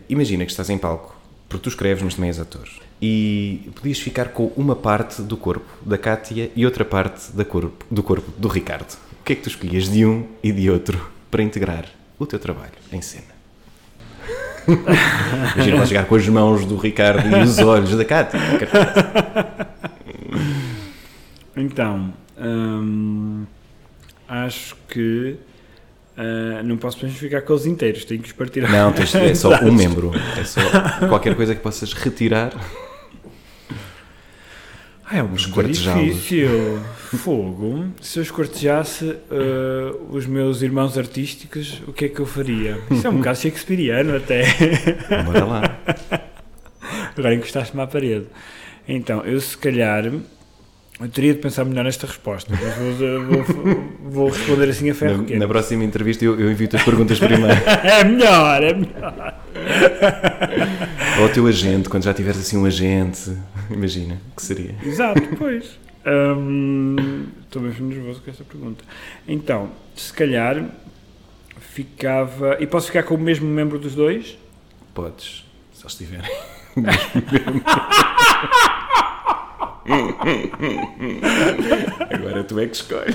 imagina 0.08 0.44
que 0.44 0.50
estás 0.50 0.68
em 0.68 0.76
palco, 0.76 1.16
porque 1.48 1.62
tu 1.62 1.68
escreves, 1.68 2.02
mas 2.02 2.14
também 2.14 2.28
és 2.28 2.38
ator, 2.38 2.68
e 3.00 3.70
podias 3.74 3.98
ficar 3.98 4.28
com 4.28 4.52
uma 4.56 4.76
parte 4.76 5.22
do 5.22 5.36
corpo 5.36 5.66
da 5.84 5.96
Cátia 5.96 6.50
e 6.54 6.64
outra 6.64 6.84
parte 6.84 7.32
corpo, 7.44 7.86
do 7.90 8.02
corpo 8.02 8.30
do 8.36 8.48
Ricardo. 8.48 8.96
O 9.20 9.24
que 9.24 9.32
é 9.32 9.36
que 9.36 9.42
tu 9.42 9.48
escolhias 9.48 9.88
de 9.88 10.04
um 10.04 10.26
e 10.42 10.52
de 10.52 10.70
outro 10.70 11.10
para 11.30 11.42
integrar 11.42 11.86
o 12.18 12.26
teu 12.26 12.38
trabalho 12.38 12.72
em 12.92 13.00
cena? 13.00 13.38
Imagina 15.56 15.86
chegar 15.86 16.06
com 16.06 16.14
as 16.14 16.28
mãos 16.28 16.66
do 16.66 16.76
Ricardo 16.76 17.26
e 17.26 17.42
os 17.42 17.58
olhos 17.58 17.96
da 17.96 18.04
Cátia. 18.04 18.38
Então, 21.56 22.12
hum, 22.38 23.44
acho 24.28 24.76
que 24.88 25.36
uh, 26.18 26.62
não 26.64 26.76
posso 26.76 27.04
mesmo 27.04 27.18
ficar 27.18 27.42
com 27.42 27.52
os 27.52 27.64
inteiros, 27.64 28.04
tenho 28.04 28.20
que 28.20 28.28
os 28.28 28.34
partir. 28.34 28.68
Não, 28.68 28.92
tens, 28.92 29.14
é 29.14 29.34
só 29.34 29.50
um 29.62 29.72
membro. 29.72 30.12
É 30.36 30.44
só 30.44 30.60
qualquer 31.08 31.34
coisa 31.34 31.54
que 31.54 31.60
possas 31.60 31.92
retirar. 31.92 32.52
Ah, 35.10 35.18
é 35.18 35.22
um 35.22 35.34
difícil. 35.34 36.80
Fogo. 37.16 37.86
Se 38.02 38.18
eu 38.18 38.22
escortejasse 38.22 39.04
uh, 39.06 40.06
os 40.10 40.26
meus 40.26 40.60
irmãos 40.60 40.98
artísticos, 40.98 41.82
o 41.86 41.92
que 41.94 42.04
é 42.04 42.08
que 42.10 42.20
eu 42.20 42.26
faria? 42.26 42.78
Isso 42.90 43.06
é 43.06 43.10
um 43.10 43.16
bocado 43.16 43.38
shakespeariano 43.38 44.14
até. 44.14 44.42
Bora 45.24 45.44
lá. 45.46 45.78
Agora 47.16 47.34
encostaste-me 47.34 47.82
à 47.82 47.86
parede. 47.86 48.26
Então, 48.86 49.24
eu 49.24 49.40
se 49.40 49.56
calhar. 49.56 50.12
Eu 51.00 51.08
teria 51.08 51.32
de 51.32 51.38
pensar 51.38 51.64
melhor 51.64 51.84
nesta 51.84 52.08
resposta, 52.08 52.52
mas 52.52 52.98
vou, 52.98 53.44
vou, 53.44 53.84
vou 54.02 54.28
responder 54.30 54.68
assim 54.68 54.90
a 54.90 54.94
ferro 54.94 55.24
Na, 55.30 55.36
na 55.36 55.46
próxima 55.46 55.84
entrevista 55.84 56.24
eu, 56.24 56.38
eu 56.40 56.50
envio 56.50 56.68
as 56.72 56.82
perguntas 56.82 57.20
primeiro. 57.20 57.54
é 57.84 58.02
melhor, 58.02 58.64
é 58.64 58.74
melhor. 58.74 59.40
Ou 61.20 61.26
o 61.26 61.28
teu 61.28 61.46
agente, 61.46 61.88
quando 61.88 62.02
já 62.02 62.12
tiveres 62.12 62.40
assim 62.40 62.56
um 62.56 62.64
agente, 62.64 63.32
imagina, 63.70 64.18
que 64.36 64.42
seria? 64.42 64.74
Exato, 64.84 65.22
pois. 65.38 65.78
Hum, 66.04 67.26
estou 67.44 67.62
mesmo 67.62 67.86
nervoso 67.86 68.20
com 68.20 68.30
esta 68.30 68.42
pergunta. 68.42 68.84
Então, 69.26 69.70
se 69.94 70.12
calhar 70.12 70.64
ficava. 71.60 72.56
E 72.58 72.66
posso 72.66 72.88
ficar 72.88 73.04
com 73.04 73.14
o 73.14 73.18
mesmo 73.18 73.46
membro 73.46 73.78
dos 73.78 73.94
dois? 73.94 74.36
Podes, 74.94 75.46
se 75.72 75.84
eles 75.84 75.94
tiverem. 75.94 76.30
Agora 82.10 82.44
tu 82.44 82.58
é 82.58 82.66
que 82.66 82.76
escolhe. 82.76 83.14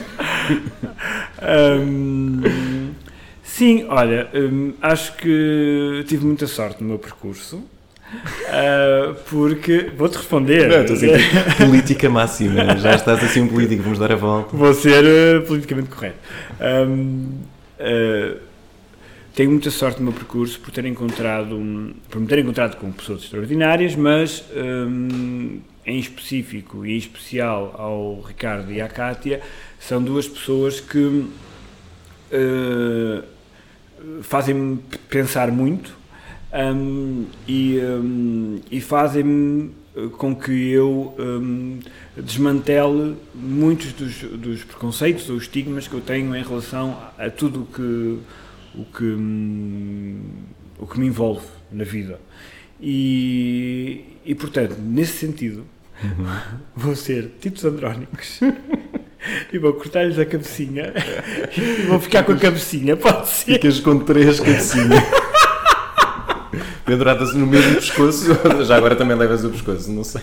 Um, 1.41 2.91
sim, 3.43 3.85
olha, 3.89 4.29
um, 4.33 4.73
acho 4.81 5.15
que 5.17 6.03
tive 6.07 6.25
muita 6.25 6.47
sorte 6.47 6.81
no 6.81 6.89
meu 6.89 6.99
percurso. 6.99 7.57
Uh, 7.57 9.15
porque 9.27 9.91
vou-te 9.97 10.17
responder. 10.17 10.69
Não, 10.69 10.81
estou 10.81 10.95
assim, 10.95 11.07
política 11.65 12.09
máxima. 12.09 12.77
Já 12.77 12.93
estás 12.95 13.23
assim 13.23 13.41
um 13.41 13.47
político, 13.47 13.81
vamos 13.81 13.97
dar 13.97 14.11
a 14.11 14.15
volta. 14.15 14.55
Vou 14.55 14.73
ser 14.73 15.03
uh, 15.03 15.41
politicamente 15.47 15.89
correto. 15.89 16.19
Um, 16.61 17.39
uh, 17.79 18.37
tenho 19.35 19.49
muita 19.49 19.71
sorte 19.71 19.97
no 19.99 20.05
meu 20.05 20.13
percurso 20.13 20.59
por 20.59 20.69
ter 20.69 20.85
encontrado, 20.85 21.59
por 22.07 22.21
me 22.21 22.27
ter 22.27 22.37
encontrado 22.39 22.77
com 22.77 22.91
pessoas 22.91 23.23
extraordinárias, 23.23 23.95
mas 23.95 24.43
um, 24.55 25.59
em 25.85 25.99
específico 25.99 26.85
e 26.85 26.93
em 26.93 26.97
especial 26.97 27.75
ao 27.77 28.21
Ricardo 28.21 28.71
e 28.71 28.81
à 28.81 28.87
Kátia, 28.87 29.41
são 29.79 30.01
duas 30.01 30.27
pessoas 30.27 30.79
que 30.79 30.99
uh, 30.99 31.33
fazem-me 34.21 34.77
pensar 35.09 35.51
muito 35.51 35.95
um, 36.53 37.25
e, 37.47 37.79
um, 37.79 38.59
e 38.69 38.79
fazem-me 38.79 39.71
eh, 39.95 40.07
com 40.17 40.35
que 40.35 40.51
eu 40.51 41.15
um, 41.17 41.79
desmantele 42.15 43.15
muitos 43.33 43.93
dos, 43.93 44.21
dos, 44.21 44.63
preconceitos 44.63 45.29
ou 45.29 45.37
estigmas 45.37 45.87
que 45.87 45.93
eu 45.93 46.01
tenho 46.01 46.35
em 46.35 46.43
relação 46.43 46.97
a 47.17 47.29
tudo 47.29 47.67
que, 47.73 48.19
o 48.75 48.85
que, 48.85 49.03
hum, 49.03 50.19
o 50.79 50.85
que 50.85 50.99
me 50.99 51.07
envolve 51.07 51.45
na 51.71 51.83
vida. 51.83 52.19
E, 52.85 54.19
e 54.25 54.35
portanto, 54.35 54.75
nesse 54.77 55.17
sentido, 55.19 55.65
uhum. 56.03 56.25
vou 56.75 56.97
ser 56.97 57.31
tipos 57.39 57.63
andrónicos 57.63 58.41
e 59.53 59.57
vou 59.57 59.71
cortar-lhes 59.73 60.19
a 60.19 60.25
cabecinha 60.25 60.93
e 61.57 61.83
vou 61.83 61.97
ficar 61.97 62.23
com 62.23 62.33
a 62.33 62.37
cabecinha, 62.37 62.97
pode 62.97 63.29
ser. 63.29 63.53
Ficas 63.53 63.79
com 63.79 63.99
três 63.99 64.37
cabecinhas 64.41 65.01
penduradas 66.85 67.33
no 67.33 67.47
mesmo 67.47 67.75
pescoço. 67.75 68.25
Já 68.65 68.75
agora 68.75 68.97
também 68.97 69.15
levas 69.15 69.45
o 69.45 69.49
pescoço, 69.49 69.89
não 69.89 70.03
sei. 70.03 70.21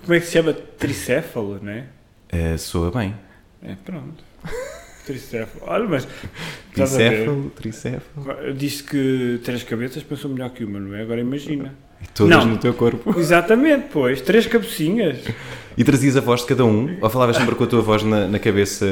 Como 0.00 0.14
é 0.14 0.20
que 0.20 0.26
se 0.26 0.32
chama? 0.32 0.54
Tricéfalo, 0.54 1.60
não 1.62 1.70
é? 1.70 1.84
é 2.30 2.56
soa 2.56 2.90
bem. 2.90 3.14
É, 3.62 3.74
pronto. 3.84 4.29
Tricéfalo. 5.10 5.64
Olha, 5.66 5.88
mas. 5.88 6.08
Tricéfalo, 6.72 7.50
tricéfalo. 7.50 8.54
Disse 8.54 8.82
que 8.84 9.40
três 9.44 9.62
cabeças 9.62 10.02
pensou 10.02 10.30
melhor 10.30 10.50
que 10.50 10.64
uma, 10.64 10.78
não 10.78 10.94
é? 10.94 11.02
Agora 11.02 11.20
imagina. 11.20 11.74
E 12.02 12.08
todas 12.08 12.36
não. 12.36 12.46
no 12.46 12.58
teu 12.58 12.74
corpo. 12.74 13.18
Exatamente, 13.18 13.88
pois. 13.92 14.20
Três 14.20 14.46
cabecinhas. 14.46 15.18
E 15.76 15.84
trazias 15.84 16.16
a 16.16 16.20
voz 16.20 16.40
de 16.40 16.46
cada 16.46 16.64
um? 16.64 16.98
Ou 17.00 17.10
falavas 17.10 17.36
sempre 17.36 17.54
com 17.54 17.64
a 17.64 17.66
tua 17.66 17.80
voz 17.80 18.02
na, 18.02 18.26
na 18.26 18.38
cabeça 18.38 18.86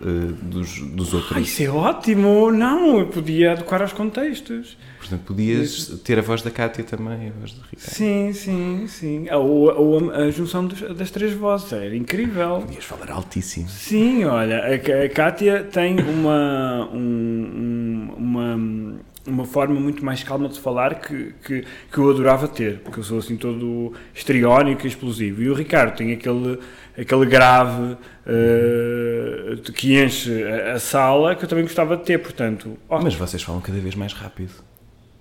uh, 0.00 0.06
dos, 0.42 0.80
dos 0.80 1.14
outros? 1.14 1.36
Ah, 1.36 1.40
isso 1.40 1.62
é 1.62 1.68
ótimo! 1.68 2.50
Não, 2.50 2.98
eu 2.98 3.06
podia 3.06 3.52
adequar 3.52 3.82
aos 3.82 3.92
contextos. 3.92 4.76
Portanto, 4.98 5.22
podias 5.26 6.00
ter 6.04 6.18
a 6.18 6.22
voz 6.22 6.42
da 6.42 6.50
Cátia 6.50 6.84
também, 6.84 7.28
a 7.28 7.40
voz 7.40 7.52
do 7.52 7.62
Ricardo. 7.62 7.94
Sim, 7.94 8.32
sim, 8.32 8.86
sim. 8.88 9.30
Ou, 9.30 9.74
ou 9.74 10.10
a, 10.10 10.16
a, 10.24 10.30
junção 10.30 10.66
dos, 10.66 10.80
das 10.96 11.10
três 11.10 11.32
vozes, 11.32 11.72
era 11.72 11.96
incrível. 11.96 12.60
Podias 12.60 12.84
falar 12.84 13.10
altíssimo. 13.10 13.68
Sim, 13.68 14.24
olha, 14.24 14.60
a, 14.64 15.04
a 15.04 15.08
Cátia 15.08 15.64
tem 15.64 15.98
uma, 16.00 16.88
um, 16.92 18.12
uma 18.16 18.98
uma 19.30 19.44
forma 19.44 19.78
muito 19.78 20.04
mais 20.04 20.22
calma 20.22 20.48
de 20.48 20.58
falar 20.60 20.96
que, 20.96 21.34
que, 21.44 21.64
que, 21.92 21.98
eu 21.98 22.10
adorava 22.10 22.48
ter, 22.48 22.78
porque 22.80 23.00
eu 23.00 23.04
sou 23.04 23.18
assim 23.18 23.36
todo 23.36 23.92
histriónico 24.14 24.86
e 24.86 24.88
explosivo. 24.88 25.42
E 25.42 25.50
o 25.50 25.54
Ricardo 25.54 25.96
tem 25.96 26.12
aquele, 26.12 26.58
aquele 26.98 27.26
grave 27.26 27.92
uh, 27.92 29.72
que 29.72 30.02
enche 30.02 30.42
a, 30.44 30.74
a, 30.74 30.78
sala 30.78 31.34
que 31.34 31.44
eu 31.44 31.48
também 31.48 31.64
gostava 31.64 31.96
de 31.96 32.04
ter, 32.04 32.18
portanto... 32.18 32.78
Mas 32.88 33.14
vocês 33.14 33.42
falam 33.42 33.60
cada 33.60 33.78
vez 33.78 33.94
mais 33.94 34.12
rápido. 34.12 34.52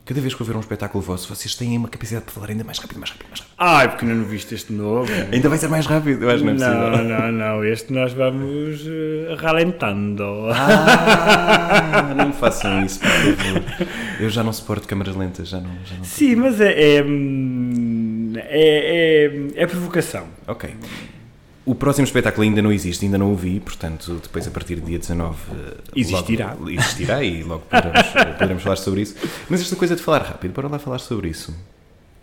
Cada 0.08 0.22
vez 0.22 0.34
que 0.34 0.42
eu 0.42 0.46
ver 0.46 0.56
um 0.56 0.62
espetáculo 0.62 1.04
vosso, 1.04 1.28
vocês 1.28 1.54
têm 1.54 1.78
uma 1.78 1.90
capacidade 1.90 2.28
de 2.28 2.32
falar 2.32 2.50
ainda 2.50 2.64
mais 2.64 2.80
rápido, 2.80 2.98
mais 2.98 3.12
rápido, 3.12 3.28
mais 3.28 3.42
rápido. 3.42 3.56
Ai, 3.58 3.90
porque 3.90 4.06
não 4.06 4.24
viste 4.24 4.56
este 4.56 4.72
novo. 4.72 5.12
ainda 5.34 5.50
vai 5.50 5.58
ser 5.58 5.68
mais 5.68 5.86
rápido, 5.86 6.24
eu 6.24 6.30
acho 6.30 6.46
não 6.46 6.52
é 6.52 6.56
Não, 6.56 7.04
não, 7.04 7.32
não. 7.34 7.66
Este 7.66 7.92
nós 7.92 8.14
vamos 8.14 8.88
uh, 8.88 9.36
ralentando. 9.38 10.24
Ah, 10.50 12.14
não 12.16 12.28
me 12.28 12.34
façam 12.34 12.86
isso, 12.86 13.02
por 13.02 13.10
favor. 13.10 13.64
Eu 14.22 14.30
já 14.30 14.46
não 14.46 14.54
suporto 14.54 14.88
câmaras 14.88 15.14
lentas, 15.14 15.50
já 15.50 15.60
não. 15.60 15.72
Já 15.84 15.98
não 15.98 16.04
Sim, 16.06 16.36
mas 16.38 16.62
é 16.62 16.72
é, 16.72 17.04
é, 18.38 19.56
é, 19.58 19.64
é 19.64 19.68
provocação. 19.68 20.26
Ok. 20.48 20.74
O 21.68 21.76
próximo 21.76 22.06
espetáculo 22.06 22.44
ainda 22.44 22.62
não 22.62 22.72
existe, 22.72 23.04
ainda 23.04 23.18
não 23.18 23.34
o 23.34 23.36
vi, 23.36 23.60
portanto, 23.60 24.22
depois 24.24 24.48
a 24.48 24.52
partir 24.52 24.76
do 24.76 24.86
dia 24.86 24.98
19 24.98 25.38
existirá. 25.94 26.54
Logo, 26.54 26.70
existirá 26.70 27.22
e 27.22 27.44
logo 27.44 27.66
poderemos, 27.70 28.08
poderemos 28.40 28.64
falar 28.64 28.76
sobre 28.78 29.02
isso. 29.02 29.18
Mas 29.50 29.60
esta 29.60 29.76
coisa 29.76 29.94
de 29.94 30.02
falar 30.02 30.22
rápido, 30.22 30.54
para 30.54 30.70
lá 30.70 30.80
falar 30.80 31.00
sobre 31.00 31.28
isso. 31.28 31.54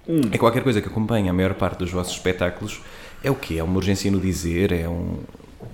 Hum. 0.09 0.23
É 0.33 0.39
qualquer 0.39 0.63
coisa 0.63 0.81
que 0.81 0.89
acompanha 0.89 1.31
a 1.31 1.35
maior 1.35 1.53
parte 1.53 1.81
dos 1.81 1.91
vossos 1.91 2.15
espetáculos. 2.15 2.81
É 3.23 3.31
o 3.31 3.35
quê? 3.35 3.57
É 3.59 3.63
uma 3.63 3.77
urgência 3.77 4.11
no 4.11 4.19
dizer? 4.19 4.73
É, 4.73 4.89
um, 4.89 5.19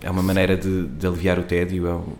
é 0.03 0.11
uma 0.11 0.22
maneira 0.22 0.57
de, 0.57 0.88
de 0.88 1.07
aliviar 1.07 1.38
o 1.38 1.45
tédio? 1.45 1.86
É 1.86 1.95
um, 1.95 2.12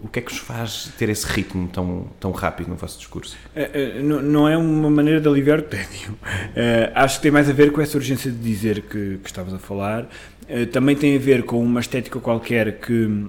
o 0.00 0.06
que 0.06 0.20
é 0.20 0.22
que 0.22 0.30
os 0.30 0.38
faz 0.38 0.92
ter 0.96 1.08
esse 1.08 1.26
ritmo 1.26 1.68
tão, 1.68 2.06
tão 2.20 2.30
rápido 2.30 2.68
no 2.68 2.76
vosso 2.76 2.98
discurso? 2.98 3.36
É, 3.54 3.96
é, 3.98 4.00
não 4.00 4.48
é 4.48 4.56
uma 4.56 4.88
maneira 4.88 5.20
de 5.20 5.26
aliviar 5.26 5.58
o 5.58 5.62
tédio. 5.62 6.16
É, 6.54 6.90
acho 6.94 7.16
que 7.16 7.22
tem 7.22 7.30
mais 7.30 7.48
a 7.48 7.52
ver 7.52 7.72
com 7.72 7.80
essa 7.80 7.96
urgência 7.96 8.30
de 8.30 8.38
dizer 8.38 8.82
que, 8.82 9.18
que 9.22 9.26
estavas 9.26 9.54
a 9.54 9.58
falar. 9.58 10.08
É, 10.48 10.64
também 10.64 10.96
tem 10.96 11.14
a 11.14 11.18
ver 11.18 11.42
com 11.42 11.62
uma 11.62 11.80
estética 11.80 12.18
qualquer 12.18 12.80
que 12.80 13.28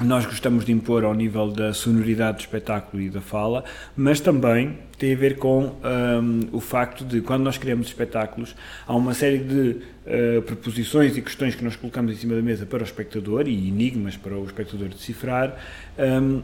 nós 0.00 0.26
gostamos 0.26 0.64
de 0.64 0.72
impor 0.72 1.04
ao 1.04 1.14
nível 1.14 1.50
da 1.50 1.72
sonoridade 1.72 2.38
do 2.38 2.40
espetáculo 2.40 3.02
e 3.02 3.08
da 3.08 3.20
fala, 3.20 3.64
mas 3.96 4.20
também 4.20 4.78
tem 4.98 5.14
a 5.14 5.16
ver 5.16 5.36
com 5.36 5.64
um, 5.64 6.48
o 6.52 6.60
facto 6.60 7.04
de, 7.04 7.20
quando 7.20 7.42
nós 7.42 7.56
criamos 7.56 7.86
espetáculos, 7.86 8.54
há 8.86 8.94
uma 8.94 9.14
série 9.14 9.38
de 9.38 9.76
uh, 10.06 10.42
proposições 10.42 11.16
e 11.16 11.22
questões 11.22 11.54
que 11.54 11.64
nós 11.64 11.76
colocamos 11.76 12.12
em 12.12 12.16
cima 12.16 12.34
da 12.34 12.42
mesa 12.42 12.66
para 12.66 12.80
o 12.80 12.84
espectador 12.84 13.48
e 13.48 13.68
enigmas 13.68 14.16
para 14.16 14.36
o 14.36 14.44
espectador 14.44 14.88
decifrar. 14.88 15.56
Um, 15.98 16.42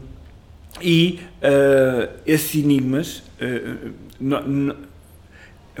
e 0.81 1.19
uh, 1.41 2.09
esses 2.25 2.55
enigmas 2.55 3.23
uh, 3.41 3.93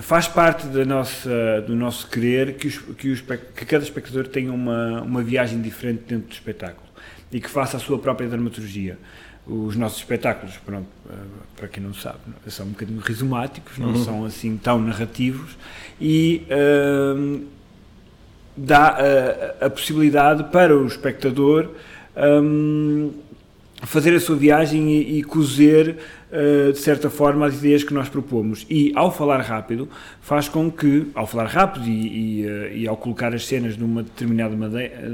faz 0.01 0.27
parte 0.27 0.67
da 0.67 0.85
nossa, 0.85 1.61
do 1.65 1.75
nosso 1.75 2.07
querer 2.07 2.55
que, 2.55 2.67
os, 2.67 2.77
que, 2.77 3.09
os, 3.09 3.21
que 3.21 3.65
cada 3.65 3.83
espectador 3.83 4.27
tenha 4.27 4.51
uma, 4.51 5.01
uma 5.01 5.23
viagem 5.23 5.61
diferente 5.61 6.03
dentro 6.07 6.27
do 6.27 6.33
espetáculo 6.33 6.87
e 7.31 7.39
que 7.39 7.49
faça 7.49 7.77
a 7.77 7.79
sua 7.79 7.99
própria 7.99 8.27
dramaturgia. 8.27 8.97
Os 9.45 9.75
nossos 9.75 9.99
espetáculos, 9.99 10.57
pronto, 10.57 10.87
eh, 11.09 11.15
para 11.55 11.67
quem 11.67 11.81
não 11.81 11.93
sabe, 11.93 12.19
são 12.47 12.67
um 12.67 12.69
bocadinho 12.69 12.99
rizomáticos, 12.99 13.77
não 13.77 13.89
uhum. 13.89 14.03
são 14.03 14.25
assim 14.25 14.57
tão 14.57 14.79
narrativos 14.79 15.57
e 15.99 16.43
uh, 16.51 17.43
dá 18.55 18.97
a, 19.61 19.65
a, 19.65 19.69
possibilidade 19.69 20.43
para 20.51 20.77
o 20.77 20.85
espectador 20.85 21.71
um, 22.15 23.11
fazer 23.83 24.13
a 24.13 24.19
sua 24.19 24.35
viagem 24.35 24.91
e, 24.91 25.19
e 25.19 25.23
cozer 25.23 25.97
de 26.71 26.77
certa 26.77 27.09
forma 27.09 27.47
as 27.47 27.55
ideias 27.55 27.83
que 27.83 27.93
nós 27.93 28.07
propomos 28.07 28.65
e 28.69 28.91
ao 28.95 29.11
falar 29.11 29.41
rápido 29.41 29.89
faz 30.21 30.47
com 30.47 30.69
que 30.69 31.07
ao 31.15 31.25
falar 31.25 31.47
rápido 31.47 31.87
e, 31.87 32.41
e, 32.41 32.45
uh, 32.45 32.73
e 32.73 32.87
ao 32.87 32.95
colocar 32.95 33.33
as 33.33 33.47
cenas 33.47 33.75
numa 33.75 34.03
determinada 34.03 34.55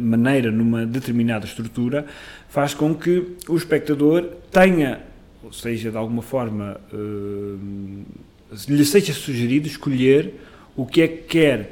maneira 0.01 0.51
numa 0.51 0.85
determinada 0.85 1.45
estrutura 1.45 2.05
faz 2.49 2.73
com 2.73 2.93
que 2.93 3.35
o 3.47 3.55
espectador 3.55 4.23
tenha 4.51 5.03
ou 5.41 5.53
seja 5.53 5.89
de 5.89 5.95
alguma 5.95 6.21
forma 6.21 6.81
uh, 6.91 8.05
lhe 8.67 8.85
seja 8.85 9.13
sugerido 9.13 9.67
escolher 9.67 10.33
o 10.75 10.85
que 10.85 11.01
é 11.01 11.07
que 11.07 11.23
quer 11.23 11.71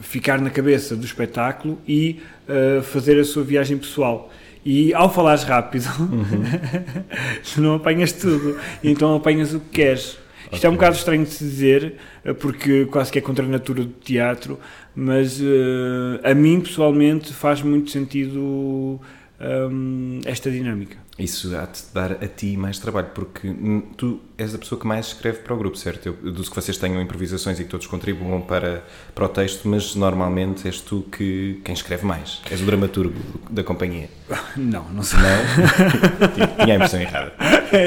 ficar 0.00 0.40
na 0.40 0.50
cabeça 0.50 0.96
do 0.96 1.04
espetáculo 1.04 1.78
e 1.86 2.20
uh, 2.48 2.82
fazer 2.82 3.18
a 3.18 3.24
sua 3.24 3.42
viagem 3.42 3.76
pessoal. 3.76 4.32
E 4.64 4.94
ao 4.94 5.12
falares 5.12 5.42
rápido, 5.42 5.88
uhum. 5.98 6.44
não 7.58 7.74
apanhas 7.74 8.12
tudo, 8.12 8.56
então 8.82 9.14
apanhas 9.16 9.52
o 9.52 9.60
que 9.60 9.70
queres. 9.70 10.18
Okay. 10.46 10.56
Isto 10.56 10.66
é 10.66 10.70
um 10.70 10.74
bocado 10.74 10.96
estranho 10.96 11.24
de 11.24 11.30
se 11.30 11.44
dizer, 11.44 11.94
eh, 12.24 12.32
porque 12.32 12.84
quase 12.86 13.10
que 13.10 13.18
é 13.18 13.22
contra 13.22 13.44
a 13.44 13.48
natura 13.48 13.82
do 13.82 13.90
teatro, 13.90 14.60
mas 14.94 15.40
uh, 15.40 16.20
a 16.22 16.34
mim 16.34 16.60
pessoalmente 16.60 17.32
faz 17.32 17.62
muito 17.62 17.90
sentido 17.90 19.00
um, 19.42 20.20
esta 20.24 20.50
dinâmica. 20.50 20.96
Isso 21.18 21.54
há-te 21.56 21.82
dar 21.92 22.12
a 22.12 22.26
ti 22.26 22.56
mais 22.56 22.78
trabalho, 22.78 23.08
porque 23.14 23.54
tu 23.98 24.18
és 24.38 24.54
a 24.54 24.58
pessoa 24.58 24.80
que 24.80 24.86
mais 24.86 25.08
escreve 25.08 25.40
para 25.40 25.54
o 25.54 25.58
grupo, 25.58 25.76
certo? 25.76 26.06
Eu 26.06 26.12
deduzo 26.14 26.48
que 26.48 26.56
vocês 26.56 26.78
tenham 26.78 27.02
improvisações 27.02 27.60
e 27.60 27.64
que 27.64 27.68
todos 27.68 27.86
contribuam 27.86 28.40
para, 28.40 28.82
para 29.14 29.26
o 29.26 29.28
texto, 29.28 29.68
mas 29.68 29.94
normalmente 29.94 30.66
és 30.66 30.80
tu 30.80 31.02
que, 31.12 31.60
quem 31.64 31.74
escreve 31.74 32.06
mais. 32.06 32.40
És 32.50 32.62
o 32.62 32.64
dramaturgo 32.64 33.14
da 33.50 33.62
companhia. 33.62 34.08
Não, 34.56 34.84
não 34.90 35.02
sei. 35.02 35.18
Não? 35.18 36.56
Tinha 36.64 36.72
a 36.72 36.76
impressão 36.76 37.00
errada. 37.00 37.32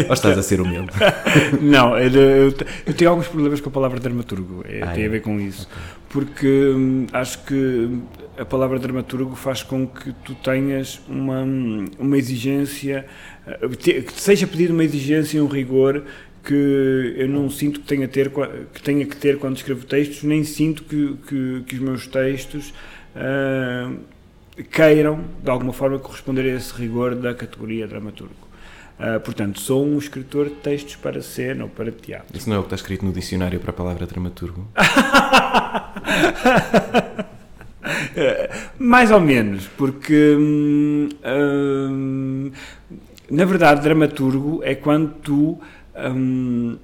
Ou 0.08 0.14
estás 0.14 0.38
a 0.38 0.44
ser 0.44 0.62
humilde? 0.62 0.92
Não, 1.62 1.98
eu, 1.98 2.54
eu, 2.86 2.94
tenho 2.94 3.10
alguns 3.10 3.28
problemas 3.28 3.60
com 3.60 3.70
a 3.70 3.72
palavra 3.72 4.00
dramaturgo, 4.00 4.64
é, 4.68 4.84
ah, 4.84 4.88
tem 4.88 5.04
é? 5.04 5.08
a 5.08 5.10
ver 5.10 5.22
com 5.22 5.40
isso. 5.40 5.64
Okay. 5.64 6.06
Porque 6.10 6.48
hum, 6.48 7.08
acho 7.12 7.44
que 7.44 7.90
a 8.38 8.46
palavra 8.46 8.80
dramaturgo 8.80 9.36
faz 9.36 9.64
com 9.64 9.88
que 9.88 10.12
tu 10.24 10.36
tenhas 10.36 11.00
uma, 11.08 11.44
uma 11.98 12.18
exigência, 12.18 13.06
eh, 13.48 14.02
que 14.02 14.22
seja 14.22 14.46
pedido 14.46 14.74
uma 14.74 14.84
exigência 14.84 15.38
e 15.38 15.42
um 15.42 15.48
rigor 15.48 16.04
que 16.44 17.16
eu 17.18 17.28
não 17.28 17.50
sinto 17.50 17.80
que 17.80 17.88
tenha, 17.88 18.08
ter, 18.08 18.32
que 18.74 18.82
tenha 18.82 19.06
que 19.06 19.16
ter 19.16 19.40
quando 19.40 19.58
escrevo 19.58 19.86
textos, 19.86 20.24
nem 20.24 20.44
sinto 20.44 20.84
que, 20.84 21.18
que, 21.28 21.64
que 21.66 21.76
os 21.76 21.82
meus 21.82 22.06
textos 22.06 22.72
uh, 23.16 23.98
queiram, 24.72 25.24
de 25.44 25.50
alguma 25.50 25.74
forma, 25.74 25.98
corresponder 25.98 26.54
a 26.54 26.58
esse 26.58 26.72
rigor 26.74 27.16
da 27.16 27.34
categoria 27.34 27.88
dramaturgo. 27.88 28.36
Uh, 29.00 29.20
portanto, 29.22 29.60
sou 29.60 29.86
um 29.86 29.98
escritor 29.98 30.50
de 30.50 30.56
textos 30.56 30.96
para 30.96 31.22
cena 31.22 31.64
ou 31.64 31.70
para 31.70 31.92
teatro. 31.92 32.38
Isso 32.38 32.48
não 32.48 32.58
é 32.58 32.60
o 32.60 32.62
que 32.62 32.68
está 32.68 32.76
escrito 32.76 33.04
no 33.04 33.12
dicionário 33.12 33.60
para 33.60 33.72
a 33.72 33.74
palavra 33.74 34.06
dramaturgo? 34.06 34.68
Mais 38.80 39.12
ou 39.12 39.20
menos, 39.20 39.68
porque 39.78 40.36
hum, 40.38 41.10
hum, 41.24 42.52
na 43.30 43.46
verdade, 43.46 43.82
dramaturgo 43.82 44.62
é 44.64 44.76
quando 44.76 45.14
tu 45.22 45.60
hum, 45.96 46.78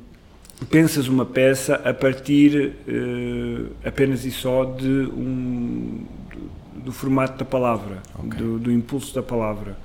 pensas 0.70 1.08
uma 1.08 1.26
peça 1.26 1.76
a 1.86 1.94
partir 1.94 2.74
uh, 2.88 3.72
apenas 3.86 4.26
e 4.26 4.32
só 4.32 4.66
de 4.66 4.88
um, 4.88 6.04
do, 6.32 6.86
do 6.86 6.92
formato 6.92 7.38
da 7.38 7.46
palavra, 7.46 8.02
okay. 8.18 8.40
do, 8.40 8.60
do 8.60 8.72
impulso 8.72 9.14
da 9.14 9.24
palavra. 9.24 9.78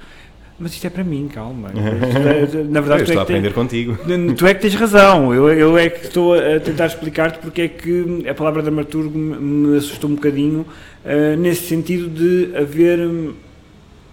Mas 0.59 0.73
isto 0.73 0.87
é 0.87 0.91
para 0.91 1.05
mim, 1.05 1.29
calma. 1.33 1.69
É, 1.71 2.65
na 2.65 2.81
verdade, 2.81 3.03
eu 3.03 3.05
estou 3.05 3.17
é 3.17 3.19
a 3.19 3.23
aprender 3.23 3.53
contigo. 3.53 3.99
Tu 4.37 4.47
é 4.47 4.55
que 4.55 4.63
tens 4.63 4.75
razão. 4.75 5.35
Eu, 5.35 5.49
eu 5.51 5.77
é 5.77 5.91
que 5.91 6.07
estou 6.07 6.35
a 6.35 6.59
tentar 6.61 6.87
explicar-te 6.87 7.39
porque 7.39 7.63
é 7.63 7.69
que 7.69 8.27
a 8.29 8.35
palavra 8.35 8.63
dramaturgo 8.63 9.19
me 9.19 9.77
assustou 9.77 10.09
um 10.09 10.15
bocadinho 10.15 10.61
uh, 11.05 11.37
nesse 11.39 11.67
sentido 11.67 12.09
de 12.09 12.57
haver, 12.57 12.99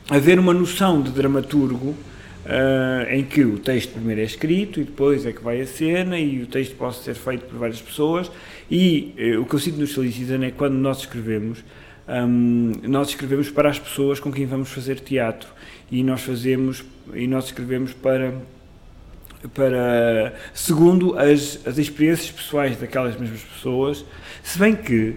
haver 0.10 0.38
uma 0.40 0.54
noção 0.54 1.02
de 1.02 1.12
dramaturgo 1.12 1.96
Uh, 2.44 3.10
em 3.10 3.24
que 3.24 3.42
o 3.46 3.58
texto 3.58 3.94
primeiro 3.94 4.20
é 4.20 4.26
escrito 4.26 4.82
e 4.82 4.84
depois 4.84 5.26
é 5.26 5.32
que 5.32 5.42
vai 5.42 5.62
a 5.62 5.66
cena 5.66 6.20
e 6.20 6.42
o 6.42 6.46
texto 6.46 6.76
pode 6.76 6.98
ser 6.98 7.14
feito 7.14 7.46
por 7.46 7.58
várias 7.58 7.82
pessoas 7.82 8.30
e 8.70 9.16
uh, 9.38 9.42
o 9.42 9.46
que 9.46 9.56
eu 9.56 9.60
sinto 9.60 9.80
no 9.80 9.88
Silly 9.88 10.12
é 10.44 10.52
que 10.52 10.58
quando 10.58 10.74
nós 10.74 10.98
escrevemos 10.98 11.64
um, 12.06 12.74
nós 12.84 13.08
escrevemos 13.08 13.50
para 13.50 13.70
as 13.70 13.80
pessoas 13.80 14.20
com 14.20 14.30
quem 14.30 14.46
vamos 14.46 14.70
fazer 14.70 15.00
teatro 15.00 15.48
e 15.94 16.02
nós 16.02 16.22
fazemos 16.24 16.84
e 17.14 17.28
nós 17.28 17.46
escrevemos 17.46 17.94
para 17.94 18.34
para 19.54 20.34
segundo 20.54 21.20
as, 21.20 21.60
as 21.68 21.78
experiências 21.78 22.32
pessoais 22.32 22.78
daquelas 22.78 23.16
mesmas 23.20 23.42
pessoas. 23.42 24.04
Se 24.42 24.58
bem 24.58 24.74
que 24.74 25.10
uh, 25.10 25.16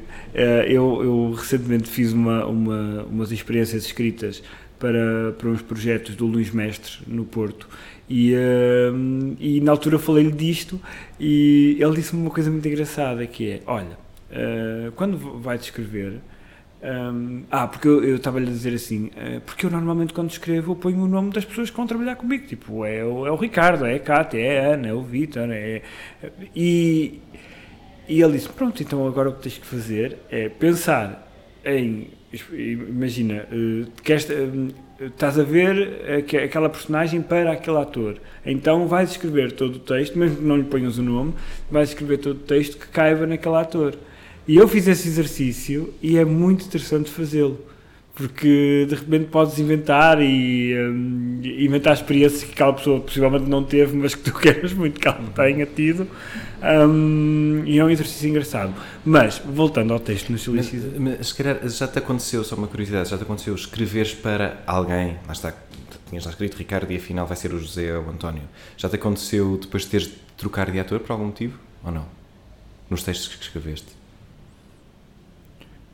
eu, 0.67 1.03
eu 1.03 1.33
recentemente 1.33 1.89
fiz 1.89 2.13
uma, 2.13 2.45
uma 2.45 3.05
umas 3.05 3.33
experiências 3.33 3.87
escritas 3.87 4.43
para, 4.79 5.33
para 5.39 5.49
uns 5.49 5.63
projetos 5.63 6.15
do 6.15 6.27
Luís 6.27 6.51
Mestre 6.51 6.99
no 7.07 7.25
Porto. 7.25 7.69
E, 8.11 8.35
uh, 8.35 9.37
e 9.41 9.61
na 9.63 9.71
altura 9.71 9.99
falei-lhe 9.99 10.33
disto 10.33 10.79
e 11.19 11.79
ele 11.81 11.95
disse-me 11.95 12.21
uma 12.21 12.31
coisa 12.31 12.51
muito 12.51 12.69
engraçada 12.69 13.27
que 13.27 13.51
é, 13.51 13.63
olha, 13.67 13.97
uh, 14.31 14.93
quando 14.93 15.17
vais 15.41 15.63
escrever 15.63 16.21
um, 16.83 17.45
ah, 17.51 17.67
porque 17.67 17.89
eu 17.89 18.17
estava-lhe 18.17 18.47
a 18.47 18.51
dizer 18.51 18.75
assim, 18.75 19.07
uh, 19.07 19.41
porque 19.47 19.65
eu 19.65 19.71
normalmente 19.71 20.13
quando 20.13 20.31
escrevo 20.31 20.73
eu 20.73 20.77
ponho 20.77 21.03
o 21.03 21.09
nome 21.09 21.31
das 21.33 21.45
pessoas 21.45 21.71
que 21.71 21.77
vão 21.77 21.87
trabalhar 21.87 22.17
comigo, 22.17 22.47
tipo, 22.47 22.85
é 22.85 22.99
é 22.99 23.05
o 23.05 23.35
Ricardo, 23.37 23.87
é 23.87 23.95
a 23.95 23.99
Cátia, 23.99 24.39
é 24.39 24.61
a 24.61 24.75
Ana, 24.75 24.89
é 24.89 24.93
o 24.93 25.03
Vitor, 25.03 25.49
é... 25.51 25.81
E, 26.55 27.21
e 28.07 28.21
ele 28.21 28.35
disse, 28.35 28.51
pronto, 28.51 28.83
então 28.83 29.07
agora 29.07 29.31
o 29.31 29.33
que 29.33 29.43
tens 29.43 29.59
que 29.59 29.67
fazer 29.67 30.19
é 30.31 30.51
pensar 30.51 31.27
em, 31.65 32.11
imagina, 32.53 33.47
uh, 33.51 33.91
que 34.03 34.13
esta, 34.13 34.35
uh, 34.35 34.75
estás 35.01 35.39
a 35.39 35.43
ver 35.43 36.21
aquela 36.45 36.69
personagem 36.69 37.23
para 37.23 37.53
aquele 37.53 37.79
ator, 37.79 38.21
então 38.45 38.87
vais 38.87 39.11
escrever 39.13 39.53
todo 39.53 39.77
o 39.77 39.81
texto, 39.81 40.19
mesmo 40.19 40.37
que 40.37 40.45
não 40.45 40.59
lhe 40.59 40.65
ponhas 40.65 40.99
o 40.99 41.03
nome, 41.03 41.33
vais 41.71 41.89
escrever 41.89 42.19
todo 42.19 42.37
o 42.37 42.45
texto 42.45 42.77
que 42.77 42.89
caiba 42.89 43.27
naquele 43.27 43.57
ator. 43.57 43.97
E 44.49 44.57
eu 44.57 44.69
fiz 44.69 44.87
esse 44.87 45.09
exercício 45.09 45.93
e 46.01 46.17
é 46.17 46.25
muito 46.25 46.65
interessante 46.67 47.11
fazê-lo. 47.11 47.59
Porque 48.15 48.87
de 48.89 48.95
repente 48.95 49.27
podes 49.27 49.59
inventar 49.59 50.23
e 50.23 50.75
um, 50.75 51.41
inventar 51.43 51.93
experiências 51.93 52.45
que 52.45 52.53
aquela 52.53 52.73
pessoa 52.73 52.99
possivelmente 52.99 53.45
não 53.45 53.63
teve, 53.63 53.95
mas 53.95 54.15
que 54.15 54.23
tu 54.23 54.33
queres 54.41 54.73
muito 54.73 54.99
que 54.99 55.07
ela 55.07 55.21
tenha 55.35 55.67
tido. 55.67 56.09
Um, 56.63 57.63
e 57.67 57.79
é 57.79 57.85
um 57.85 57.91
exercício 57.91 58.31
engraçado. 58.31 58.73
Mas, 59.05 59.39
voltando 59.45 59.93
ao 59.93 60.01
texto 60.01 60.31
no 60.33 60.39
Silício. 60.39 60.81
Mas, 60.99 61.19
mas 61.19 61.29
se 61.29 61.35
calhar 61.35 61.69
já 61.69 61.87
te 61.87 61.99
aconteceu, 61.99 62.43
só 62.43 62.57
uma 62.57 62.69
curiosidade, 62.69 63.11
já 63.11 63.19
te 63.19 63.23
aconteceu 63.23 63.55
escreveres 63.55 64.15
para 64.15 64.63
alguém, 64.67 65.19
lá 65.27 65.33
está, 65.33 65.53
tinhas 66.09 66.25
já 66.25 66.31
escrito 66.31 66.57
Ricardo 66.57 66.91
e 66.91 66.97
afinal 66.97 67.27
vai 67.27 67.37
ser 67.37 67.53
o 67.53 67.59
José 67.59 67.95
ou 67.99 68.05
o 68.05 68.11
António. 68.11 68.43
Já 68.79 68.89
te 68.89 68.97
aconteceu 68.97 69.59
depois 69.59 69.83
de 69.83 69.91
teres 69.91 70.07
de 70.07 70.15
trocar 70.39 70.71
de 70.71 70.81
ator 70.81 71.01
por 71.01 71.13
algum 71.13 71.27
motivo? 71.27 71.59
Ou 71.85 71.93
não? 71.93 72.07
Nos 72.89 73.03
textos 73.03 73.35
que 73.35 73.43
escreveste? 73.43 73.96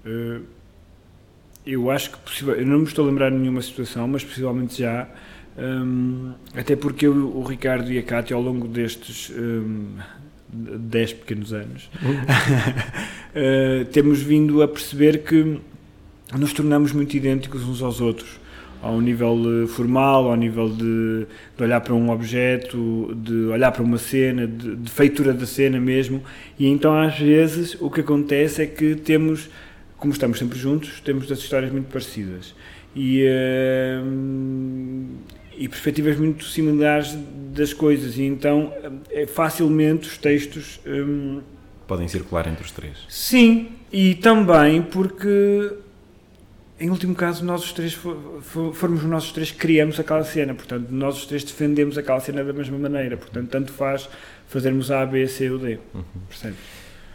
Uh, 0.04 0.42
eu 1.64 1.90
acho 1.90 2.10
que 2.10 2.18
possível, 2.18 2.54
eu 2.54 2.66
não 2.66 2.78
me 2.78 2.84
estou 2.84 3.04
a 3.04 3.08
lembrar 3.08 3.30
de 3.30 3.36
nenhuma 3.36 3.62
situação, 3.62 4.08
mas 4.08 4.24
possivelmente 4.24 4.82
já, 4.82 5.08
um, 5.56 6.32
até 6.54 6.74
porque 6.74 7.06
eu, 7.06 7.12
o 7.12 7.44
Ricardo 7.44 7.90
e 7.92 7.98
a 7.98 8.02
Cátia, 8.02 8.34
ao 8.34 8.42
longo 8.42 8.66
destes 8.66 9.30
um, 9.30 9.96
10 10.52 11.12
pequenos 11.14 11.52
anos, 11.52 11.88
uh, 12.02 13.84
temos 13.92 14.20
vindo 14.20 14.62
a 14.62 14.68
perceber 14.68 15.18
que 15.18 15.60
nos 16.36 16.52
tornamos 16.52 16.92
muito 16.92 17.16
idênticos 17.16 17.62
uns 17.62 17.82
aos 17.82 18.00
outros. 18.00 18.40
ao 18.82 19.00
nível 19.00 19.68
formal, 19.68 20.28
ao 20.28 20.36
nível 20.36 20.68
de, 20.68 21.26
de, 21.56 21.62
olhar 21.62 21.80
para 21.80 21.94
um 21.94 22.10
objeto, 22.10 23.14
de 23.14 23.44
olhar 23.44 23.70
para 23.70 23.82
uma 23.82 23.98
cena, 23.98 24.44
de, 24.44 24.74
de 24.74 24.90
feitura 24.90 25.32
da 25.32 25.46
cena 25.46 25.78
mesmo. 25.78 26.20
E 26.58 26.66
então, 26.66 26.92
às 26.92 27.16
vezes, 27.16 27.76
o 27.80 27.88
que 27.88 28.00
acontece 28.00 28.62
é 28.62 28.66
que 28.66 28.96
temos, 28.96 29.48
como 30.02 30.12
estamos 30.12 30.36
sempre 30.36 30.58
juntos, 30.58 31.00
temos 31.00 31.30
as 31.30 31.38
histórias 31.38 31.70
muito 31.70 31.86
parecidas. 31.86 32.56
E, 32.94 33.24
uh, 33.24 34.04
e 35.56 35.68
perspectivas 35.68 36.18
muito 36.18 36.44
similares 36.44 37.16
das 37.54 37.72
coisas, 37.72 38.18
e 38.18 38.24
então 38.24 38.74
é 39.10 39.26
facilmente 39.26 40.08
os 40.08 40.18
textos. 40.18 40.80
Um, 40.84 41.40
Podem 41.86 42.08
circular 42.08 42.48
entre 42.48 42.64
os 42.64 42.72
três. 42.72 42.98
Sim, 43.08 43.68
e 43.92 44.16
também 44.16 44.82
porque, 44.82 45.72
em 46.80 46.90
último 46.90 47.14
caso, 47.14 47.44
nós 47.44 47.62
os 47.62 47.72
três 47.72 47.94
formos 47.94 49.04
nós 49.04 49.26
os 49.26 49.32
três 49.32 49.52
que 49.52 49.58
criamos 49.58 50.00
aquela 50.00 50.24
cena, 50.24 50.52
portanto, 50.52 50.88
nós 50.90 51.16
os 51.18 51.26
três 51.26 51.44
defendemos 51.44 51.96
aquela 51.96 52.18
cena 52.18 52.42
da 52.42 52.52
mesma 52.52 52.76
maneira, 52.76 53.16
portanto, 53.16 53.48
tanto 53.48 53.72
faz 53.72 54.08
fazermos 54.48 54.90
A, 54.90 55.06
B, 55.06 55.28
C 55.28 55.48
ou 55.48 55.60
D. 55.60 55.78
Uhum. 55.94 56.02
Percebe? 56.28 56.56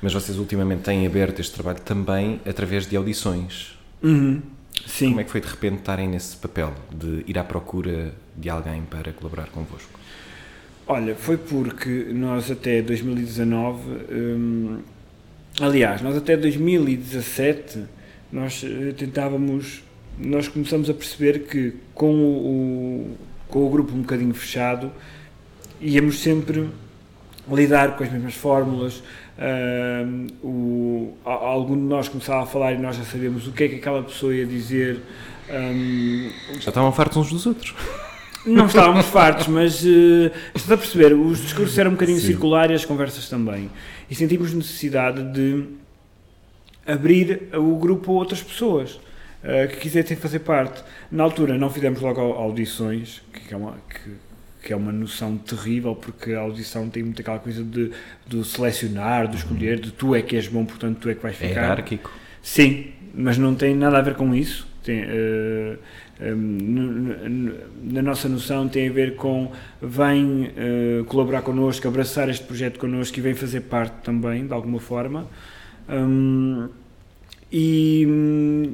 Mas 0.02 0.14
vocês 0.14 0.38
ultimamente 0.38 0.84
têm 0.84 1.06
aberto 1.06 1.40
este 1.40 1.54
trabalho 1.54 1.82
também 1.82 2.40
através 2.46 2.86
de 2.88 2.96
audições. 2.96 3.78
Uhum. 4.02 4.42
Sim. 4.86 5.10
Como 5.10 5.22
é 5.22 5.24
que 5.24 5.32
foi 5.32 5.42
de 5.42 5.48
repente 5.48 5.80
estarem 5.80 6.08
nesse 6.08 6.36
papel 6.38 6.74
de 6.92 7.24
ir 7.28 7.38
à 7.38 7.44
procura 7.44 8.14
de 8.36 8.50
alguém 8.50 8.84
para 8.84 9.12
colaborar 9.12 9.48
convosco? 9.48 9.98
Olha, 10.88 11.16
foi 11.16 11.36
porque 11.36 12.08
nós 12.14 12.50
até 12.50 12.82
2019, 12.82 13.80
hum, 14.10 14.80
aliás, 15.60 16.02
nós 16.02 16.16
até 16.16 16.38
2017, 16.38 17.84
nós 18.32 18.64
eh, 18.64 18.94
tentávamos, 18.94 19.84
nós 20.18 20.48
começamos 20.48 20.90
a 20.90 20.94
perceber 20.94 21.40
que 21.40 21.74
com 21.94 22.14
o, 22.14 23.18
com 23.50 23.66
o 23.66 23.70
grupo 23.70 23.94
um 23.94 24.02
bocadinho 24.02 24.34
fechado, 24.34 24.92
íamos 25.82 26.20
sempre 26.20 26.70
lidar 27.52 27.98
com 27.98 28.06
as 28.06 28.12
mesmas 28.12 28.36
fórmulas, 28.36 29.04
Uh, 29.38 30.28
o, 30.44 31.18
algum 31.24 31.76
de 31.76 31.84
nós 31.84 32.10
começava 32.10 32.42
a 32.42 32.46
falar 32.48 32.74
e 32.74 32.78
nós 32.80 32.96
já 32.96 33.04
sabíamos 33.04 33.48
o 33.48 33.52
que 33.52 33.66
é 33.66 33.68
que 33.68 33.76
aquela 33.76 34.02
pessoa 34.02 34.34
ia 34.34 34.46
dizer. 34.46 35.00
Um, 35.50 36.32
já 36.60 36.70
estavam 36.70 36.92
fartos 36.92 37.18
uns 37.18 37.30
dos 37.30 37.46
outros. 37.46 37.76
Não 38.46 38.66
estávamos 38.66 39.06
fartos, 39.08 39.48
mas 39.48 39.84
uh, 39.84 40.32
estás 40.56 40.72
a 40.72 40.78
perceber, 40.78 41.14
os 41.14 41.42
discursos 41.42 41.78
eram 41.78 41.92
um 41.92 41.94
bocadinho 41.94 42.20
Sim. 42.20 42.28
circular 42.28 42.72
e 42.72 42.74
as 42.74 42.86
conversas 42.86 43.30
também. 43.30 43.70
E 44.10 44.16
sentimos 44.16 44.54
necessidade 44.54 45.22
de 45.34 45.66
abrir 46.86 47.50
o 47.54 47.76
grupo 47.76 48.12
a 48.14 48.16
outras 48.16 48.42
pessoas 48.42 48.94
uh, 49.44 49.68
que 49.70 49.78
quisessem 49.78 50.18
fazer 50.18 50.40
parte. 50.40 50.82
Na 51.12 51.24
altura 51.24 51.58
não 51.58 51.70
fizemos 51.70 52.02
logo 52.02 52.22
audições, 52.22 53.22
que 53.34 53.54
é 53.54 53.58
uma, 53.58 53.76
que, 53.90 54.12
que 54.68 54.74
é 54.74 54.76
uma 54.76 54.92
noção 54.92 55.38
terrível, 55.38 55.96
porque 55.96 56.34
a 56.34 56.42
audição 56.42 56.90
tem 56.90 57.02
muito 57.02 57.22
aquela 57.22 57.40
coisa 57.40 57.64
de, 57.64 57.90
de 58.28 58.44
selecionar, 58.44 59.26
de 59.30 59.38
escolher, 59.38 59.80
de 59.80 59.92
tu 59.92 60.14
é 60.14 60.22
que 60.22 60.36
és 60.36 60.46
bom, 60.50 60.66
portanto 60.66 60.98
tu 61.00 61.10
é 61.10 61.16
que 61.16 61.24
vais 61.24 61.42
é 61.42 61.48
ficar. 61.48 61.62
É 61.62 61.64
hierárquico. 61.64 62.12
Sim, 62.42 62.88
mas 63.16 63.38
não 63.38 63.56
tem 63.56 63.74
nada 63.74 63.98
a 63.98 64.02
ver 64.02 64.16
com 64.16 64.36
isso. 64.36 64.68
Tem, 64.84 65.06
uh, 65.06 65.80
um, 66.22 67.50
na 67.82 68.02
nossa 68.02 68.28
noção 68.28 68.68
tem 68.68 68.90
a 68.90 68.92
ver 68.92 69.16
com 69.16 69.54
vem 69.82 70.48
uh, 70.48 71.06
colaborar 71.06 71.44
connosco, 71.44 71.88
abraçar 71.88 72.28
este 72.28 72.44
projeto 72.44 72.78
connosco 72.78 73.18
e 73.18 73.22
vem 73.22 73.36
fazer 73.36 73.62
parte 73.62 73.94
também, 74.04 74.46
de 74.46 74.54
alguma 74.54 74.82
forma. 74.82 75.30
Um, 75.88 76.68
e, 77.50 78.06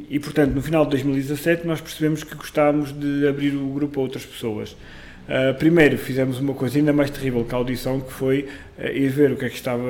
e, 0.09 0.19
portanto, 0.19 0.55
no 0.55 0.61
final 0.63 0.85
de 0.85 0.89
2017 0.91 1.67
nós 1.67 1.79
percebemos 1.79 2.23
que 2.23 2.33
gostávamos 2.33 2.91
de 2.91 3.27
abrir 3.27 3.53
o 3.53 3.67
grupo 3.67 3.99
a 3.99 4.03
outras 4.03 4.25
pessoas. 4.25 4.75
Uh, 5.24 5.57
primeiro 5.57 5.97
fizemos 5.97 6.38
uma 6.39 6.53
coisa 6.53 6.78
ainda 6.78 6.91
mais 6.91 7.09
terrível 7.09 7.45
que 7.45 7.55
a 7.55 7.57
audição, 7.57 8.01
que 8.01 8.11
foi 8.11 8.49
uh, 8.78 8.88
ir 8.88 9.07
ver 9.07 9.32
o 9.32 9.38
que 9.38 9.45
é 9.45 9.49
que 9.49 9.55
estava 9.55 9.82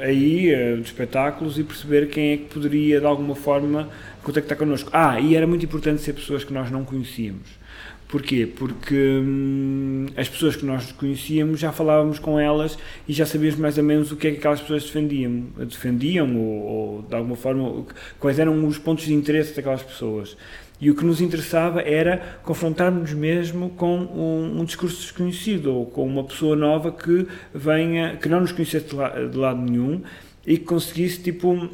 aí, 0.00 0.52
uh, 0.52 0.76
de 0.76 0.82
espetáculos, 0.82 1.56
e 1.58 1.62
perceber 1.62 2.08
quem 2.08 2.32
é 2.32 2.36
que 2.36 2.44
poderia, 2.46 2.98
de 2.98 3.06
alguma 3.06 3.36
forma, 3.36 3.88
contactar 4.22 4.58
connosco. 4.58 4.90
Ah, 4.92 5.20
e 5.20 5.36
era 5.36 5.46
muito 5.46 5.64
importante 5.64 6.02
ser 6.02 6.14
pessoas 6.14 6.42
que 6.42 6.52
nós 6.52 6.68
não 6.70 6.84
conhecíamos. 6.84 7.58
Porquê? 8.08 8.46
Porque 8.46 8.94
hum, 8.94 10.06
as 10.16 10.28
pessoas 10.28 10.56
que 10.56 10.64
nós 10.64 10.90
conhecíamos 10.92 11.60
já 11.60 11.70
falávamos 11.70 12.18
com 12.18 12.40
elas 12.40 12.78
e 13.06 13.12
já 13.12 13.26
sabíamos 13.26 13.58
mais 13.58 13.76
ou 13.76 13.84
menos 13.84 14.10
o 14.10 14.16
que 14.16 14.28
é 14.28 14.30
que 14.30 14.38
aquelas 14.38 14.62
pessoas 14.62 14.84
defendiam, 14.84 15.44
defendiam 15.58 16.34
ou, 16.34 16.62
ou 16.62 17.02
de 17.02 17.14
alguma 17.14 17.36
forma 17.36 17.84
quais 18.18 18.38
eram 18.38 18.66
os 18.66 18.78
pontos 18.78 19.04
de 19.04 19.12
interesse 19.12 19.54
daquelas 19.54 19.82
pessoas. 19.82 20.38
E 20.80 20.90
o 20.90 20.94
que 20.94 21.04
nos 21.04 21.20
interessava 21.20 21.82
era 21.82 22.38
confrontarmos 22.44 23.12
mesmo 23.12 23.70
com 23.70 23.98
um, 23.98 24.60
um, 24.60 24.64
discurso 24.64 25.00
desconhecido 25.00 25.74
ou 25.74 25.86
com 25.86 26.06
uma 26.06 26.22
pessoa 26.22 26.54
nova 26.54 26.92
que 26.92 27.26
venha, 27.52 28.16
que 28.16 28.28
não 28.28 28.40
nos 28.40 28.52
conhecesse 28.52 28.86
de, 28.86 28.94
la, 28.94 29.08
de 29.08 29.36
lado 29.36 29.60
nenhum 29.60 30.02
e 30.46 30.56
que 30.56 30.64
conseguisse 30.64 31.20
tipo 31.20 31.68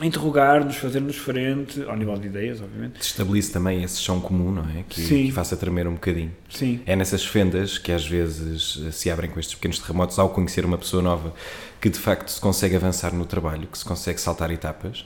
interrogar-nos, 0.00 0.76
fazer-nos 0.76 1.16
frente, 1.16 1.82
ao 1.82 1.96
nível 1.96 2.16
de 2.16 2.26
ideias, 2.26 2.60
obviamente. 2.60 3.00
Estabelece 3.00 3.52
também 3.52 3.84
esse 3.84 4.00
chão 4.00 4.20
comum, 4.20 4.50
não 4.50 4.62
é? 4.62 4.84
Que, 4.88 5.00
Sim. 5.00 5.26
que 5.26 5.32
faça 5.32 5.56
tremer 5.56 5.86
um 5.86 5.94
bocadinho. 5.94 6.32
Sim. 6.48 6.80
É 6.86 6.96
nessas 6.96 7.24
fendas 7.24 7.78
que 7.78 7.92
às 7.92 8.06
vezes 8.06 8.80
se 8.92 9.10
abrem 9.10 9.30
com 9.30 9.38
estes 9.38 9.54
pequenos 9.54 9.78
terremotos 9.78 10.18
ao 10.18 10.30
conhecer 10.30 10.64
uma 10.64 10.78
pessoa 10.78 11.02
nova 11.02 11.34
que 11.80 11.90
de 11.90 11.98
facto 11.98 12.30
se 12.30 12.40
consegue 12.40 12.76
avançar 12.76 13.12
no 13.12 13.26
trabalho, 13.26 13.66
que 13.66 13.76
se 13.76 13.84
consegue 13.84 14.20
saltar 14.20 14.50
etapas. 14.50 15.04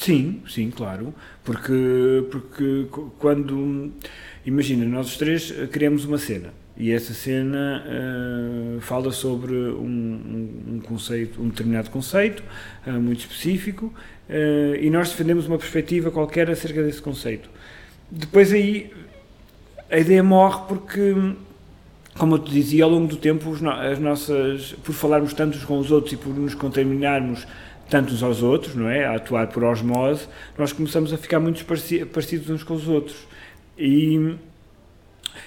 Sim, 0.00 0.40
sim, 0.48 0.70
claro. 0.70 1.14
Porque, 1.44 2.24
porque 2.30 2.86
quando. 3.18 3.92
Imagina, 4.46 4.86
nós 4.86 5.08
os 5.08 5.18
três 5.18 5.52
eh, 5.54 5.66
criamos 5.66 6.06
uma 6.06 6.16
cena 6.16 6.54
e 6.74 6.90
essa 6.90 7.12
cena 7.12 7.84
uh, 7.84 8.80
fala 8.80 9.12
sobre 9.12 9.52
um, 9.52 10.56
um, 10.66 10.80
conceito, 10.80 11.42
um 11.42 11.50
determinado 11.50 11.90
conceito 11.90 12.42
uh, 12.86 12.92
muito 12.92 13.20
específico 13.20 13.92
uh, 14.30 14.76
e 14.80 14.88
nós 14.88 15.10
defendemos 15.10 15.46
uma 15.46 15.58
perspectiva 15.58 16.10
qualquer 16.10 16.48
acerca 16.50 16.82
desse 16.82 17.02
conceito. 17.02 17.50
Depois 18.10 18.50
aí 18.54 18.90
a 19.90 19.98
ideia 19.98 20.22
morre 20.22 20.62
porque, 20.66 21.14
como 22.16 22.36
eu 22.36 22.38
te 22.38 22.50
dizia, 22.50 22.84
ao 22.84 22.90
longo 22.90 23.08
do 23.08 23.16
tempo 23.16 23.52
as 23.52 23.98
nossas, 23.98 24.72
por 24.82 24.94
falarmos 24.94 25.34
tanto 25.34 25.58
uns 25.58 25.64
com 25.64 25.78
os 25.78 25.90
outros 25.90 26.14
e 26.14 26.16
por 26.16 26.34
nos 26.34 26.54
contaminarmos 26.54 27.46
tanto 27.90 28.14
uns 28.14 28.22
aos 28.22 28.42
outros, 28.42 28.74
não 28.74 28.88
é? 28.88 29.04
A 29.04 29.16
atuar 29.16 29.48
por 29.48 29.64
osmose, 29.64 30.26
nós 30.56 30.72
começamos 30.72 31.12
a 31.12 31.18
ficar 31.18 31.40
muito 31.40 31.64
parecidos 31.64 32.48
uns 32.48 32.62
com 32.62 32.74
os 32.74 32.88
outros. 32.88 33.26
E, 33.76 34.36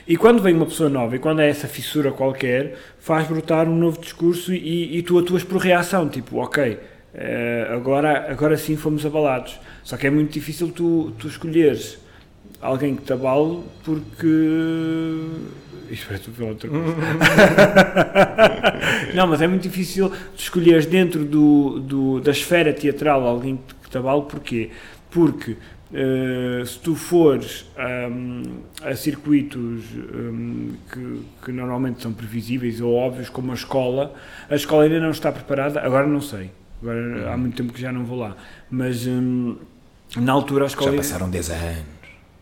e 0.08 0.18
quando 0.18 0.42
vem 0.42 0.54
uma 0.54 0.66
pessoa 0.66 0.90
nova 0.90 1.16
e 1.16 1.20
quando 1.20 1.42
é 1.42 1.50
essa 1.50 1.68
fissura 1.68 2.12
qualquer, 2.12 2.78
faz 3.00 3.28
brotar 3.28 3.68
um 3.68 3.76
novo 3.76 4.00
discurso 4.00 4.54
e, 4.54 4.98
e 4.98 5.02
tu 5.02 5.18
atuas 5.18 5.44
por 5.44 5.58
reação, 5.58 6.10
tipo, 6.10 6.38
ok, 6.38 6.78
eh, 7.14 7.68
agora, 7.72 8.32
agora 8.32 8.58
sim 8.58 8.76
fomos 8.76 9.06
abalados. 9.06 9.60
Só 9.84 9.96
que 9.98 10.08
é 10.08 10.10
muito 10.10 10.32
difícil 10.32 10.72
tu, 10.72 11.14
tu 11.18 11.28
escolheres 11.28 12.00
alguém 12.62 12.96
que 12.96 13.04
te 13.04 13.14
abale 13.14 13.62
porque 13.84 14.28
isto 15.94 16.08
parece 16.08 16.30
pela 16.32 16.50
outra 16.50 16.70
coisa. 16.70 16.86
não, 19.16 19.28
mas 19.28 19.42
é 19.42 19.48
muito 19.48 19.64
difícil 19.64 20.12
escolheres 20.36 20.86
dentro 20.86 21.24
do, 21.24 21.80
do, 21.80 22.20
da 22.20 22.32
esfera 22.32 22.74
teatral 22.74 23.26
alguém 23.26 23.60
que 23.84 23.90
te 23.90 23.98
avale, 23.98 24.24
porquê? 24.24 24.72
Porque 25.12 25.52
uh, 25.52 26.66
se 26.66 26.80
tu 26.80 26.96
fores 26.96 27.66
um, 27.78 28.44
a 28.84 28.96
circuitos 28.96 29.84
um, 29.94 30.74
que, 30.92 31.22
que, 31.46 31.52
normalmente 31.52 32.02
são 32.02 32.14
previsíveis 32.14 32.82
ou 32.82 32.94
óbvios, 32.94 33.30
como 33.30 33.52
a 33.52 33.56
escola, 33.56 34.14
a 34.50 34.56
escola 34.56 34.84
ainda 34.84 35.00
não 35.00 35.12
está 35.12 35.32
preparada, 35.32 35.80
agora 35.82 36.08
não 36.08 36.22
sei, 36.22 36.50
agora 36.82 37.32
há 37.32 37.38
muito 37.38 37.56
tempo 37.56 37.72
que 37.72 37.82
já 37.82 37.92
não 37.92 38.04
vou 38.04 38.18
lá, 38.18 38.36
mas 38.70 39.06
um, 39.06 39.56
na 40.18 40.34
altura 40.34 40.66
a 40.66 40.68
escola. 40.68 40.92
Já 40.92 40.98
passaram 40.98 41.30
10 41.30 41.50
anos. 41.52 41.94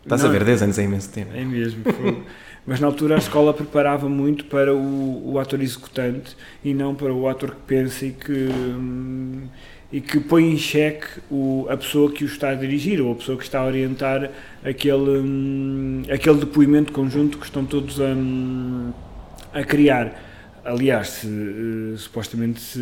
Estás 0.02 0.22
não, 0.22 0.30
a 0.30 0.32
ver, 0.32 0.44
10 0.44 0.62
anos 0.62 0.78
é 0.78 0.82
imenso 0.82 1.12
tempo. 1.12 1.30
É 1.32 1.44
mesmo. 1.44 1.84
Foi, 1.84 2.22
mas 2.66 2.78
na 2.78 2.86
altura 2.86 3.16
a 3.16 3.18
escola 3.18 3.52
preparava 3.52 4.08
muito 4.08 4.44
para 4.44 4.74
o, 4.74 5.32
o 5.32 5.38
ator 5.38 5.60
executante 5.60 6.36
e 6.64 6.72
não 6.72 6.94
para 6.94 7.12
o 7.12 7.28
ator 7.28 7.50
que 7.50 7.62
pensa 7.66 8.06
e 8.06 8.12
que, 8.12 8.32
hum, 8.32 9.48
e 9.92 10.00
que 10.00 10.20
põe 10.20 10.52
em 10.52 10.56
xeque 10.56 11.06
o, 11.30 11.66
a 11.68 11.76
pessoa 11.76 12.10
que 12.12 12.22
o 12.22 12.26
está 12.26 12.50
a 12.50 12.54
dirigir 12.54 13.00
ou 13.00 13.12
a 13.12 13.14
pessoa 13.16 13.36
que 13.36 13.42
está 13.42 13.60
a 13.60 13.66
orientar 13.66 14.30
aquele, 14.64 15.18
hum, 15.18 16.02
aquele 16.12 16.38
depoimento 16.38 16.92
conjunto 16.92 17.36
que 17.38 17.44
estão 17.44 17.64
todos 17.64 18.00
a, 18.00 18.04
hum, 18.04 18.92
a 19.52 19.64
criar. 19.64 20.30
Aliás, 20.64 21.08
se, 21.08 21.26
uh, 21.26 21.98
supostamente 21.98 22.60
se, 22.60 22.80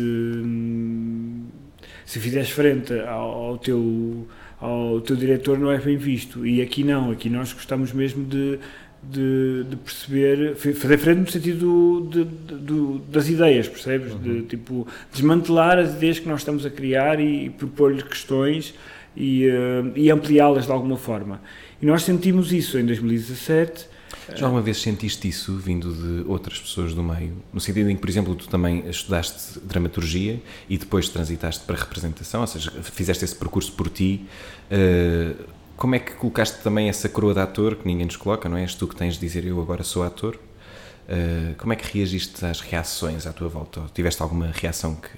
se 2.05 2.19
fizeres 2.19 2.51
frente 2.51 2.93
ao, 2.93 3.45
ao 3.45 3.57
teu 3.57 4.27
ao 4.59 5.01
teu 5.01 5.15
diretor 5.15 5.57
não 5.57 5.71
é 5.71 5.79
bem 5.79 5.97
visto 5.97 6.45
e 6.45 6.61
aqui 6.61 6.83
não, 6.83 7.09
aqui 7.09 7.31
nós 7.31 7.51
gostamos 7.51 7.91
mesmo 7.91 8.23
de 8.23 8.59
de, 9.03 9.65
de, 9.69 9.75
perceber, 9.75 10.55
fazer 10.55 10.97
frente 10.97 11.19
no 11.19 11.29
sentido 11.29 12.09
de, 12.11 12.23
de, 12.23 12.99
das 13.09 13.27
ideias, 13.27 13.67
percebes? 13.67 14.13
Uhum. 14.13 14.19
De 14.19 14.41
tipo 14.43 14.87
desmantelar 15.11 15.79
as 15.79 15.93
ideias 15.93 16.19
que 16.19 16.27
nós 16.27 16.41
estamos 16.41 16.65
a 16.65 16.69
criar 16.69 17.19
e 17.19 17.49
propor-lhe 17.49 18.03
questões 18.03 18.73
e, 19.15 19.47
uh, 19.47 19.91
e 19.95 20.11
ampliá-las 20.11 20.65
de 20.65 20.71
alguma 20.71 20.97
forma. 20.97 21.41
E 21.81 21.85
nós 21.85 22.03
sentimos 22.03 22.53
isso 22.53 22.77
em 22.77 22.85
2017. 22.85 23.89
Já 24.35 24.45
alguma 24.45 24.61
vez 24.61 24.77
sentiste 24.77 25.27
isso 25.27 25.57
vindo 25.57 25.91
de 25.93 26.29
outras 26.29 26.59
pessoas 26.59 26.93
do 26.93 27.03
meio? 27.03 27.33
No 27.51 27.59
sentido 27.59 27.89
em 27.89 27.95
que, 27.95 28.01
por 28.01 28.09
exemplo, 28.09 28.35
tu 28.35 28.47
também 28.47 28.87
estudaste 28.87 29.59
dramaturgia 29.59 30.39
e 30.69 30.77
depois 30.77 31.09
transitaste 31.09 31.65
para 31.65 31.75
representação, 31.75 32.41
ou 32.41 32.47
seja, 32.47 32.71
fizeste 32.83 33.25
esse 33.25 33.35
percurso 33.35 33.71
por 33.73 33.89
ti. 33.89 34.25
Uh, 34.69 35.60
como 35.81 35.95
é 35.95 35.99
que 35.99 36.11
colocaste 36.11 36.61
também 36.61 36.89
essa 36.89 37.09
coroa 37.09 37.33
de 37.33 37.39
ator 37.39 37.75
que 37.75 37.87
ninguém 37.87 38.05
nos 38.05 38.15
coloca, 38.15 38.47
não 38.47 38.55
é? 38.55 38.61
És 38.61 38.75
tu 38.75 38.87
que 38.87 38.95
tens 38.95 39.15
de 39.15 39.19
dizer 39.19 39.43
eu 39.47 39.59
agora 39.59 39.81
sou 39.81 40.03
ator? 40.03 40.35
Uh, 40.35 41.55
como 41.57 41.73
é 41.73 41.75
que 41.75 41.97
reagiste 41.97 42.45
às 42.45 42.59
reações 42.61 43.25
à 43.25 43.33
tua 43.33 43.49
volta? 43.49 43.79
Ou 43.79 43.89
tiveste 43.89 44.21
alguma 44.21 44.51
reação 44.53 44.93
que, 44.93 45.09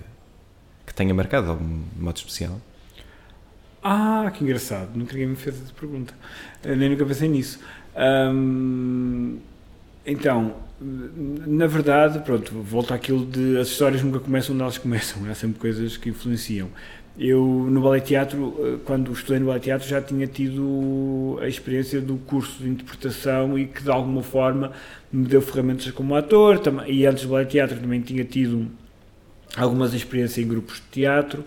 que 0.87 0.93
tenha 0.93 1.13
marcado 1.13 1.47
de 1.47 1.51
algum 1.51 1.81
modo 1.99 2.15
especial? 2.15 2.61
Ah, 3.83 4.31
que 4.33 4.41
engraçado, 4.41 4.95
nunca 4.95 5.11
ninguém 5.11 5.27
me 5.27 5.35
fez 5.35 5.61
essa 5.61 5.73
pergunta, 5.73 6.13
Eu 6.63 6.77
nem 6.77 6.91
nunca 6.91 7.05
pensei 7.05 7.27
nisso. 7.27 7.59
então, 10.05 10.55
na 10.79 11.67
verdade, 11.67 12.19
pronto, 12.19 12.53
volta 12.61 12.95
àquilo 12.95 13.25
de 13.25 13.57
as 13.57 13.67
histórias 13.67 14.01
nunca 14.01 14.21
começam 14.21 14.55
onde 14.55 14.61
elas 14.61 14.77
começam, 14.77 15.29
há 15.29 15.35
sempre 15.35 15.59
coisas 15.59 15.97
que 15.97 16.07
influenciam. 16.07 16.69
Eu, 17.17 17.45
no 17.69 17.81
ballet 17.81 18.03
teatro, 18.03 18.55
eh, 18.59 18.77
quando 18.83 19.11
estudei 19.11 19.39
no 19.39 19.45
ballet 19.45 19.63
teatro, 19.63 19.87
já 19.87 20.01
tinha 20.01 20.25
tido 20.25 21.37
a 21.41 21.47
experiência 21.47 22.01
do 22.01 22.17
curso 22.17 22.63
de 22.63 22.69
interpretação 22.69 23.57
e 23.57 23.67
que, 23.67 23.83
de 23.83 23.91
alguma 23.91 24.23
forma, 24.23 24.71
me 25.11 25.25
deu 25.25 25.41
ferramentas 25.41 25.91
como 25.91 26.15
ator. 26.15 26.59
E 26.87 27.05
antes 27.05 27.23
do 27.23 27.29
ballet 27.29 27.49
teatro 27.49 27.79
também 27.79 28.01
tinha 28.01 28.23
tido 28.23 28.67
algumas 29.55 29.93
experiências 29.93 30.43
em 30.43 30.47
grupos 30.47 30.75
de 30.75 30.87
teatro, 30.91 31.43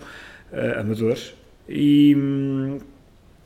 uh, 0.53 0.79
amadores. 0.79 1.33
E 1.67 2.15
hum, 2.15 2.77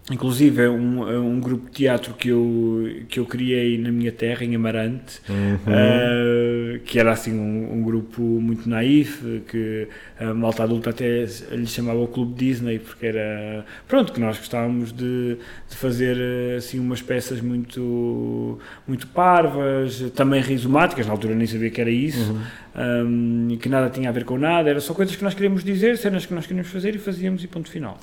Inclusive 0.10 0.64
é 0.64 0.70
um, 0.70 1.10
é 1.10 1.20
um 1.20 1.39
grupo 1.39 1.70
de 1.70 1.72
teatro 1.74 2.16
que 2.16 2.30
eu, 2.30 3.04
que 3.08 3.20
eu 3.20 3.26
criei 3.26 3.78
na 3.78 3.91
minha 3.91 4.12
terra, 4.12 4.43
em 4.43 4.56
Amarante, 4.56 5.22
uhum. 5.30 5.56
uh, 5.56 6.80
que 6.80 6.99
era 6.99 7.12
assim 7.12 7.32
um, 7.34 7.74
um, 7.74 7.84
grupo 7.84 8.20
muito 8.22 8.68
naif, 8.68 9.22
que 9.47 9.88
a 10.20 10.34
malta 10.34 10.64
adulta 10.64 10.89
até 10.89 11.26
lhe 11.52 11.68
chamava 11.68 11.99
o 11.99 12.08
Clube 12.08 12.34
Disney, 12.34 12.80
porque 12.80 13.06
era, 13.06 13.64
pronto, 13.88 14.12
que 14.12 14.20
nós 14.20 14.39
gostávamos 14.39 14.91
de, 14.91 15.38
de 15.70 15.76
fazer 15.76 16.18
assim 16.58 16.80
umas 16.80 17.02
peças 17.02 17.39
muito, 17.39 18.60
muito 18.88 19.06
parvas, 19.08 20.02
também 20.16 20.41
rizomáticas, 20.41 21.06
na 21.06 21.12
altura 21.12 21.36
nem 21.36 21.45
sabia 21.45 21.70
que 21.70 21.80
era 21.80 21.91
isso, 21.91 22.34
uhum. 22.76 23.52
um, 23.52 23.58
que 23.58 23.70
nada 23.70 23.88
tinha 23.88 24.10
a 24.10 24.12
ver 24.12 24.26
com 24.26 24.38
nada, 24.38 24.68
era 24.68 24.82
só 24.82 24.95
coisas 24.95 25.16
que 25.16 25.24
nós 25.24 25.36
queríamos 25.36 25.64
dizer, 25.64 25.95
cenas 25.99 26.26
que 26.26 26.34
nós 26.34 26.47
queríamos 26.47 26.72
fazer 26.72 26.95
e 26.95 26.97
fazíamos 26.97 27.43
e 27.43 27.47
ponto 27.47 27.70
final. 27.70 27.99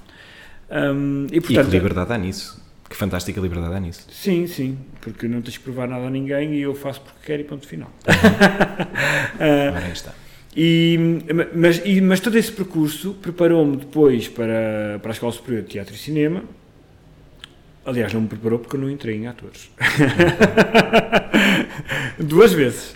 Um, 0.70 1.26
e, 1.32 1.40
portanto, 1.40 1.66
e 1.66 1.70
que 1.70 1.76
liberdade 1.76 2.12
há 2.12 2.18
nisso. 2.18 2.62
Que 2.88 2.96
fantástica 2.96 3.40
liberdade 3.40 3.74
há 3.74 3.80
nisso. 3.80 4.06
Sim, 4.10 4.46
sim, 4.46 4.78
porque 5.00 5.28
não 5.28 5.42
tens 5.42 5.58
que 5.58 5.64
provar 5.64 5.86
nada 5.86 6.06
a 6.06 6.10
ninguém 6.10 6.54
e 6.54 6.62
eu 6.62 6.74
faço 6.74 7.02
porque 7.02 7.18
quero 7.24 7.42
e 7.42 7.44
ponto 7.44 7.66
final. 7.66 7.92
uh, 8.08 9.74
Ora, 9.74 9.88
está. 9.92 10.14
E, 10.56 10.98
mas, 11.54 11.82
e, 11.84 12.00
mas 12.00 12.20
todo 12.20 12.38
esse 12.38 12.50
percurso 12.50 13.14
preparou-me 13.20 13.76
depois 13.76 14.28
para, 14.28 14.98
para 15.00 15.10
a 15.10 15.12
Escola 15.12 15.32
Superior 15.32 15.62
de 15.62 15.68
Teatro 15.68 15.94
e 15.94 15.98
Cinema. 15.98 16.42
Aliás, 17.84 18.12
não 18.12 18.22
me 18.22 18.28
preparou 18.28 18.58
porque 18.58 18.76
eu 18.76 18.80
não 18.80 18.90
entrei 18.90 19.16
em 19.16 19.26
atores. 19.26 19.70
duas 22.18 22.52
vezes. 22.52 22.92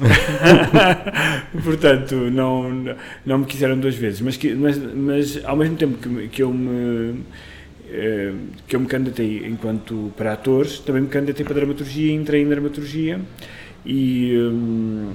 Portanto, 1.65 2.15
não, 2.31 2.97
não 3.25 3.39
me 3.39 3.47
quiseram 3.47 3.79
duas 3.79 3.95
vezes. 3.95 4.21
Mas, 4.21 4.39
mas, 4.39 4.79
mas 4.79 5.45
ao 5.45 5.57
mesmo 5.57 5.77
tempo 5.77 5.97
que, 5.97 6.29
que 6.29 6.43
eu 6.43 6.53
me 6.53 7.23
que 8.67 8.75
eu 8.77 8.81
me 8.81 8.87
candidatei 8.87 9.47
enquanto 9.47 10.13
para 10.17 10.33
atores, 10.33 10.79
também 10.79 11.03
me 11.03 11.09
candidatei 11.09 11.45
para 11.45 11.55
dramaturgia, 11.55 12.13
entrei 12.13 12.43
em 12.43 12.49
dramaturgia. 12.49 13.21
E 13.85 14.37
um, 14.39 15.13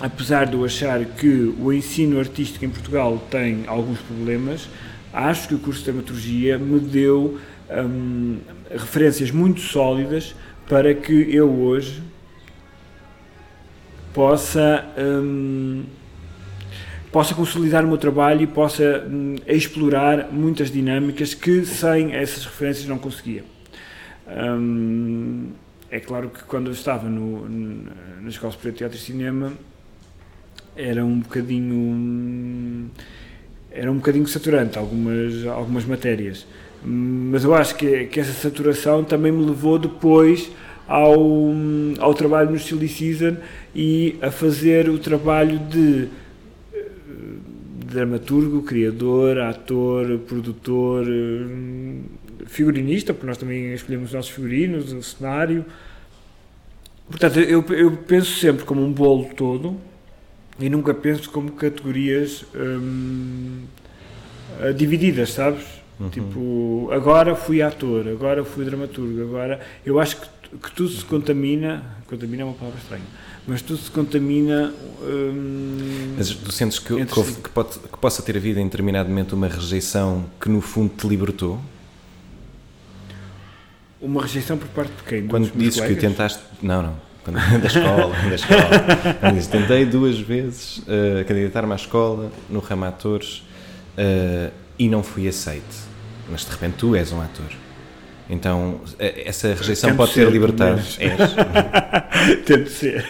apesar 0.00 0.46
de 0.46 0.54
eu 0.54 0.64
achar 0.64 1.04
que 1.04 1.54
o 1.58 1.72
ensino 1.72 2.18
artístico 2.18 2.64
em 2.64 2.70
Portugal 2.70 3.18
tem 3.30 3.64
alguns 3.66 3.98
problemas, 4.00 4.68
acho 5.12 5.48
que 5.48 5.54
o 5.54 5.58
curso 5.58 5.80
de 5.80 5.86
dramaturgia 5.86 6.58
me 6.58 6.78
deu 6.78 7.38
um, 7.70 8.38
referências 8.70 9.30
muito 9.30 9.60
sólidas 9.60 10.34
para 10.68 10.94
que 10.94 11.34
eu 11.34 11.50
hoje 11.50 12.02
possa 14.12 14.84
possa 17.10 17.34
consolidar 17.34 17.84
o 17.84 17.88
meu 17.88 17.98
trabalho 17.98 18.42
e 18.42 18.46
possa 18.46 19.06
hum, 19.08 19.36
explorar 19.46 20.32
muitas 20.32 20.70
dinâmicas 20.70 21.34
que 21.34 21.64
sem 21.64 22.14
essas 22.14 22.44
referências 22.44 22.86
não 22.86 22.98
conseguia. 22.98 23.44
Hum, 24.26 25.52
é 25.90 26.00
claro 26.00 26.28
que 26.28 26.44
quando 26.44 26.66
eu 26.66 26.72
estava 26.72 27.08
no, 27.08 27.48
na 27.48 28.28
Escola 28.28 28.52
Superior 28.52 28.72
de 28.72 28.78
Teatro 28.78 28.98
e 28.98 29.00
Cinema 29.00 29.52
era 30.76 31.04
um 31.04 31.20
bocadinho 31.20 32.90
era 33.70 33.90
um 33.90 33.96
bocadinho 33.96 34.26
saturante 34.26 34.78
algumas 34.78 35.46
algumas 35.46 35.84
matérias 35.86 36.46
mas 36.84 37.42
eu 37.42 37.54
acho 37.54 37.74
que, 37.74 38.04
que 38.06 38.20
essa 38.20 38.32
saturação 38.32 39.02
também 39.02 39.32
me 39.32 39.44
levou 39.44 39.78
depois 39.78 40.50
ao, 40.86 41.16
ao 41.98 42.14
trabalho 42.14 42.50
no 42.50 42.58
Silly 42.58 42.88
Season 42.88 43.36
e 43.74 44.16
a 44.22 44.30
fazer 44.30 44.88
o 44.88 44.98
trabalho 44.98 45.58
de 45.58 46.08
dramaturgo, 47.88 48.62
criador, 48.62 49.38
ator, 49.38 50.18
produtor, 50.20 51.06
hum, 51.06 52.02
figurinista, 52.46 53.14
porque 53.14 53.26
nós 53.26 53.38
também 53.38 53.72
escolhemos 53.72 54.08
os 54.08 54.14
nossos 54.14 54.30
figurinos, 54.30 54.92
o 54.92 55.02
cenário. 55.02 55.64
Portanto, 57.08 57.40
eu, 57.40 57.64
eu 57.70 57.92
penso 57.96 58.38
sempre 58.38 58.64
como 58.64 58.84
um 58.84 58.92
bolo 58.92 59.30
todo 59.34 59.76
e 60.60 60.68
nunca 60.68 60.92
penso 60.92 61.30
como 61.30 61.52
categorias 61.52 62.44
hum, 62.54 63.62
eh, 64.60 64.72
divididas, 64.72 65.30
sabes? 65.30 65.64
Uhum. 65.98 66.10
Tipo, 66.10 66.88
agora 66.92 67.34
fui 67.34 67.62
ator, 67.62 68.06
agora 68.06 68.44
fui 68.44 68.64
dramaturgo, 68.64 69.22
agora. 69.22 69.60
Eu 69.84 69.98
acho 69.98 70.20
que, 70.20 70.28
que 70.62 70.72
tudo 70.72 70.90
se 70.90 71.04
contamina. 71.04 71.96
Contamina 72.06 72.42
é 72.42 72.44
uma 72.44 72.54
palavra 72.54 72.78
estranha 72.78 73.27
mas 73.48 73.62
tudo 73.62 73.78
se 73.78 73.90
contamina. 73.90 74.74
Hum, 75.02 76.14
mas 76.18 76.28
tu 76.28 76.52
sentes 76.52 76.78
que, 76.78 77.04
que, 77.06 77.18
houve, 77.18 77.34
que, 77.34 77.48
pode, 77.48 77.78
que, 77.78 77.98
possa 77.98 78.22
ter 78.22 78.36
havido 78.36 78.60
em 78.60 78.64
determinado 78.64 79.08
momento 79.08 79.32
uma 79.32 79.48
rejeição 79.48 80.26
que 80.38 80.50
no 80.50 80.60
fundo 80.60 80.92
te 80.94 81.08
libertou? 81.08 81.58
Uma 84.00 84.22
rejeição 84.22 84.58
por 84.58 84.68
parte 84.68 84.92
de 84.92 85.02
quem? 85.02 85.26
Quando 85.26 85.50
dizes 85.56 85.80
que 85.80 85.96
tentaste. 85.96 86.40
Não, 86.60 86.82
não. 86.82 86.96
Quando, 87.24 87.36
da 87.58 87.66
escola, 87.66 88.14
da 88.28 88.34
escola. 88.34 89.32
Disse, 89.32 89.48
tentei 89.48 89.86
duas 89.86 90.20
vezes 90.20 90.78
uh, 90.78 91.24
candidatar-me 91.26 91.72
à 91.72 91.76
escola 91.76 92.30
no 92.50 92.60
ramo 92.60 92.84
atores 92.84 93.38
uh, 93.96 94.52
e 94.78 94.88
não 94.90 95.02
fui 95.02 95.26
aceite. 95.26 95.88
Mas 96.30 96.44
de 96.44 96.50
repente 96.50 96.74
tu 96.76 96.94
és 96.94 97.10
um 97.12 97.20
ator. 97.22 97.67
Então, 98.30 98.80
essa 98.98 99.54
rejeição 99.54 99.96
pode 99.96 100.12
ser. 100.12 100.30
Mas... 100.30 100.98
És. 101.00 101.18
Tento 102.44 102.68
ser. 102.68 103.04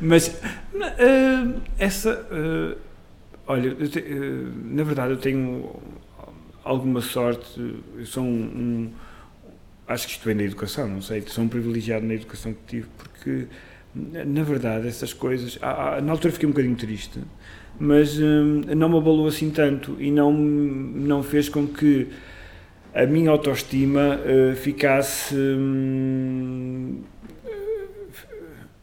mas, 0.00 0.28
uh, 0.28 1.60
essa. 1.78 2.26
Uh, 2.30 2.76
olha, 3.46 3.74
te, 3.74 3.98
uh, 3.98 4.52
na 4.64 4.82
verdade, 4.82 5.12
eu 5.12 5.18
tenho 5.18 5.76
alguma 6.64 7.02
sorte. 7.02 7.60
Eu 7.98 8.06
sou 8.06 8.24
um, 8.24 8.28
um. 8.28 8.90
acho 9.86 10.06
que 10.06 10.12
isto 10.14 10.24
vem 10.24 10.36
da 10.36 10.44
educação, 10.44 10.88
não 10.88 11.02
sei. 11.02 11.22
Sou 11.26 11.44
um 11.44 11.48
privilegiado 11.48 12.06
na 12.06 12.14
educação 12.14 12.54
que 12.54 12.60
tive, 12.66 12.86
porque, 12.96 13.46
na 13.94 14.42
verdade, 14.42 14.88
essas 14.88 15.12
coisas. 15.12 15.58
Na 16.02 16.12
altura 16.12 16.32
fiquei 16.32 16.48
um 16.48 16.52
bocadinho 16.52 16.76
triste, 16.76 17.20
mas 17.78 18.18
não 18.18 18.88
me 18.88 18.96
abalou 18.96 19.26
assim 19.26 19.50
tanto 19.50 19.96
e 20.00 20.10
não, 20.10 20.32
não 20.32 21.22
fez 21.22 21.50
com 21.50 21.66
que 21.66 22.08
a 22.94 23.06
minha 23.06 23.30
autoestima 23.30 24.18
uh, 24.18 24.54
ficasse 24.56 25.34
um, 25.34 27.00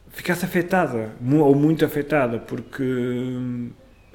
ficasse 0.10 0.44
afetada 0.44 1.12
ou 1.32 1.56
muito 1.56 1.86
afetada 1.86 2.40
porque 2.40 2.84
hum, 2.84 3.70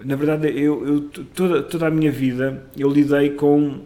na 0.04 0.16
verdade 0.16 0.48
eu, 0.48 0.86
eu, 0.86 1.00
toda, 1.32 1.62
toda 1.62 1.86
a 1.86 1.90
minha 1.90 2.10
vida 2.10 2.64
eu 2.76 2.90
lidei 2.90 3.30
com 3.30 3.68
uh, 3.68 3.84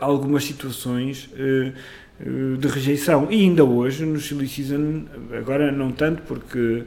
algumas 0.00 0.44
situações 0.44 1.28
uh, 1.32 2.56
de 2.56 2.68
rejeição. 2.68 3.26
E 3.28 3.42
ainda 3.42 3.64
hoje 3.64 4.06
no 4.06 4.20
Silly 4.20 4.46
Season 4.46 5.02
agora 5.36 5.72
não 5.72 5.90
tanto 5.90 6.22
porque 6.22 6.84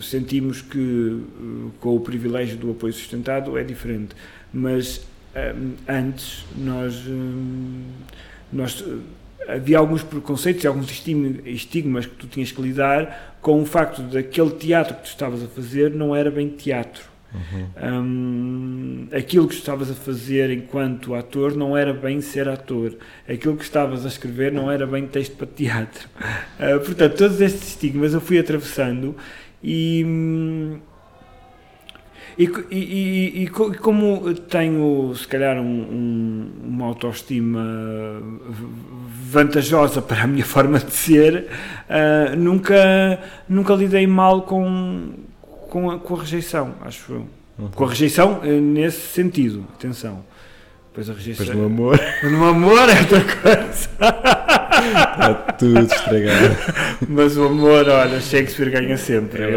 sentimos 0.00 0.62
que 0.62 1.22
com 1.80 1.96
o 1.96 2.00
privilégio 2.00 2.56
do 2.56 2.70
apoio 2.70 2.92
sustentado 2.92 3.58
é 3.58 3.64
diferente. 3.64 4.14
Mas 4.54 5.04
antes 5.88 6.44
nós, 6.56 7.04
nós 8.52 8.84
havia 9.48 9.78
alguns 9.78 10.02
preconceitos 10.02 10.64
e 10.64 10.66
alguns 10.66 10.90
estigmas 11.44 12.06
que 12.06 12.14
tu 12.14 12.26
tinham 12.26 12.46
que 12.46 12.62
lidar 12.62 13.36
com 13.40 13.60
o 13.60 13.66
facto 13.66 14.02
daquele 14.02 14.50
teatro 14.50 14.94
que 14.96 15.02
tu 15.02 15.08
estavas 15.08 15.42
a 15.42 15.46
fazer 15.48 15.90
não 15.90 16.14
era 16.14 16.30
bem 16.30 16.48
teatro. 16.48 17.16
Hum, 17.82 19.08
aquilo 19.12 19.46
que 19.46 19.54
estavas 19.54 19.90
a 19.90 19.94
fazer 19.94 20.50
enquanto 20.50 21.14
ator 21.14 21.54
não 21.54 21.76
era 21.76 21.92
bem 21.92 22.20
ser 22.20 22.48
ator. 22.48 22.96
Aquilo 23.28 23.56
que 23.56 23.64
estavas 23.64 24.04
a 24.04 24.08
escrever 24.08 24.52
não 24.52 24.70
era 24.70 24.86
bem 24.86 25.06
texto 25.06 25.36
para 25.36 25.46
teatro. 25.46 26.08
Uh, 26.58 26.80
portanto, 26.84 27.16
todos 27.16 27.40
estes 27.40 27.68
estigmas 27.68 28.14
eu 28.14 28.20
fui 28.20 28.38
atravessando 28.38 29.14
e. 29.62 30.04
e, 32.38 32.44
e, 32.70 33.42
e- 33.44 33.48
co- 33.48 33.72
como 33.78 34.34
tenho, 34.34 35.14
se 35.16 35.26
calhar, 35.26 35.56
um- 35.58 35.62
um- 35.64 36.50
uma 36.64 36.86
autoestima 36.86 37.62
vantajosa 39.30 40.02
para 40.02 40.22
a 40.24 40.26
minha 40.26 40.44
forma 40.46 40.78
de 40.78 40.92
ser, 40.92 41.46
ah, 41.88 42.34
nunca, 42.36 43.18
nunca 43.48 43.74
lidei 43.74 44.06
mal 44.06 44.42
com, 44.42 45.12
com, 45.70 45.90
a, 45.90 45.98
com 45.98 46.14
a 46.16 46.20
rejeição, 46.20 46.74
acho 46.82 47.12
eu. 47.12 47.26
Com 47.74 47.84
a 47.84 47.88
rejeição 47.88 48.40
eh, 48.44 48.60
nesse 48.60 49.00
sentido, 49.14 49.64
atenção. 49.74 50.22
Depois 50.90 51.08
a 51.08 51.14
rejeição. 51.14 51.46
Depois 51.46 51.58
no 51.62 51.66
amor, 51.66 52.00
No 52.30 52.44
amor 52.48 52.88
é 52.88 53.00
outra 53.00 53.20
coisa. 53.22 53.88
está 54.76 55.34
tudo 55.58 55.80
estragado. 55.80 56.56
Mas 57.08 57.36
o 57.36 57.44
amor, 57.46 57.88
olha, 57.88 58.20
Shakespeare 58.20 58.70
ganha 58.70 58.96
sempre. 58.96 59.42
É 59.42 59.48
Ele 59.48 59.56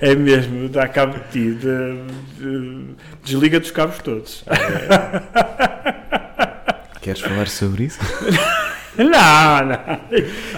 é 0.00 0.14
mesmo, 0.14 0.68
dá 0.68 0.88
cabo 0.88 1.14
de 1.14 1.24
ti, 1.30 1.54
de- 1.54 2.02
de- 2.38 2.84
desliga 3.24 3.60
dos 3.60 3.70
cabos 3.70 3.98
todos. 3.98 4.44
Queres 7.00 7.20
falar 7.20 7.48
sobre 7.48 7.84
isso? 7.84 7.98
Não, 8.94 9.08
não. 9.66 9.78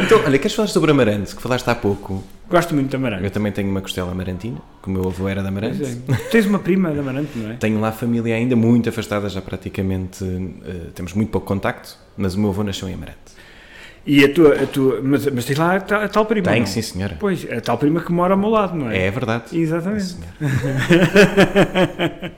Então, 0.02 0.20
olha, 0.26 0.36
queres 0.40 0.54
falar 0.56 0.66
sobre 0.66 0.90
Amarante, 0.90 1.36
que 1.36 1.40
falaste 1.40 1.68
há 1.68 1.74
pouco? 1.76 2.24
Gosto 2.50 2.74
muito 2.74 2.90
de 2.90 2.96
Amarante. 2.96 3.22
Eu 3.22 3.30
também 3.30 3.52
tenho 3.52 3.70
uma 3.70 3.80
costela 3.80 4.10
amarantina, 4.10 4.58
que 4.82 4.88
o 4.88 4.92
meu 4.92 5.06
avô 5.06 5.28
era 5.28 5.40
de 5.40 5.46
Amarante. 5.46 5.84
É. 5.84 6.14
Tens 6.32 6.44
uma 6.44 6.58
prima 6.58 6.90
de 6.90 6.98
Amarante, 6.98 7.30
não 7.38 7.52
é? 7.52 7.54
Tenho 7.54 7.80
lá 7.80 7.92
família 7.92 8.34
ainda 8.34 8.56
muito 8.56 8.88
afastada, 8.88 9.28
já 9.28 9.40
praticamente 9.40 10.24
eh, 10.66 10.88
temos 10.96 11.12
muito 11.12 11.30
pouco 11.30 11.46
contacto, 11.46 11.96
mas 12.16 12.34
o 12.34 12.40
meu 12.40 12.50
avô 12.50 12.62
nasceu 12.62 12.88
em 12.88 12.94
Amarante. 12.94 13.18
E 14.06 14.22
a 14.22 14.32
tua, 14.34 14.54
a 14.54 14.66
tua 14.66 15.00
mas, 15.02 15.26
mas 15.26 15.44
tens 15.46 15.58
lá 15.58 15.76
a 15.76 15.80
tal, 15.80 16.02
a 16.02 16.08
tal 16.08 16.26
prima. 16.26 16.46
Tenho, 16.48 16.60
não? 16.60 16.66
sim 16.66 16.82
senhora. 16.82 17.16
Pois, 17.18 17.50
a 17.50 17.60
tal 17.60 17.78
prima 17.78 18.00
que 18.02 18.12
mora 18.12 18.34
ao 18.34 18.38
meu 18.38 18.50
lado, 18.50 18.76
não 18.76 18.90
é? 18.90 19.06
É 19.06 19.10
verdade. 19.10 19.44
Exatamente. 19.58 20.16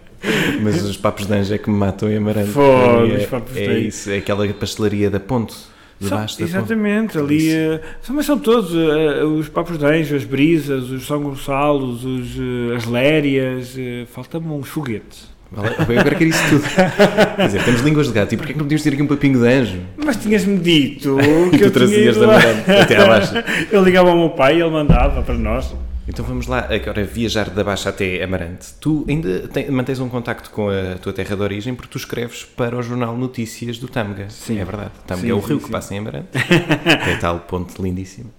Mas 0.63 0.83
os 0.83 0.97
papos 0.97 1.27
de 1.27 1.35
anjo 1.35 1.55
é 1.55 1.59
que 1.59 1.71
me 1.71 1.77
matam 1.77 2.11
em 2.11 2.17
Amarante. 2.17 2.51
Fogo, 2.51 3.07
é, 3.07 3.17
os 3.19 3.27
papos 3.27 3.53
de 3.53 3.63
é 3.63 3.67
anjo. 3.69 3.79
isso, 3.79 4.11
é 4.11 4.17
aquela 4.19 4.47
pastelaria 4.55 5.11
da 5.11 5.21
ponte, 5.21 5.55
São- 6.01 6.25
exatamente, 6.41 7.17
ali 7.19 7.37
Isso. 7.49 7.57
eh, 7.57 7.81
são, 8.03 8.17
mas 8.17 8.27
são 8.27 8.39
todos 8.39 8.71
eh, 8.75 9.25
os 9.25 9.49
Papos 9.49 9.79
de 9.79 9.85
Anjo, 9.87 10.15
as 10.15 10.25
Brisas, 10.25 10.91
os 10.91 11.07
São 11.07 11.23
Gonçalos, 11.23 12.05
os, 12.05 12.37
eh, 12.39 12.77
as 12.77 12.85
Lérias, 12.85 13.75
falta-me 14.09 14.47
uns 14.49 14.69
foguetes. 14.69 15.35
Eu 15.57 15.99
agora 16.01 16.15
quero 16.15 16.31
isso 16.31 16.43
tudo. 16.51 16.65
Quer 17.37 17.47
dizer, 17.47 17.65
temos 17.65 17.81
línguas 17.81 18.07
de 18.09 18.13
gato 18.13 18.33
e 18.35 18.37
porquê 18.37 18.53
que 18.53 18.59
não 18.59 18.65
podíamos 18.67 18.83
ter 18.83 18.93
aqui 18.93 19.03
um 19.03 19.07
papinho 19.07 19.41
de 19.41 19.47
anjo? 19.49 19.81
Mas 19.97 20.17
tinhas-me 20.17 20.59
dito 20.59 21.17
que 21.51 21.59
tu 21.59 21.65
eu 21.65 21.71
trazias 21.71 22.17
da 22.17 22.27
lá. 22.27 22.35
Amarante 22.37 22.71
até 22.71 22.97
à 22.97 23.07
Baixa. 23.07 23.45
Eu 23.73 23.83
ligava 23.83 24.11
ao 24.11 24.17
meu 24.17 24.31
pai 24.31 24.57
e 24.59 24.61
ele 24.61 24.71
mandava 24.71 25.23
para 25.23 25.35
nós. 25.35 25.75
Então 26.09 26.25
vamos 26.25 26.47
lá, 26.47 26.69
agora 26.71 27.03
viajar 27.05 27.51
da 27.51 27.65
Baixa 27.65 27.89
até 27.89 28.23
Amarante. 28.23 28.69
Tu 28.81 29.05
ainda 29.09 29.49
tem- 29.49 29.69
mantens 29.71 29.99
um 29.99 30.09
contacto 30.09 30.51
com 30.51 30.69
a 30.69 30.95
tua 31.01 31.13
terra 31.13 31.35
de 31.35 31.43
origem 31.43 31.75
porque 31.75 31.91
tu 31.91 31.99
escreves 31.99 32.45
para 32.45 32.77
o 32.77 32.83
jornal 32.83 33.17
Notícias 33.17 33.79
do 33.79 33.89
Tâmega. 33.89 34.27
Sim. 34.31 34.61
É 34.61 34.65
verdade. 34.65 34.91
Tâmega 35.07 35.27
Sim, 35.27 35.33
é 35.33 35.35
o 35.35 35.41
sim, 35.41 35.49
rio 35.49 35.59
sim. 35.59 35.65
que 35.65 35.71
passa 35.71 35.95
em 35.95 35.99
Amarante. 35.99 36.29
é 36.35 37.17
tal 37.17 37.41
ponte 37.41 37.81
lindíssimo. 37.83 38.31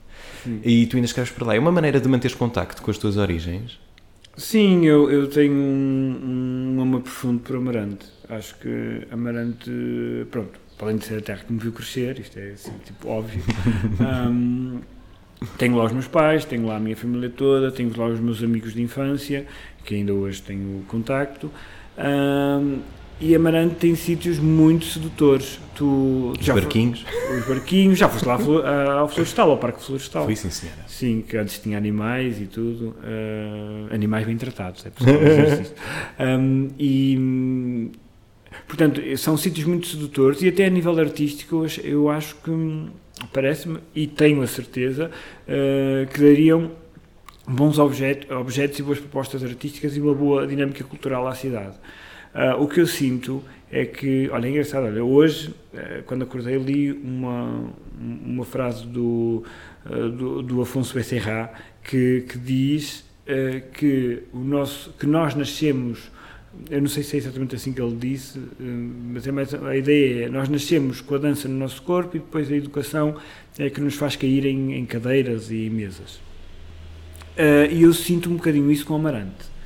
E 0.63 0.85
tu 0.85 0.95
ainda 0.95 1.07
escreves 1.07 1.31
para 1.31 1.47
lá. 1.47 1.55
É 1.55 1.59
uma 1.59 1.71
maneira 1.71 1.99
de 1.99 2.07
manteres 2.07 2.35
contacto 2.37 2.81
com 2.81 2.89
as 2.89 2.97
tuas 2.97 3.17
origens? 3.17 3.77
Sim, 4.37 4.85
eu, 4.85 5.09
eu 5.11 5.27
tenho 5.29 5.53
um, 5.53 6.75
um 6.77 6.81
amor 6.81 7.01
profundo 7.01 7.41
por 7.41 7.55
Amarante. 7.55 8.05
Acho 8.29 8.55
que 8.59 9.07
Amarante, 9.09 9.71
pronto, 10.29 10.59
para 10.77 10.87
além 10.87 10.97
de 10.97 11.05
ser 11.05 11.17
a 11.17 11.21
terra 11.21 11.43
que 11.43 11.51
me 11.51 11.59
viu 11.59 11.71
crescer, 11.71 12.19
isto 12.19 12.37
é 12.37 12.51
assim, 12.51 12.77
tipo 12.85 13.07
óbvio. 13.07 13.43
hum, 13.99 14.81
tenho 15.57 15.75
lá 15.75 15.85
os 15.85 15.91
meus 15.91 16.07
pais, 16.07 16.45
tenho 16.45 16.67
lá 16.67 16.77
a 16.77 16.79
minha 16.79 16.95
família 16.95 17.29
toda, 17.29 17.71
tenho 17.71 17.91
lá 17.97 18.07
os 18.07 18.19
meus 18.19 18.43
amigos 18.43 18.73
de 18.73 18.81
infância, 18.81 19.47
que 19.83 19.95
ainda 19.95 20.13
hoje 20.13 20.41
tenho 20.43 20.83
contacto. 20.87 21.51
hum, 21.97 22.79
e 23.19 23.35
Amarante 23.35 23.75
tem 23.75 23.95
sítios 23.95 24.37
muito 24.39 24.85
sedutores. 24.85 25.59
Tu, 25.75 26.33
Os 26.39 26.47
barquinhos? 26.47 27.05
os 27.39 27.45
barquinhos, 27.45 27.97
já 27.99 28.09
foste 28.09 28.25
lá 28.25 28.33
ao 28.33 28.39
Flo- 28.39 28.65
ao 28.65 29.07
Florestal, 29.07 29.51
ao 29.51 29.57
Parque 29.57 29.83
Florestal. 29.83 30.25
Fui 30.25 30.35
sim, 30.35 30.49
senhora. 30.49 30.79
Sim, 30.87 31.23
que 31.27 31.37
antes 31.37 31.59
tinha 31.59 31.77
animais 31.77 32.39
e 32.41 32.45
tudo. 32.47 32.95
eh, 33.03 33.93
animais 33.93 34.25
bem 34.25 34.37
tratados, 34.37 34.85
é 34.85 34.89
possível 34.89 35.19
dizer 35.19 35.61
isto. 35.61 35.75
Um, 36.19 36.69
e, 36.79 37.91
portanto, 38.67 39.01
são 39.17 39.37
sítios 39.37 39.65
muito 39.67 39.87
sedutores 39.87 40.41
e 40.41 40.47
até 40.47 40.65
a 40.65 40.69
nível 40.69 40.97
artístico 40.99 41.65
eu 41.83 42.09
acho, 42.09 42.35
que, 42.37 42.49
hum, 42.49 42.89
parece-me, 43.33 43.79
e 43.95 44.07
tenho 44.07 44.41
a 44.41 44.47
certeza, 44.47 45.11
eh, 45.47 46.07
que 46.11 46.19
dariam 46.19 46.71
bons 47.47 47.77
objetos, 47.79 48.29
objetos 48.35 48.79
e 48.79 48.81
boas 48.83 48.99
propostas 48.99 49.43
artísticas 49.43 49.95
e 49.95 50.01
uma 50.01 50.13
boa 50.13 50.45
dinâmica 50.47 50.83
cultural 50.83 51.27
à 51.27 51.35
cidade. 51.35 51.75
Ah, 52.33 52.55
o 52.55 52.67
que 52.67 52.79
eu 52.79 52.87
sinto 52.87 53.43
é 53.71 53.85
que, 53.85 54.29
olha, 54.31 54.47
é 54.47 54.49
engraçado, 54.49 54.85
olha, 54.85 55.03
hoje, 55.03 55.53
eh, 55.73 56.01
quando 56.05 56.23
acordei, 56.23 56.57
li 56.57 56.91
uma, 56.91 57.69
uma 57.99 58.45
frase 58.45 58.85
do, 58.85 59.43
eh, 59.85 60.09
do, 60.09 60.41
do 60.41 60.61
Afonso 60.61 60.93
Becerra 60.93 61.51
que, 61.83 62.23
que 62.29 62.37
diz 62.37 63.05
eh, 63.25 63.61
que, 63.73 64.23
o 64.31 64.39
nosso, 64.39 64.93
que 64.93 65.05
nós 65.05 65.35
nascemos, 65.35 66.09
eu 66.69 66.81
não 66.81 66.87
sei 66.87 67.03
se 67.03 67.17
é 67.17 67.19
exatamente 67.19 67.55
assim 67.55 67.73
que 67.73 67.81
ele 67.81 67.95
disse, 67.95 68.39
mas 68.59 69.27
é 69.27 69.31
mais, 69.31 69.53
a 69.53 69.75
ideia 69.75 70.25
é, 70.25 70.29
nós 70.29 70.47
nascemos 70.47 71.01
com 71.01 71.15
a 71.15 71.17
dança 71.17 71.47
no 71.47 71.57
nosso 71.57 71.81
corpo 71.81 72.15
e 72.15 72.19
depois 72.19 72.49
a 72.49 72.55
educação 72.55 73.15
é 73.59 73.69
que 73.69 73.81
nos 73.81 73.95
faz 73.95 74.15
cair 74.15 74.45
em, 74.45 74.73
em 74.75 74.85
cadeiras 74.85 75.51
e 75.51 75.69
mesas. 75.69 76.19
E 77.71 77.83
eu 77.83 77.93
sinto 77.93 78.31
um 78.31 78.37
bocadinho 78.37 78.71
isso 78.71 78.83
com 78.83 78.93
o 78.93 78.95
Amarante 78.95 79.56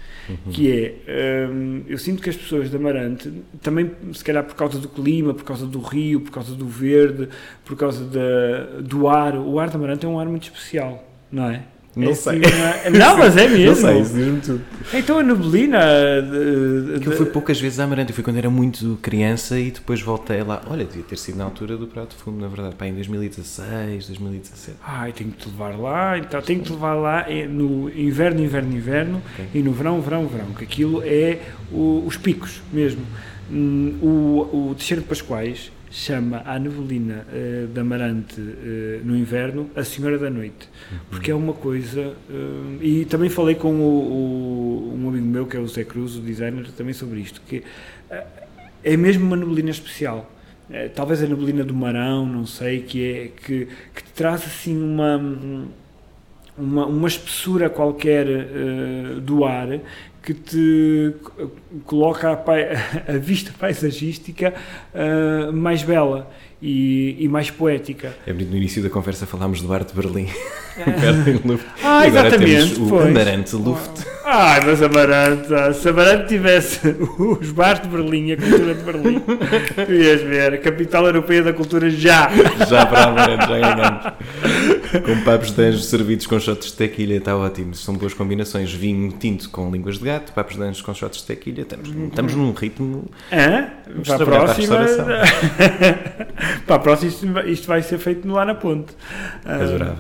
que 0.52 0.96
é, 1.08 1.48
hum, 1.50 1.84
eu 1.88 1.98
sinto 1.98 2.22
que 2.22 2.30
as 2.30 2.36
pessoas 2.36 2.70
de 2.70 2.76
Amarante, 2.76 3.32
também 3.62 3.92
se 4.14 4.24
calhar 4.24 4.44
por 4.44 4.56
causa 4.56 4.80
do 4.80 4.88
clima, 4.88 5.34
por 5.34 5.44
causa 5.44 5.66
do 5.66 5.80
rio, 5.80 6.22
por 6.22 6.32
causa 6.32 6.56
do 6.56 6.68
verde, 6.68 7.30
por 7.66 7.76
causa 7.76 8.06
da, 8.06 8.82
do 8.82 9.08
ar, 9.08 9.36
o 9.36 9.60
ar 9.60 9.70
de 9.70 9.76
Amarante 9.76 10.06
é 10.06 10.10
um 10.10 10.20
ar 10.20 10.28
muito 10.28 10.44
especial, 10.44 11.04
não 11.32 11.50
é? 11.50 11.64
Não 11.96 12.12
É 12.12 12.16
sei. 12.16 12.40
assim, 12.46 12.58
não, 12.58 12.68
é? 12.68 12.90
Não, 12.90 13.18
mas 13.18 13.36
é 13.38 13.48
mesmo. 13.50 13.66
Não 13.66 13.76
sei, 13.76 14.00
isso 14.02 14.14
diz-me 14.14 14.40
tudo. 14.42 14.62
Então 14.94 15.20
a 15.20 15.24
neblina... 15.24 15.80
de- 16.22 17.00
Que 17.02 17.08
eu 17.08 17.12
fui 17.18 17.26
poucas 17.26 17.60
vezes 17.60 17.80
a 17.80 17.84
Amarante. 17.84 18.12
Eu 18.12 18.16
fui 18.16 18.24
quando 18.24 18.38
era 18.38 18.50
muito 18.50 18.98
criança 19.02 19.60
e 19.60 19.72
depois 19.72 20.02
voltei 20.02 20.42
lá. 20.44 20.62
Olha, 20.70 20.86
devia 20.86 21.04
ter 21.04 21.18
sido 21.18 21.38
na 21.38 21.44
altura 21.44 21.76
do 21.76 21.88
Prato 21.88 22.16
Fundo, 22.16 22.40
na 22.40 22.48
verdade. 22.48 22.76
Pá, 22.76 22.88
em 22.88 22.94
2016, 22.94 24.08
2017. 24.08 24.78
Ai, 24.86 25.12
tenho 25.12 25.32
que 25.32 25.38
te 25.38 25.50
levar 25.50 25.78
lá, 25.78 26.18
então 26.18 26.42
tenho 26.42 26.60
que 26.60 26.66
te 26.68 26.72
levar 26.72 26.94
lá 26.94 27.26
é 27.30 27.46
no 27.46 27.90
inverno, 27.94 28.42
inverno, 28.42 28.74
inverno 28.76 29.22
Ok. 29.34 29.46
e 29.54 29.62
no 29.62 29.72
verão, 29.74 30.00
verão, 30.02 30.28
verão, 30.28 30.46
que 30.58 30.64
aquilo 30.64 31.02
é 31.06 31.40
o- 31.72 32.04
os 32.06 32.16
picos 32.18 32.62
mesmo. 32.72 33.02
Hum, 33.52 33.96
o, 34.02 34.70
o 34.70 34.76
Teixeira 34.76 35.02
de 35.02 35.08
Pascoais 35.10 35.72
chama 35.92 36.42
a 36.46 36.58
neblina 36.58 37.26
eh, 37.34 37.68
de 37.72 37.80
Amarante 37.80 38.40
eh, 38.40 39.02
no 39.04 39.16
inverno 39.16 39.70
a 39.76 39.84
Senhora 39.84 40.18
da 40.18 40.30
Noite, 40.30 40.70
porque 41.10 41.30
é 41.32 41.36
uma 41.36 41.54
coisa. 41.54 42.14
hum, 42.30 42.78
e 42.82 43.04
também 43.06 43.30
falei 43.30 43.56
com 43.56 43.74
o, 43.76 43.84
o- 44.94 44.98
um 44.98 45.10
amigo 45.10 45.26
meu 45.26 45.46
que 45.46 45.58
é 45.58 45.60
o 45.60 45.68
Zé 45.68 45.84
Cruz, 45.84 46.16
o 46.16 46.22
designer, 46.22 46.66
também 46.72 46.94
sobre 46.94 47.20
isto, 47.20 47.42
que 47.48 47.64
eh, 48.10 48.24
é 48.84 48.96
mesmo 48.98 49.26
uma 49.26 49.36
neblina 49.38 49.70
especial. 49.70 50.30
Talvez 50.96 51.22
a 51.22 51.28
neblina 51.28 51.66
do 51.66 51.74
Marão, 51.74 52.26
não 52.26 52.46
sei, 52.46 52.80
que 52.82 53.04
é 53.04 53.28
que, 53.46 53.68
que 53.94 54.04
traz 54.16 54.46
assim 54.46 54.82
uma 54.82 55.18
uma, 56.58 56.86
uma 56.86 57.08
espessura 57.10 57.70
qualquer 57.70 58.26
do 59.22 59.44
ar 59.44 59.68
que 60.24 60.34
te 60.34 61.14
co- 61.24 61.52
coloca 61.86 62.30
a, 62.32 63.14
a 63.14 63.18
vista 63.18 63.52
paisagística 63.58 64.54
eh, 64.94 65.52
mais 65.52 65.82
bela 65.84 66.30
e, 66.62 67.16
e 67.20 67.28
mais 67.28 67.50
poética. 67.50 68.16
É 68.28 68.32
bonito, 68.32 68.52
no 68.52 68.58
início 68.58 68.84
da 68.84 68.90
conversa 68.90 69.26
falámos 69.26 69.62
do 69.62 69.74
Arte 69.74 69.96
de 69.96 70.02
Berlim. 70.02 70.28
Luft. 71.46 71.66
Ah, 71.84 72.08
exatamente, 72.08 72.80
o 72.82 72.88
pois. 72.88 73.08
Amarante 73.08 73.56
Luft. 73.56 74.06
Ai, 74.24 74.62
mas 74.66 74.82
Amarante, 74.82 75.54
ah, 75.54 75.74
se 75.74 75.90
Amarante 75.90 76.28
tivesse 76.30 76.80
os 77.20 77.52
bares 77.52 77.82
de 77.82 77.88
Berlim 77.90 78.32
a 78.32 78.38
cultura 78.38 78.74
de 78.76 78.84
Berlim, 78.84 79.20
tu 79.20 79.92
ias 79.92 80.22
ver, 80.22 80.54
a 80.54 80.58
capital 80.58 81.06
europeia 81.08 81.44
da 81.44 81.54
cultura 81.54 81.90
já. 81.90 82.30
Já 82.70 82.86
para 82.86 83.04
Amarante, 83.06 83.48
já 83.48 83.60
ganhamos. 83.60 84.14
Com 85.06 85.24
papos 85.24 85.52
de 85.52 85.62
anjo 85.64 85.80
servidos 85.80 86.28
com 86.28 86.40
shots 86.40 86.68
de 86.68 86.74
tequilha, 86.74 87.16
está 87.18 87.36
ótimo. 87.36 87.74
São 87.74 87.96
boas 87.96 88.14
combinações. 88.14 88.72
Vinho 88.74 89.12
tinto 89.14 89.50
com 89.50 89.72
línguas 89.72 89.98
de 89.98 90.06
gato, 90.06 90.32
papos 90.34 90.56
de 90.56 90.64
anjo 90.64 90.84
com 90.84 90.94
shots 90.94 91.22
de 91.22 91.28
tequilha. 91.28 91.62
Estamos, 91.62 91.90
estamos 91.90 92.36
num 92.36 92.52
ritmo. 92.54 93.06
Hã? 93.32 93.68
Para 94.06 94.16
a 94.16 94.18
trabalhar 94.18 94.44
para 94.44 94.52
a 94.52 94.56
próxima. 94.56 94.80
restauração. 94.80 95.98
para 96.68 96.76
a 96.76 96.80
próxima, 96.80 97.10
isto 97.12 97.28
vai- 97.34 97.50
isto 97.50 97.68
vai 97.68 97.82
ser 97.82 97.98
feito 97.98 98.28
lá 98.32 98.46
na 98.46 98.56
ponte. 98.56 98.94
Ah, 99.46 99.96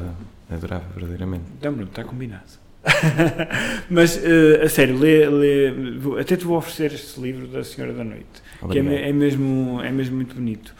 Adorava, 0.51 0.85
verdadeiramente. 0.93 1.45
Então, 1.57 1.73
pronto, 1.73 1.89
está 1.89 2.03
combinado. 2.03 2.61
Mas, 3.89 4.17
uh, 4.17 4.63
a 4.63 4.69
sério, 4.69 4.97
lê, 4.97 5.29
lê, 5.29 5.73
até 6.19 6.35
te 6.35 6.45
vou 6.45 6.57
oferecer 6.57 6.93
este 6.93 7.19
livro 7.21 7.47
da 7.47 7.63
Senhora 7.63 7.93
da 7.93 8.03
Noite, 8.03 8.41
Obrigado. 8.61 8.87
que 8.87 8.95
é, 8.95 9.09
é, 9.09 9.13
mesmo, 9.13 9.81
é 9.81 9.91
mesmo 9.91 10.15
muito 10.15 10.35
bonito. 10.35 10.73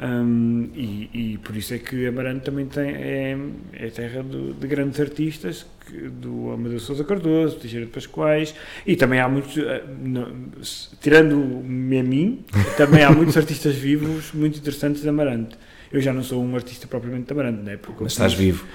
Um, 0.00 0.70
e, 0.76 1.10
e, 1.12 1.38
por 1.38 1.56
isso 1.56 1.74
é 1.74 1.78
que 1.78 2.06
Amarante 2.06 2.44
também 2.44 2.66
tem, 2.66 2.88
é, 2.90 3.36
é 3.72 3.88
terra 3.88 4.22
do, 4.22 4.54
de 4.54 4.66
grandes 4.68 5.00
artistas, 5.00 5.66
que, 5.84 6.08
do 6.08 6.52
Amadeu 6.52 6.78
Sousa 6.78 7.02
Cardoso, 7.02 7.56
Teixeira 7.56 7.84
de 7.84 7.90
Pascoais, 7.90 8.54
e 8.86 8.94
também 8.94 9.18
há 9.18 9.28
muitos, 9.28 9.56
uh, 9.56 10.94
tirando-me 11.00 11.98
a 11.98 12.04
mim, 12.04 12.44
também 12.78 13.02
há 13.02 13.10
muitos 13.10 13.36
artistas 13.36 13.74
vivos 13.74 14.32
muito 14.32 14.58
interessantes 14.58 15.02
de 15.02 15.08
Amarante. 15.08 15.58
Eu 15.90 16.00
já 16.00 16.12
não 16.12 16.22
sou 16.22 16.42
um 16.44 16.54
artista 16.54 16.86
propriamente 16.86 17.26
de 17.26 17.32
Amarante, 17.32 17.62
né? 17.62 17.78
Porque 17.78 18.02
Mas 18.02 18.12
estás 18.12 18.34
vivo. 18.34 18.66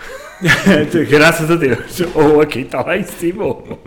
Graças 1.09 1.49
a 1.49 1.55
Deus. 1.55 2.01
Ou 2.15 2.41
aqui 2.41 2.61
está 2.61 2.81
lá 2.81 2.97
em 2.97 3.03
cima. 3.03 3.43
Ou... 3.43 3.79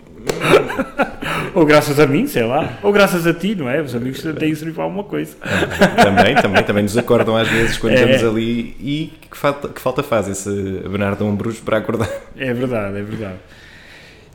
ou 1.53 1.65
graças 1.65 1.99
a 1.99 2.07
mim, 2.07 2.25
sei 2.25 2.43
lá. 2.43 2.79
Ou 2.81 2.91
graças 2.91 3.27
a 3.27 3.33
ti, 3.33 3.53
não 3.53 3.69
é? 3.69 3.81
Os 3.81 3.93
amigos 3.95 4.21
têm 4.21 4.55
para 4.73 4.83
alguma 4.83 5.03
coisa. 5.03 5.35
também, 6.01 6.35
também, 6.35 6.63
também 6.63 6.83
nos 6.83 6.97
acordam 6.97 7.35
às 7.35 7.49
vezes 7.49 7.77
quando 7.77 7.93
é. 7.93 7.95
estamos 7.95 8.23
ali 8.23 8.75
e 8.79 9.13
que 9.29 9.37
falta, 9.37 9.69
que 9.69 9.81
falta 9.81 10.03
faz 10.03 10.29
esse 10.29 10.49
Bernardo 10.49 11.25
Ombros 11.25 11.59
para 11.59 11.77
acordar. 11.77 12.09
É 12.37 12.53
verdade, 12.53 12.97
é 12.97 13.03
verdade. 13.03 13.39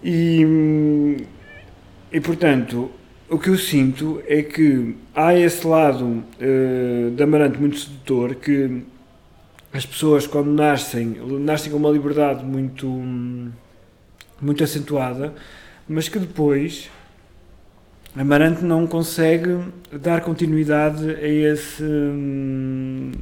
E, 0.04 1.16
e 2.12 2.20
portanto, 2.20 2.90
o 3.32 3.38
que 3.38 3.48
eu 3.48 3.56
sinto 3.56 4.22
é 4.28 4.42
que 4.42 4.94
há 5.14 5.34
esse 5.34 5.66
lado 5.66 6.04
uh, 6.04 7.10
de 7.10 7.22
Amarante 7.22 7.58
muito 7.58 7.78
sedutor 7.78 8.34
que 8.34 8.82
as 9.72 9.86
pessoas 9.86 10.26
quando 10.26 10.52
nascem, 10.52 11.16
nascem 11.40 11.72
com 11.72 11.78
uma 11.78 11.88
liberdade 11.88 12.44
muito, 12.44 12.86
muito 14.38 14.62
acentuada, 14.62 15.32
mas 15.88 16.10
que 16.10 16.18
depois 16.18 16.90
Amarante 18.14 18.62
não 18.62 18.86
consegue 18.86 19.58
dar 19.90 20.20
continuidade 20.20 21.10
a 21.12 21.26
esse 21.26 21.82
um, 21.82 23.12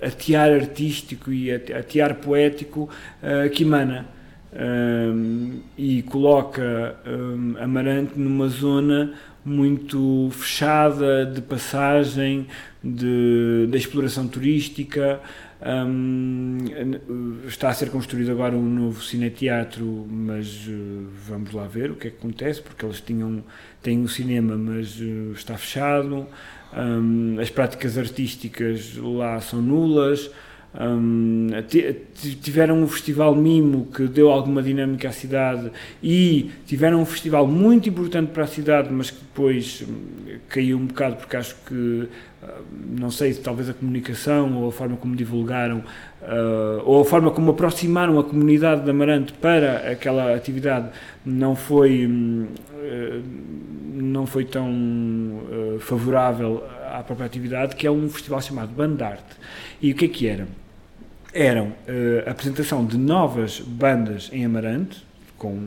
atear 0.00 0.52
artístico 0.52 1.32
e 1.32 1.50
atear 1.52 2.14
poético 2.14 2.88
uh, 3.20 3.50
que 3.50 3.64
emana. 3.64 4.06
Um, 4.58 5.60
e 5.76 6.02
coloca 6.04 6.96
um, 7.04 7.56
Amarante 7.60 8.12
numa 8.16 8.48
zona 8.48 9.12
muito 9.46 10.28
fechada 10.32 11.24
de 11.24 11.40
passagem, 11.40 12.48
de, 12.82 13.68
de 13.70 13.78
exploração 13.78 14.26
turística. 14.26 15.20
Um, 15.64 16.58
está 17.46 17.70
a 17.70 17.72
ser 17.72 17.90
construído 17.90 18.30
agora 18.30 18.56
um 18.56 18.68
novo 18.68 19.02
cineteatro, 19.02 20.06
mas 20.10 20.66
uh, 20.66 21.06
vamos 21.26 21.52
lá 21.52 21.66
ver 21.66 21.92
o 21.92 21.94
que 21.94 22.08
é 22.08 22.10
que 22.10 22.16
acontece, 22.16 22.60
porque 22.60 22.84
eles 22.84 23.00
tinham, 23.00 23.42
têm 23.82 24.00
um 24.00 24.08
cinema, 24.08 24.56
mas 24.56 25.00
uh, 25.00 25.32
está 25.32 25.56
fechado. 25.56 26.26
Um, 26.76 27.38
as 27.40 27.48
práticas 27.48 27.96
artísticas 27.96 28.96
lá 28.96 29.40
são 29.40 29.62
nulas. 29.62 30.30
Um, 30.78 31.48
tiveram 32.42 32.82
um 32.82 32.86
festival 32.86 33.34
Mimo 33.34 33.86
que 33.86 34.06
deu 34.06 34.30
alguma 34.30 34.62
dinâmica 34.62 35.08
à 35.08 35.12
cidade 35.12 35.70
e 36.02 36.50
tiveram 36.66 37.00
um 37.00 37.06
festival 37.06 37.46
muito 37.46 37.88
importante 37.88 38.30
para 38.30 38.44
a 38.44 38.46
cidade, 38.46 38.92
mas 38.92 39.10
que 39.10 39.20
depois 39.20 39.82
hum, 39.88 40.36
caiu 40.48 40.76
um 40.76 40.84
bocado 40.86 41.16
porque 41.16 41.34
acho 41.34 41.56
que, 41.66 41.74
hum, 41.74 42.08
não 42.98 43.10
sei, 43.10 43.32
talvez 43.32 43.70
a 43.70 43.74
comunicação 43.74 44.54
ou 44.58 44.68
a 44.68 44.72
forma 44.72 44.98
como 44.98 45.16
divulgaram 45.16 45.78
uh, 45.78 46.82
ou 46.84 47.00
a 47.00 47.04
forma 47.06 47.30
como 47.30 47.52
aproximaram 47.52 48.18
a 48.18 48.24
comunidade 48.24 48.84
de 48.84 48.90
Amarante 48.90 49.32
para 49.32 49.90
aquela 49.90 50.34
atividade 50.34 50.90
não 51.24 51.56
foi, 51.56 52.06
uh, 52.06 53.22
não 53.94 54.26
foi 54.26 54.44
tão 54.44 54.68
uh, 54.70 55.78
favorável 55.80 56.62
à 56.92 57.02
própria 57.02 57.26
atividade, 57.26 57.76
que 57.76 57.86
é 57.86 57.90
um 57.90 58.08
festival 58.10 58.42
chamado 58.42 58.68
Bandarte. 58.74 59.36
E 59.80 59.92
o 59.92 59.94
que 59.94 60.04
é 60.04 60.08
que 60.08 60.26
era? 60.26 60.65
Eram 61.36 61.66
uh, 61.66 62.26
a 62.26 62.30
apresentação 62.30 62.84
de 62.84 62.96
novas 62.96 63.60
bandas 63.60 64.30
em 64.32 64.44
Amarante, 64.44 65.04
com, 65.36 65.58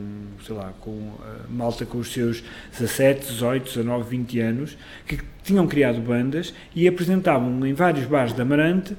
sei 0.44 0.56
lá, 0.56 0.74
com 0.82 0.90
uh, 0.90 1.20
malta 1.48 1.86
com 1.86 2.00
os 2.00 2.12
seus 2.12 2.44
17, 2.72 3.28
18, 3.28 3.66
19, 3.66 4.10
20 4.10 4.40
anos, 4.40 4.78
que 5.06 5.20
tinham 5.44 5.68
criado 5.68 6.02
bandas 6.02 6.54
e 6.76 6.88
apresentavam 6.88 7.66
em 7.66 7.74
vários 7.74 8.06
bares 8.06 8.34
de 8.34 8.42
Amarante 8.42 8.96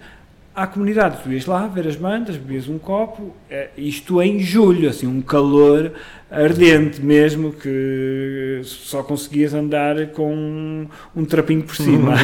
à 0.54 0.64
comunidade. 0.64 1.18
Tu 1.24 1.32
ias 1.32 1.44
lá 1.44 1.66
ver 1.66 1.88
as 1.88 1.96
bandas, 1.96 2.36
bebias 2.36 2.68
um 2.68 2.78
copo, 2.78 3.22
uh, 3.22 3.34
isto 3.76 4.22
em 4.22 4.38
julho, 4.38 4.88
assim, 4.88 5.08
um 5.08 5.20
calor 5.20 5.92
ardente 6.30 7.02
mesmo, 7.02 7.52
que 7.52 8.60
só 8.62 9.02
conseguias 9.02 9.52
andar 9.54 10.06
com 10.12 10.86
um, 11.16 11.24
trapinho 11.24 11.64
por 11.64 11.74
cima. 11.74 12.14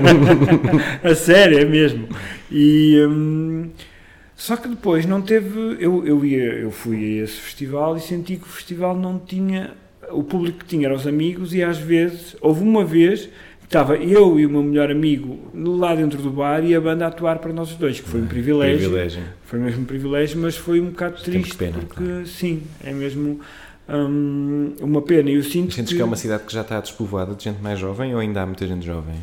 a 1.04 1.14
sério, 1.14 1.58
é 1.58 1.66
mesmo. 1.66 2.08
E... 2.50 3.06
Um, 3.06 3.68
só 4.40 4.56
que 4.56 4.68
depois 4.68 5.04
não 5.04 5.20
teve. 5.20 5.76
Eu, 5.78 6.06
eu, 6.06 6.24
ia, 6.24 6.54
eu 6.54 6.70
fui 6.70 7.20
a 7.20 7.24
esse 7.24 7.34
festival 7.34 7.98
e 7.98 8.00
senti 8.00 8.36
que 8.36 8.44
o 8.44 8.48
festival 8.48 8.96
não 8.96 9.18
tinha. 9.18 9.74
O 10.12 10.24
público 10.24 10.60
que 10.60 10.64
tinha 10.64 10.86
eram 10.86 10.96
os 10.96 11.06
amigos, 11.06 11.52
e 11.52 11.62
às 11.62 11.76
vezes, 11.76 12.34
houve 12.40 12.62
uma 12.62 12.82
vez 12.82 13.26
que 13.26 13.66
estava 13.66 13.96
eu 13.96 14.40
e 14.40 14.46
o 14.46 14.50
meu 14.50 14.62
melhor 14.62 14.90
amigo 14.90 15.38
lá 15.54 15.94
dentro 15.94 16.22
do 16.22 16.30
bar 16.30 16.64
e 16.64 16.74
a 16.74 16.80
banda 16.80 17.04
a 17.04 17.08
atuar 17.08 17.38
para 17.38 17.52
nós 17.52 17.74
dois, 17.74 18.00
que 18.00 18.08
foi 18.08 18.22
um 18.22 18.26
privilégio. 18.26 18.78
privilégio. 18.78 19.22
Foi 19.44 19.58
mesmo 19.58 19.82
um 19.82 19.84
privilégio, 19.84 20.40
mas 20.40 20.56
foi 20.56 20.80
um 20.80 20.86
bocado 20.86 21.22
triste. 21.22 21.56
Pena, 21.56 21.78
porque, 21.78 22.02
claro. 22.02 22.26
sim, 22.26 22.62
é 22.82 22.94
mesmo. 22.94 23.40
Hum, 23.90 24.72
uma 24.80 25.02
pena. 25.02 25.28
Eu 25.28 25.42
sinto 25.42 25.74
Sentes 25.74 25.90
que... 25.90 25.96
que 25.96 26.02
é 26.02 26.04
uma 26.04 26.16
cidade 26.16 26.44
que 26.44 26.52
já 26.54 26.62
está 26.62 26.80
despovoada 26.80 27.34
de 27.34 27.44
gente 27.44 27.60
mais 27.60 27.78
jovem 27.78 28.14
ou 28.14 28.20
ainda 28.20 28.40
há 28.40 28.46
muita 28.46 28.66
gente 28.66 28.86
jovem? 28.86 29.16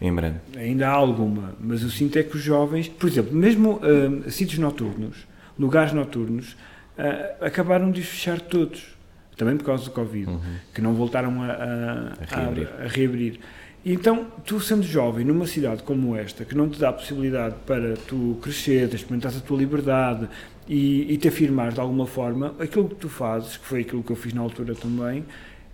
Em 0.00 0.12
Brand? 0.12 0.36
Ainda 0.56 0.88
há 0.88 0.92
alguma, 0.92 1.54
mas 1.60 1.82
eu 1.82 1.90
sinto 1.90 2.18
é 2.18 2.22
que 2.22 2.36
os 2.36 2.42
jovens, 2.42 2.88
por 2.88 3.08
exemplo, 3.08 3.34
mesmo 3.36 3.78
uh, 3.78 4.30
sítios 4.30 4.58
noturnos, 4.58 5.26
lugares 5.58 5.92
noturnos, 5.92 6.52
uh, 6.98 7.44
acabaram 7.44 7.90
de 7.90 8.02
fechar 8.02 8.40
todos, 8.40 8.96
também 9.36 9.56
por 9.56 9.64
causa 9.64 9.84
do 9.84 9.90
Covid, 9.90 10.30
uhum. 10.30 10.40
que 10.74 10.80
não 10.80 10.94
voltaram 10.94 11.42
a, 11.42 11.46
a, 11.46 11.52
a, 11.52 12.36
reabrir. 12.36 12.68
a, 12.78 12.88
reabrir. 12.88 13.40
Então, 13.84 14.26
tu 14.44 14.60
sendo 14.60 14.82
jovem 14.82 15.24
numa 15.24 15.46
cidade 15.46 15.82
como 15.82 16.14
esta, 16.14 16.44
que 16.44 16.54
não 16.54 16.68
te 16.68 16.78
dá 16.78 16.90
a 16.90 16.92
possibilidade 16.92 17.54
para 17.66 17.94
tu 17.96 18.38
crescer, 18.42 18.92
experimentar 18.94 19.32
a 19.34 19.40
tua 19.40 19.56
liberdade 19.56 20.28
e, 20.68 21.12
e 21.12 21.16
te 21.16 21.28
afirmar 21.28 21.72
de 21.72 21.80
alguma 21.80 22.06
forma, 22.06 22.54
aquilo 22.58 22.88
que 22.88 22.96
tu 22.96 23.08
fazes, 23.08 23.56
que 23.56 23.64
foi 23.66 23.80
aquilo 23.80 24.02
que 24.02 24.12
eu 24.12 24.16
fiz 24.16 24.34
na 24.34 24.42
altura 24.42 24.74
também, 24.74 25.24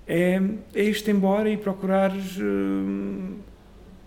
é, 0.07 0.41
é 0.73 0.85
ir-te 0.85 1.11
embora 1.11 1.51
e 1.51 1.57
procurares 1.57 2.39
uh, 2.39 3.35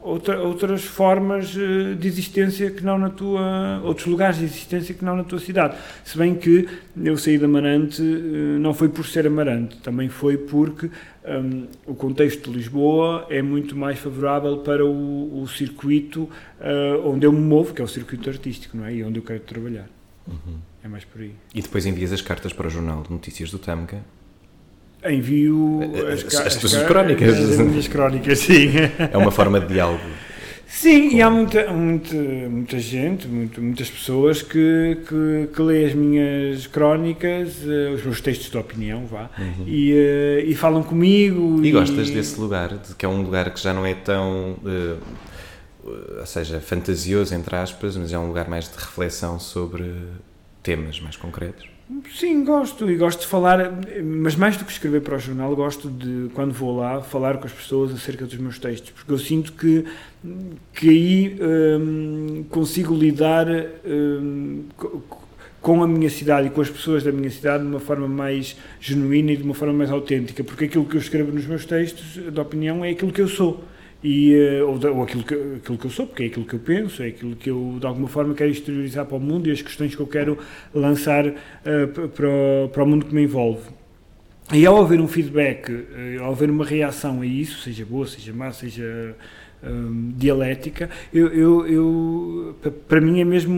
outra, 0.01 0.41
outras 0.41 0.83
formas 0.83 1.55
eh, 1.55 1.95
de 1.95 2.07
existência 2.07 2.71
que 2.71 2.83
não 2.83 2.97
na 2.97 3.09
tua 3.09 3.81
outros 3.83 4.07
lugares 4.07 4.37
de 4.37 4.45
existência 4.45 4.93
que 4.95 5.03
não 5.03 5.15
na 5.15 5.23
tua 5.23 5.39
cidade. 5.39 5.77
Se 6.03 6.17
bem 6.17 6.35
que 6.35 6.67
eu 7.01 7.17
saí 7.17 7.37
de 7.37 7.45
Amarante 7.45 8.01
eh, 8.01 8.59
não 8.59 8.73
foi 8.73 8.89
por 8.89 9.05
ser 9.05 9.27
Amarante 9.27 9.77
também 9.77 10.09
foi 10.09 10.37
porque 10.37 10.89
um, 11.25 11.67
o 11.85 11.95
contexto 11.95 12.49
de 12.49 12.57
Lisboa 12.57 13.27
é 13.29 13.41
muito 13.41 13.75
mais 13.75 13.99
favorável 13.99 14.59
para 14.59 14.85
o, 14.85 15.41
o 15.41 15.47
circuito 15.47 16.23
uh, 16.23 17.07
onde 17.07 17.25
eu 17.25 17.31
me 17.31 17.41
movo 17.41 17.73
que 17.73 17.81
é 17.81 17.85
o 17.85 17.87
circuito 17.87 18.29
artístico 18.29 18.77
não 18.77 18.85
é? 18.85 18.95
E 18.95 19.03
onde 19.03 19.19
eu 19.19 19.23
quero 19.23 19.41
trabalhar. 19.41 19.87
Uhum. 20.27 20.59
é 20.83 20.87
mais 20.87 21.03
por 21.05 21.21
aí. 21.21 21.33
E 21.55 21.61
depois 21.61 21.87
envias 21.87 22.13
as 22.13 22.21
cartas 22.21 22.53
para 22.53 22.67
o 22.67 22.69
jornal 22.69 23.01
de 23.01 23.11
notícias 23.11 23.49
do 23.49 23.57
Tamca 23.57 24.03
envio 25.07 25.79
as, 26.11 26.25
as, 26.25 26.47
as 26.47 26.55
tuas 26.55 26.75
crónicas. 26.83 27.37
As, 27.37 27.57
minhas 27.57 27.87
crónicas, 27.87 28.39
sim. 28.39 28.71
É 29.11 29.17
uma 29.17 29.31
forma 29.31 29.59
de 29.59 29.67
diálogo. 29.67 30.01
Sim, 30.67 31.09
com... 31.09 31.15
e 31.15 31.21
há 31.21 31.29
muita, 31.29 31.73
muita, 31.73 32.15
muita 32.15 32.79
gente, 32.79 33.27
muito, 33.27 33.61
muitas 33.61 33.89
pessoas 33.89 34.41
que, 34.41 34.97
que, 35.07 35.49
que 35.53 35.61
lê 35.61 35.85
as 35.85 35.93
minhas 35.93 36.67
crónicas, 36.67 37.57
uh, 37.63 37.95
os 37.95 38.03
meus 38.03 38.21
textos 38.21 38.51
de 38.51 38.57
opinião, 38.57 39.05
vá, 39.05 39.29
uhum. 39.37 39.65
e, 39.65 40.45
e 40.45 40.55
falam 40.55 40.83
comigo. 40.83 41.59
E, 41.63 41.69
e, 41.69 41.71
gostas 41.71 42.09
desse 42.09 42.39
lugar, 42.39 42.77
de, 42.77 42.93
que 42.95 43.05
é 43.05 43.09
um 43.09 43.21
lugar 43.23 43.51
que 43.51 43.59
já 43.59 43.73
não 43.73 43.85
é 43.85 43.95
tão, 43.95 44.57
uh, 44.63 44.99
ou 46.19 46.25
seja, 46.25 46.59
fantasioso, 46.59 47.33
entre 47.33 47.55
aspas, 47.55 47.97
mas 47.97 48.13
é 48.13 48.19
um 48.19 48.27
lugar 48.27 48.47
mais 48.47 48.69
de 48.69 48.75
reflexão 48.75 49.39
sobre 49.39 49.91
temas 50.61 50.99
mais 50.99 51.17
concretos? 51.17 51.67
Sim, 52.13 52.43
gosto. 52.43 52.89
E 52.89 52.95
gosto 52.95 53.21
de 53.21 53.27
falar, 53.27 53.71
mas 54.03 54.35
mais 54.35 54.55
do 54.55 54.63
que 54.63 54.71
escrever 54.71 55.01
para 55.01 55.15
o 55.15 55.19
jornal, 55.19 55.55
gosto 55.55 55.89
de, 55.89 56.29
quando 56.35 56.53
vou 56.53 56.77
lá, 56.77 57.01
falar 57.01 57.37
com 57.37 57.47
as 57.47 57.51
pessoas 57.51 57.91
acerca 57.91 58.25
dos 58.25 58.37
meus 58.37 58.59
textos, 58.59 58.91
porque 58.91 59.11
eu 59.11 59.17
sinto 59.17 59.53
que, 59.53 59.85
que 60.73 60.89
aí 60.89 61.39
hum, 61.41 62.45
consigo 62.49 62.93
lidar 62.93 63.47
hum, 63.83 64.65
com 65.59 65.81
a 65.81 65.87
minha 65.87 66.11
cidade 66.11 66.47
e 66.47 66.49
com 66.51 66.61
as 66.61 66.69
pessoas 66.69 67.03
da 67.03 67.11
minha 67.11 67.29
cidade 67.31 67.63
de 67.63 67.69
uma 67.69 67.79
forma 67.79 68.07
mais 68.07 68.55
genuína 68.79 69.31
e 69.31 69.37
de 69.37 69.43
uma 69.43 69.55
forma 69.55 69.73
mais 69.73 69.89
autêntica, 69.89 70.43
porque 70.43 70.65
aquilo 70.65 70.85
que 70.85 70.95
eu 70.95 71.01
escrevo 71.01 71.31
nos 71.31 71.47
meus 71.47 71.65
textos, 71.65 72.31
de 72.31 72.39
opinião, 72.39 72.85
é 72.85 72.91
aquilo 72.91 73.11
que 73.11 73.21
eu 73.21 73.27
sou 73.27 73.63
e, 74.03 74.33
eh, 74.33 74.63
ou, 74.63 74.79
ou 74.95 75.03
aquilo, 75.03 75.23
que, 75.23 75.33
aquilo 75.33 75.77
que 75.77 75.85
eu 75.85 75.91
sou, 75.91 76.07
porque 76.07 76.23
é 76.23 76.25
aquilo 76.27 76.45
que 76.45 76.53
eu 76.55 76.59
penso, 76.59 77.03
é 77.03 77.07
aquilo 77.07 77.35
que 77.35 77.49
eu 77.49 77.77
de 77.79 77.85
alguma 77.85 78.07
forma 78.07 78.33
quero 78.33 78.49
exteriorizar 78.51 79.05
para 79.05 79.17
o 79.17 79.19
mundo 79.19 79.47
e 79.47 79.51
as 79.51 79.61
questões 79.61 79.93
que 79.95 80.01
eu 80.01 80.07
quero 80.07 80.37
lançar 80.73 81.25
uh, 81.27 81.33
para, 82.15 82.27
o, 82.29 82.69
para 82.69 82.83
o 82.83 82.87
mundo 82.87 83.05
que 83.05 83.13
me 83.15 83.23
envolve. 83.23 83.61
e 84.53 84.65
ao 84.65 84.81
haver 84.81 84.99
um 85.01 85.07
feedback, 85.07 85.69
eh, 85.71 86.17
ao 86.19 86.31
haver 86.31 86.49
uma 86.49 86.65
reação 86.65 87.21
a 87.21 87.25
isso, 87.25 87.61
seja 87.61 87.85
boa, 87.85 88.07
seja 88.07 88.33
má, 88.33 88.51
seja 88.51 89.15
hum, 89.63 90.11
dialética, 90.17 90.89
eu, 91.13 91.27
eu, 91.27 91.67
eu- 91.67 92.55
pa- 92.63 92.71
para 92.87 93.01
mim 93.01 93.19
é 93.21 93.25
mesmo 93.25 93.53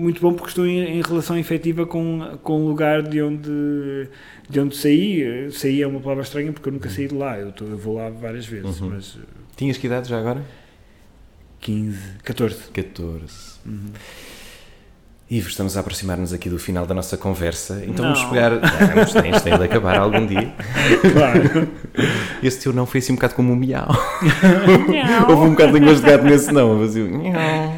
muito 0.00 0.20
bom 0.20 0.32
porque 0.32 0.48
estou 0.48 0.66
em, 0.66 0.98
em 0.98 1.02
relação 1.02 1.38
efetiva 1.38 1.86
com, 1.86 2.38
com 2.42 2.64
o 2.64 2.68
lugar 2.68 3.02
de 3.02 3.22
onde, 3.22 4.08
de 4.48 4.60
onde 4.60 4.76
saí. 4.76 5.48
Saí 5.52 5.82
é 5.82 5.86
uma 5.86 6.00
palavra 6.00 6.24
estranha 6.24 6.52
porque 6.52 6.68
eu 6.68 6.72
nunca 6.72 6.88
saí 6.90 7.06
de 7.08 7.14
lá, 7.14 7.38
eu, 7.38 7.52
tô- 7.52 7.66
eu 7.66 7.76
vou 7.78 7.94
lá 7.96 8.08
várias 8.10 8.46
vezes, 8.46 8.80
Uhum. 8.80 8.90
mas 8.90 9.16
Tinhas 9.60 9.76
que 9.76 9.86
idade 9.86 10.08
já 10.08 10.18
agora? 10.18 10.42
15, 11.60 11.98
14. 12.24 12.56
14. 12.72 13.34
Uhum. 13.66 13.92
Ivo, 15.30 15.50
estamos 15.50 15.76
a 15.76 15.80
aproximar-nos 15.80 16.32
aqui 16.32 16.48
do 16.48 16.58
final 16.58 16.86
da 16.86 16.94
nossa 16.94 17.18
conversa, 17.18 17.82
então 17.86 18.06
Não. 18.06 18.14
vamos 18.14 18.30
pegar. 18.30 18.52
Vamos, 18.54 19.12
tens, 19.12 19.42
tens 19.42 19.58
de 19.58 19.64
acabar 19.66 19.98
algum 19.98 20.26
dia. 20.26 20.54
Claro. 21.12 21.68
Esse 22.42 22.62
teu 22.62 22.72
não 22.72 22.86
foi 22.86 23.00
assim 23.00 23.12
um 23.12 23.16
bocado 23.16 23.34
como 23.34 23.52
um 23.52 23.54
miau. 23.54 23.86
Houve 25.28 25.42
um 25.42 25.50
bocado 25.50 25.72
de 25.74 25.78
línguas 25.78 26.00
de 26.00 26.06
gato 26.06 26.24
nesse 26.24 26.50
não. 26.50 26.78
Miau. 26.78 27.76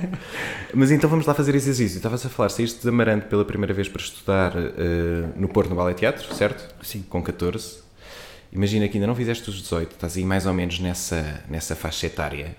mas 0.72 0.93
então 0.93 1.11
vamos 1.11 1.26
lá 1.26 1.35
fazer 1.35 1.57
exercício. 1.57 1.97
Estavas 1.97 2.24
a 2.24 2.28
falar, 2.28 2.51
saíste 2.51 2.80
de 2.80 2.89
Amarante 2.89 3.26
pela 3.26 3.45
primeira 3.45 3.74
vez 3.74 3.89
para 3.89 4.03
estudar 4.03 4.53
eh, 4.57 5.24
no 5.35 5.49
Porto, 5.49 5.70
no 5.70 5.74
Ballet 5.74 5.99
Teatro, 5.99 6.33
certo? 6.33 6.72
Sim. 6.80 7.05
Com 7.09 7.20
14. 7.20 7.83
Imagina 8.53 8.86
que 8.88 8.96
ainda 8.96 9.07
não 9.07 9.14
fizeste 9.14 9.48
os 9.48 9.57
18, 9.57 9.92
estás 9.92 10.16
aí 10.16 10.24
mais 10.24 10.46
ou 10.46 10.53
menos 10.53 10.78
nessa, 10.78 11.42
nessa 11.48 11.74
faixa 11.74 12.07
etária. 12.07 12.55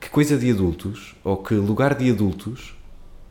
Que 0.00 0.10
coisa 0.10 0.36
de 0.36 0.50
adultos, 0.50 1.16
ou 1.24 1.38
que 1.38 1.54
lugar 1.54 1.94
de 1.94 2.10
adultos, 2.10 2.76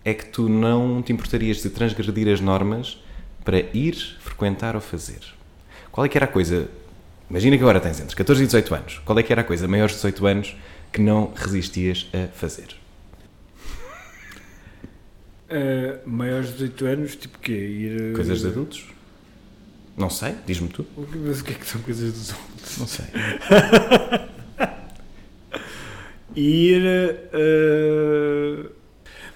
é 0.03 0.13
que 0.13 0.25
tu 0.25 0.49
não 0.49 1.01
te 1.01 1.13
importarias 1.13 1.61
de 1.61 1.69
transgredir 1.69 2.27
as 2.33 2.41
normas 2.41 3.01
para 3.45 3.59
ir, 3.59 3.95
frequentar 4.19 4.75
ou 4.75 4.81
fazer? 4.81 5.19
Qual 5.91 6.03
é 6.03 6.09
que 6.09 6.17
era 6.17 6.25
a 6.25 6.29
coisa 6.29 6.67
Imagina 7.29 7.57
que 7.57 7.63
agora 7.63 7.79
tens 7.79 7.99
entre 7.99 8.15
14 8.15 8.43
e 8.43 8.45
18 8.45 8.75
anos. 8.75 9.01
Qual 9.03 9.17
é 9.17 9.23
que 9.23 9.31
era 9.31 9.41
a 9.41 9.43
coisa, 9.43 9.67
maiores 9.67 9.95
de 9.95 10.01
18 10.01 10.27
anos, 10.27 10.55
que 10.91 11.01
não 11.01 11.33
resistias 11.35 12.07
a 12.13 12.27
fazer? 12.27 12.67
Uh, 15.49 16.07
maiores 16.07 16.49
de 16.49 16.67
18 16.69 16.85
anos, 16.85 17.15
tipo 17.15 17.39
quê? 17.39 17.53
Ir, 17.53 18.13
Coisas 18.13 18.41
de 18.41 18.47
adultos? 18.47 18.85
Não 19.95 20.09
sei, 20.09 20.35
diz-me 20.45 20.67
tu. 20.69 20.85
O 20.97 21.05
que- 21.05 21.17
Mas 21.17 21.41
o 21.41 21.43
que 21.43 21.51
é 21.51 21.55
que 21.55 21.65
são 21.67 21.79
coisas 21.81 22.11
dos 22.13 22.31
adultos? 22.31 22.77
Não 22.79 22.87
sei. 22.87 23.05
Ir. 26.35 26.81
uh, 27.33 28.71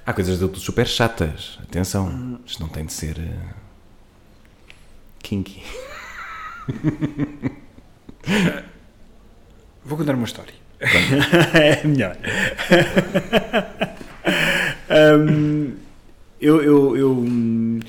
Há 0.05 0.13
coisas 0.13 0.37
de 0.37 0.43
adultos 0.43 0.63
super 0.63 0.87
chatas. 0.87 1.59
Atenção, 1.61 2.39
isto 2.45 2.59
não 2.61 2.69
tem 2.69 2.85
de 2.85 2.93
ser 2.93 3.19
eh, 3.19 3.53
kinky. 5.21 5.61
Vou 9.83 9.97
contar 9.97 10.15
uma 10.15 10.25
história. 10.25 10.53
é 11.53 11.85
melhor. 11.85 12.15
Hum, 14.89 15.75
eu, 16.39 16.61
eu, 16.63 16.97
eu, 16.97 17.11
hum, 17.11 17.79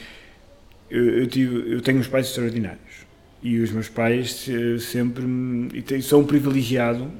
eu, 0.91 1.20
eu 1.20 1.26
tive, 1.26 1.72
eu 1.74 1.80
tenho 1.80 1.99
uns 1.99 2.09
pais 2.09 2.26
extraordinários. 2.28 3.07
E 3.43 3.59
os 3.61 3.70
meus 3.70 3.89
pais 3.89 4.49
eh, 4.49 4.78
sempre. 4.78 5.24
E 5.74 6.03
sou 6.03 6.22
um 6.22 6.26
privilegiado 6.26 7.11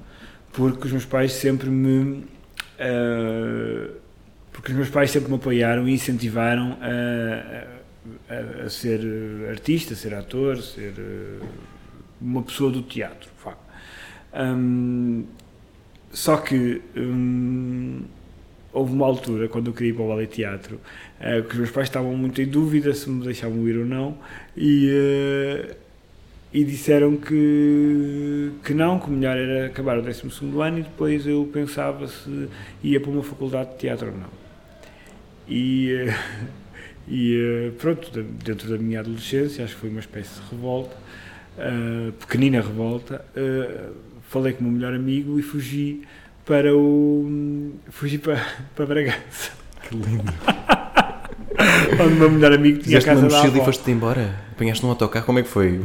porque 0.53 0.87
os 0.87 0.93
meus 0.93 1.05
pais 1.05 1.33
sempre 1.33 1.69
me. 1.71 2.25
eh, 2.79 3.91
porque 4.53 4.73
os 4.73 4.77
meus 4.77 4.91
pais 4.91 5.11
sempre 5.11 5.29
me 5.31 5.37
apoiaram 5.37 5.89
e 5.89 5.93
incentivaram 5.95 6.77
a, 6.81 7.65
a- 8.35 8.65
a 8.67 8.71
ser 8.71 9.01
artista, 9.51 9.95
ser 9.95 10.15
ator, 10.15 10.61
ser 10.63 10.95
eh, 10.99 11.47
uma 12.21 12.43
pessoa 12.43 12.71
do 12.71 12.83
teatro. 12.83 13.29
Hum, 14.35 15.25
só 16.13 16.37
que 16.39 16.83
hum, 16.97 18.03
houve 18.73 18.93
uma 18.93 19.07
altura, 19.07 19.49
quando 19.49 19.69
eu 19.69 19.73
queria 19.73 19.91
ir 19.91 19.95
para 19.95 20.05
o 20.05 20.09
ballet 20.09 20.31
teatro, 20.31 20.81
eh, 21.21 21.43
que 21.43 21.53
os 21.53 21.57
meus 21.57 21.71
pais 21.71 21.89
estavam 21.89 22.17
muito 22.17 22.41
em 22.41 22.47
dúvida 22.47 22.93
se 22.95 23.09
me 23.09 23.25
deixavam 23.25 23.67
ir 23.69 23.79
ou 23.79 23.85
não, 23.85 24.19
e, 24.57 24.91
eh, 24.91 25.77
e 26.53 26.65
disseram 26.65 27.17
que, 27.17 28.53
que 28.65 28.75
não, 28.75 28.99
que 28.99 29.09
o 29.09 29.11
melhor 29.11 29.37
era 29.37 29.67
acabar 29.67 29.99
o 29.99 30.03
12 30.03 30.23
ano 30.61 30.79
e 30.79 30.83
depois 30.83 31.27
eu 31.27 31.49
pensava 31.53 32.07
se 32.09 32.49
ia 32.83 33.01
para 33.01 33.11
uma 33.11 33.23
faculdade 33.23 33.73
de 33.73 33.79
teatro 33.79 34.09
ou 34.09 34.19
não. 34.19 34.31
E, 35.49 35.93
eh, 35.93 36.15
e 37.09 37.73
pronto, 37.79 38.11
dentro 38.45 38.69
da 38.69 38.77
minha 38.79 39.01
adolescência, 39.01 39.65
acho 39.65 39.75
que 39.75 39.81
foi 39.81 39.91
uma 39.91 40.01
espécie 40.01 40.41
de 40.41 40.51
revolta, 40.51 40.97
pequenina 42.21 42.61
revolta, 42.61 43.25
falei 44.29 44.53
com 44.53 44.61
o 44.61 44.65
meu 44.65 44.73
melhor 44.75 44.95
amigo 44.95 45.41
e 45.41 45.43
fugi 45.43 46.03
para 46.49 46.75
o. 46.75 47.71
fugi 47.91 48.19
para, 48.19 48.41
para 48.75 48.87
Bragança, 48.87 49.53
Que 49.89 49.95
lindo. 49.95 50.33
onde 52.03 52.13
o 52.15 52.17
meu 52.17 52.31
melhor 52.31 52.53
amigo 52.55 52.79
tinha 52.79 52.99
a 52.99 53.01
Fizeste 53.03 53.11
uma 53.11 53.15
casa 53.17 53.29
da 53.29 53.37
mochila 53.37 53.57
e 53.57 53.61
avó. 53.61 53.65
foste-te 53.67 53.91
embora? 53.91 54.35
Apanhaste 54.53 54.83
num 54.83 54.91
autocarro, 54.91 55.27
como 55.27 55.39
é 55.39 55.43
que 55.43 55.49
foi? 55.49 55.81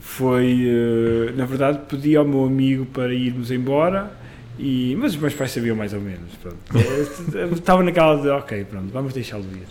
Foi, 0.00 0.66
eh, 0.66 1.32
na 1.36 1.44
verdade, 1.46 1.80
pedi 1.88 2.16
ao 2.16 2.24
meu 2.24 2.44
amigo 2.44 2.86
para 2.86 3.14
irmos 3.14 3.50
embora, 3.50 4.10
e, 4.58 4.96
mas 4.98 5.14
os 5.14 5.20
meus 5.20 5.34
pais 5.34 5.52
sabiam 5.52 5.76
mais 5.76 5.92
ou 5.94 6.00
menos. 6.00 6.32
Pronto. 6.42 6.56
Eu 7.36 7.52
Estava 7.52 7.82
naquela 7.84 8.16
de, 8.20 8.28
ok, 8.28 8.64
pronto, 8.64 8.90
vamos 8.92 9.12
deixá-lo 9.14 9.44
ir. 9.54 9.66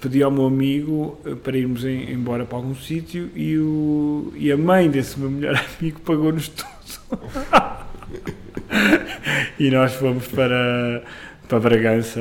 Pedi 0.00 0.20
ao 0.22 0.30
meu 0.32 0.46
amigo 0.46 1.18
eh, 1.24 1.34
para 1.36 1.56
irmos 1.56 1.84
em- 1.84 2.10
embora 2.12 2.44
para 2.44 2.58
algum 2.58 2.74
sítio 2.74 3.30
e, 3.36 3.56
o, 3.56 4.32
e 4.36 4.50
a 4.50 4.56
mãe 4.56 4.90
desse 4.90 5.18
meu 5.18 5.30
melhor 5.30 5.54
amigo 5.80 6.00
pagou-nos 6.00 6.48
tudo. 6.48 6.68
E 9.58 9.70
nós 9.70 9.94
fomos 9.94 10.26
para, 10.28 11.02
para 11.48 11.60
Bragança 11.60 12.20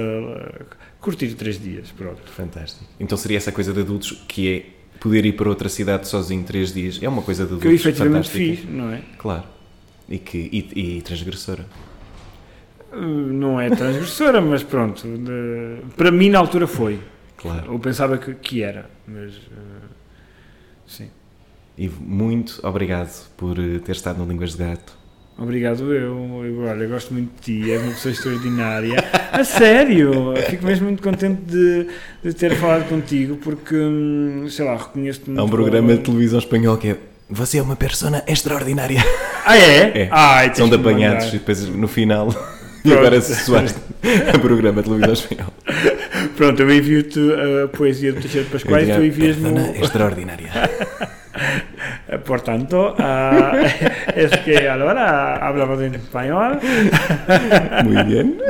curtir 1.00 1.34
três 1.36 1.60
dias, 1.62 1.92
pronto. 1.92 2.22
Fantástico. 2.32 2.86
Então 3.00 3.18
seria 3.18 3.38
essa 3.38 3.52
coisa 3.52 3.74
de 3.74 3.80
adultos 3.82 4.24
que 4.28 4.50
é 4.54 4.66
poder 5.00 5.26
ir 5.26 5.34
para 5.34 5.50
outra 5.50 5.68
cidade 5.70 6.08
sozinho 6.08 6.44
três 6.44 6.74
dias. 6.74 7.00
É 7.02 7.10
uma 7.10 7.22
coisa 7.24 7.44
de 7.44 7.50
Que 7.50 7.56
eu 7.56 7.72
adultos 7.72 7.82
efetivamente 7.86 8.30
fantástica. 8.30 8.56
fiz, 8.68 8.70
não 8.70 8.92
é? 8.92 9.02
Claro. 9.18 9.44
E, 10.08 10.20
que, 10.20 10.38
e, 10.38 10.98
e 10.98 11.02
transgressora. 11.02 11.66
Uh, 12.92 12.98
Não 12.98 13.60
é 13.60 13.70
transgressora, 13.70 14.42
mas 14.42 14.62
pronto. 14.64 15.08
de- 15.08 15.78
para 15.96 16.12
mim, 16.12 16.30
na 16.30 16.40
altura, 16.40 16.68
foi. 16.68 17.00
Claro. 17.38 17.72
Eu 17.74 17.80
pensava 17.80 18.18
que, 18.18 18.34
que 18.36 18.62
era, 18.62 18.90
mas. 19.08 19.34
uh, 19.38 19.88
sim. 20.86 21.10
Ivo, 21.78 22.04
muito 22.04 22.60
obrigado 22.68 23.28
por 23.38 23.58
eh, 23.58 23.80
ter 23.80 23.94
estado 23.94 24.20
no 24.20 24.30
Línguas 24.30 24.52
de 24.52 24.58
Gato. 24.58 24.94
Obrigado, 25.42 25.92
eu. 25.92 26.44
eu 26.46 26.62
olha, 26.66 26.86
gosto 26.86 27.14
muito 27.14 27.32
de 27.42 27.64
ti, 27.64 27.72
és 27.72 27.82
uma 27.82 27.92
pessoa 27.94 28.12
extraordinária. 28.12 29.04
A 29.32 29.44
sério! 29.44 30.36
Fico 30.48 30.64
mesmo 30.64 30.86
muito 30.86 31.02
contente 31.02 31.42
de, 31.42 31.88
de 32.24 32.34
ter 32.34 32.56
falado 32.56 32.88
contigo, 32.88 33.38
porque, 33.38 33.76
hum, 33.76 34.46
sei 34.48 34.64
lá, 34.64 34.78
reconheço-te 34.78 35.30
muito. 35.32 35.40
Há 35.40 35.44
um 35.44 35.50
programa 35.50 35.96
de 35.96 36.04
televisão 36.04 36.38
espanhol 36.38 36.78
que 36.78 36.90
é 36.90 36.98
Você 37.28 37.58
é 37.58 37.62
uma 37.62 37.76
persona 37.76 38.24
extraordinária. 38.28 39.04
Ah, 39.44 39.58
é? 39.58 40.10
É. 40.14 40.54
São 40.54 40.70
de 40.70 40.76
apanhados 40.76 41.30
e 41.30 41.32
depois 41.34 41.68
no 41.68 41.88
final. 41.88 42.30
E 42.84 42.92
agora 42.92 43.22
se 43.22 43.36
soaste 43.36 43.78
a 44.34 44.40
programa 44.40 44.82
de 44.82 44.90
televisão 44.90 45.14
espanhol. 45.14 45.54
Pronto, 46.36 46.64
eu 46.64 46.74
envio-te 46.74 47.20
a 47.64 47.68
poesia 47.68 48.12
do 48.12 48.20
Teixeira 48.20 48.46
de 48.46 48.52
Pascoais, 48.52 48.88
tu 48.88 49.04
envias-me. 49.04 49.54
persona 49.54 49.78
extraordinária. 49.78 50.50
Por 52.26 52.42
tanto, 52.42 52.94
ah, 53.00 53.54
es 54.16 54.32
que 54.40 54.68
ahora 54.68 55.38
hablamos 55.38 55.82
en 55.82 55.96
español. 55.96 56.60
Muito 57.84 58.06
bem. 58.06 58.38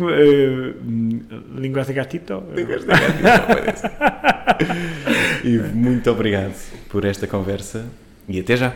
Eh, 0.00 0.74
lenguas 1.56 1.86
de 1.86 1.92
gatito. 1.92 2.42
Ivo, 5.44 5.68
muito 5.74 6.10
obrigado 6.10 6.54
por 6.88 7.04
esta 7.04 7.26
conversa 7.26 7.84
e 8.26 8.40
até 8.40 8.56
já. 8.56 8.72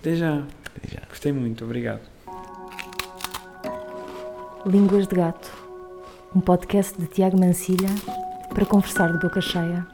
Até 0.00 0.16
já. 0.16 0.42
Até 0.76 0.88
já. 0.94 1.00
Gostei 1.08 1.32
muito, 1.32 1.64
obrigado. 1.64 2.00
Línguas 4.66 5.06
de 5.06 5.14
Gato, 5.14 5.50
um 6.34 6.40
podcast 6.40 7.00
de 7.00 7.06
Tiago 7.06 7.38
Mancilha 7.38 7.90
para 8.52 8.64
conversar 8.66 9.12
de 9.12 9.18
boca 9.18 9.40
cheia. 9.40 9.86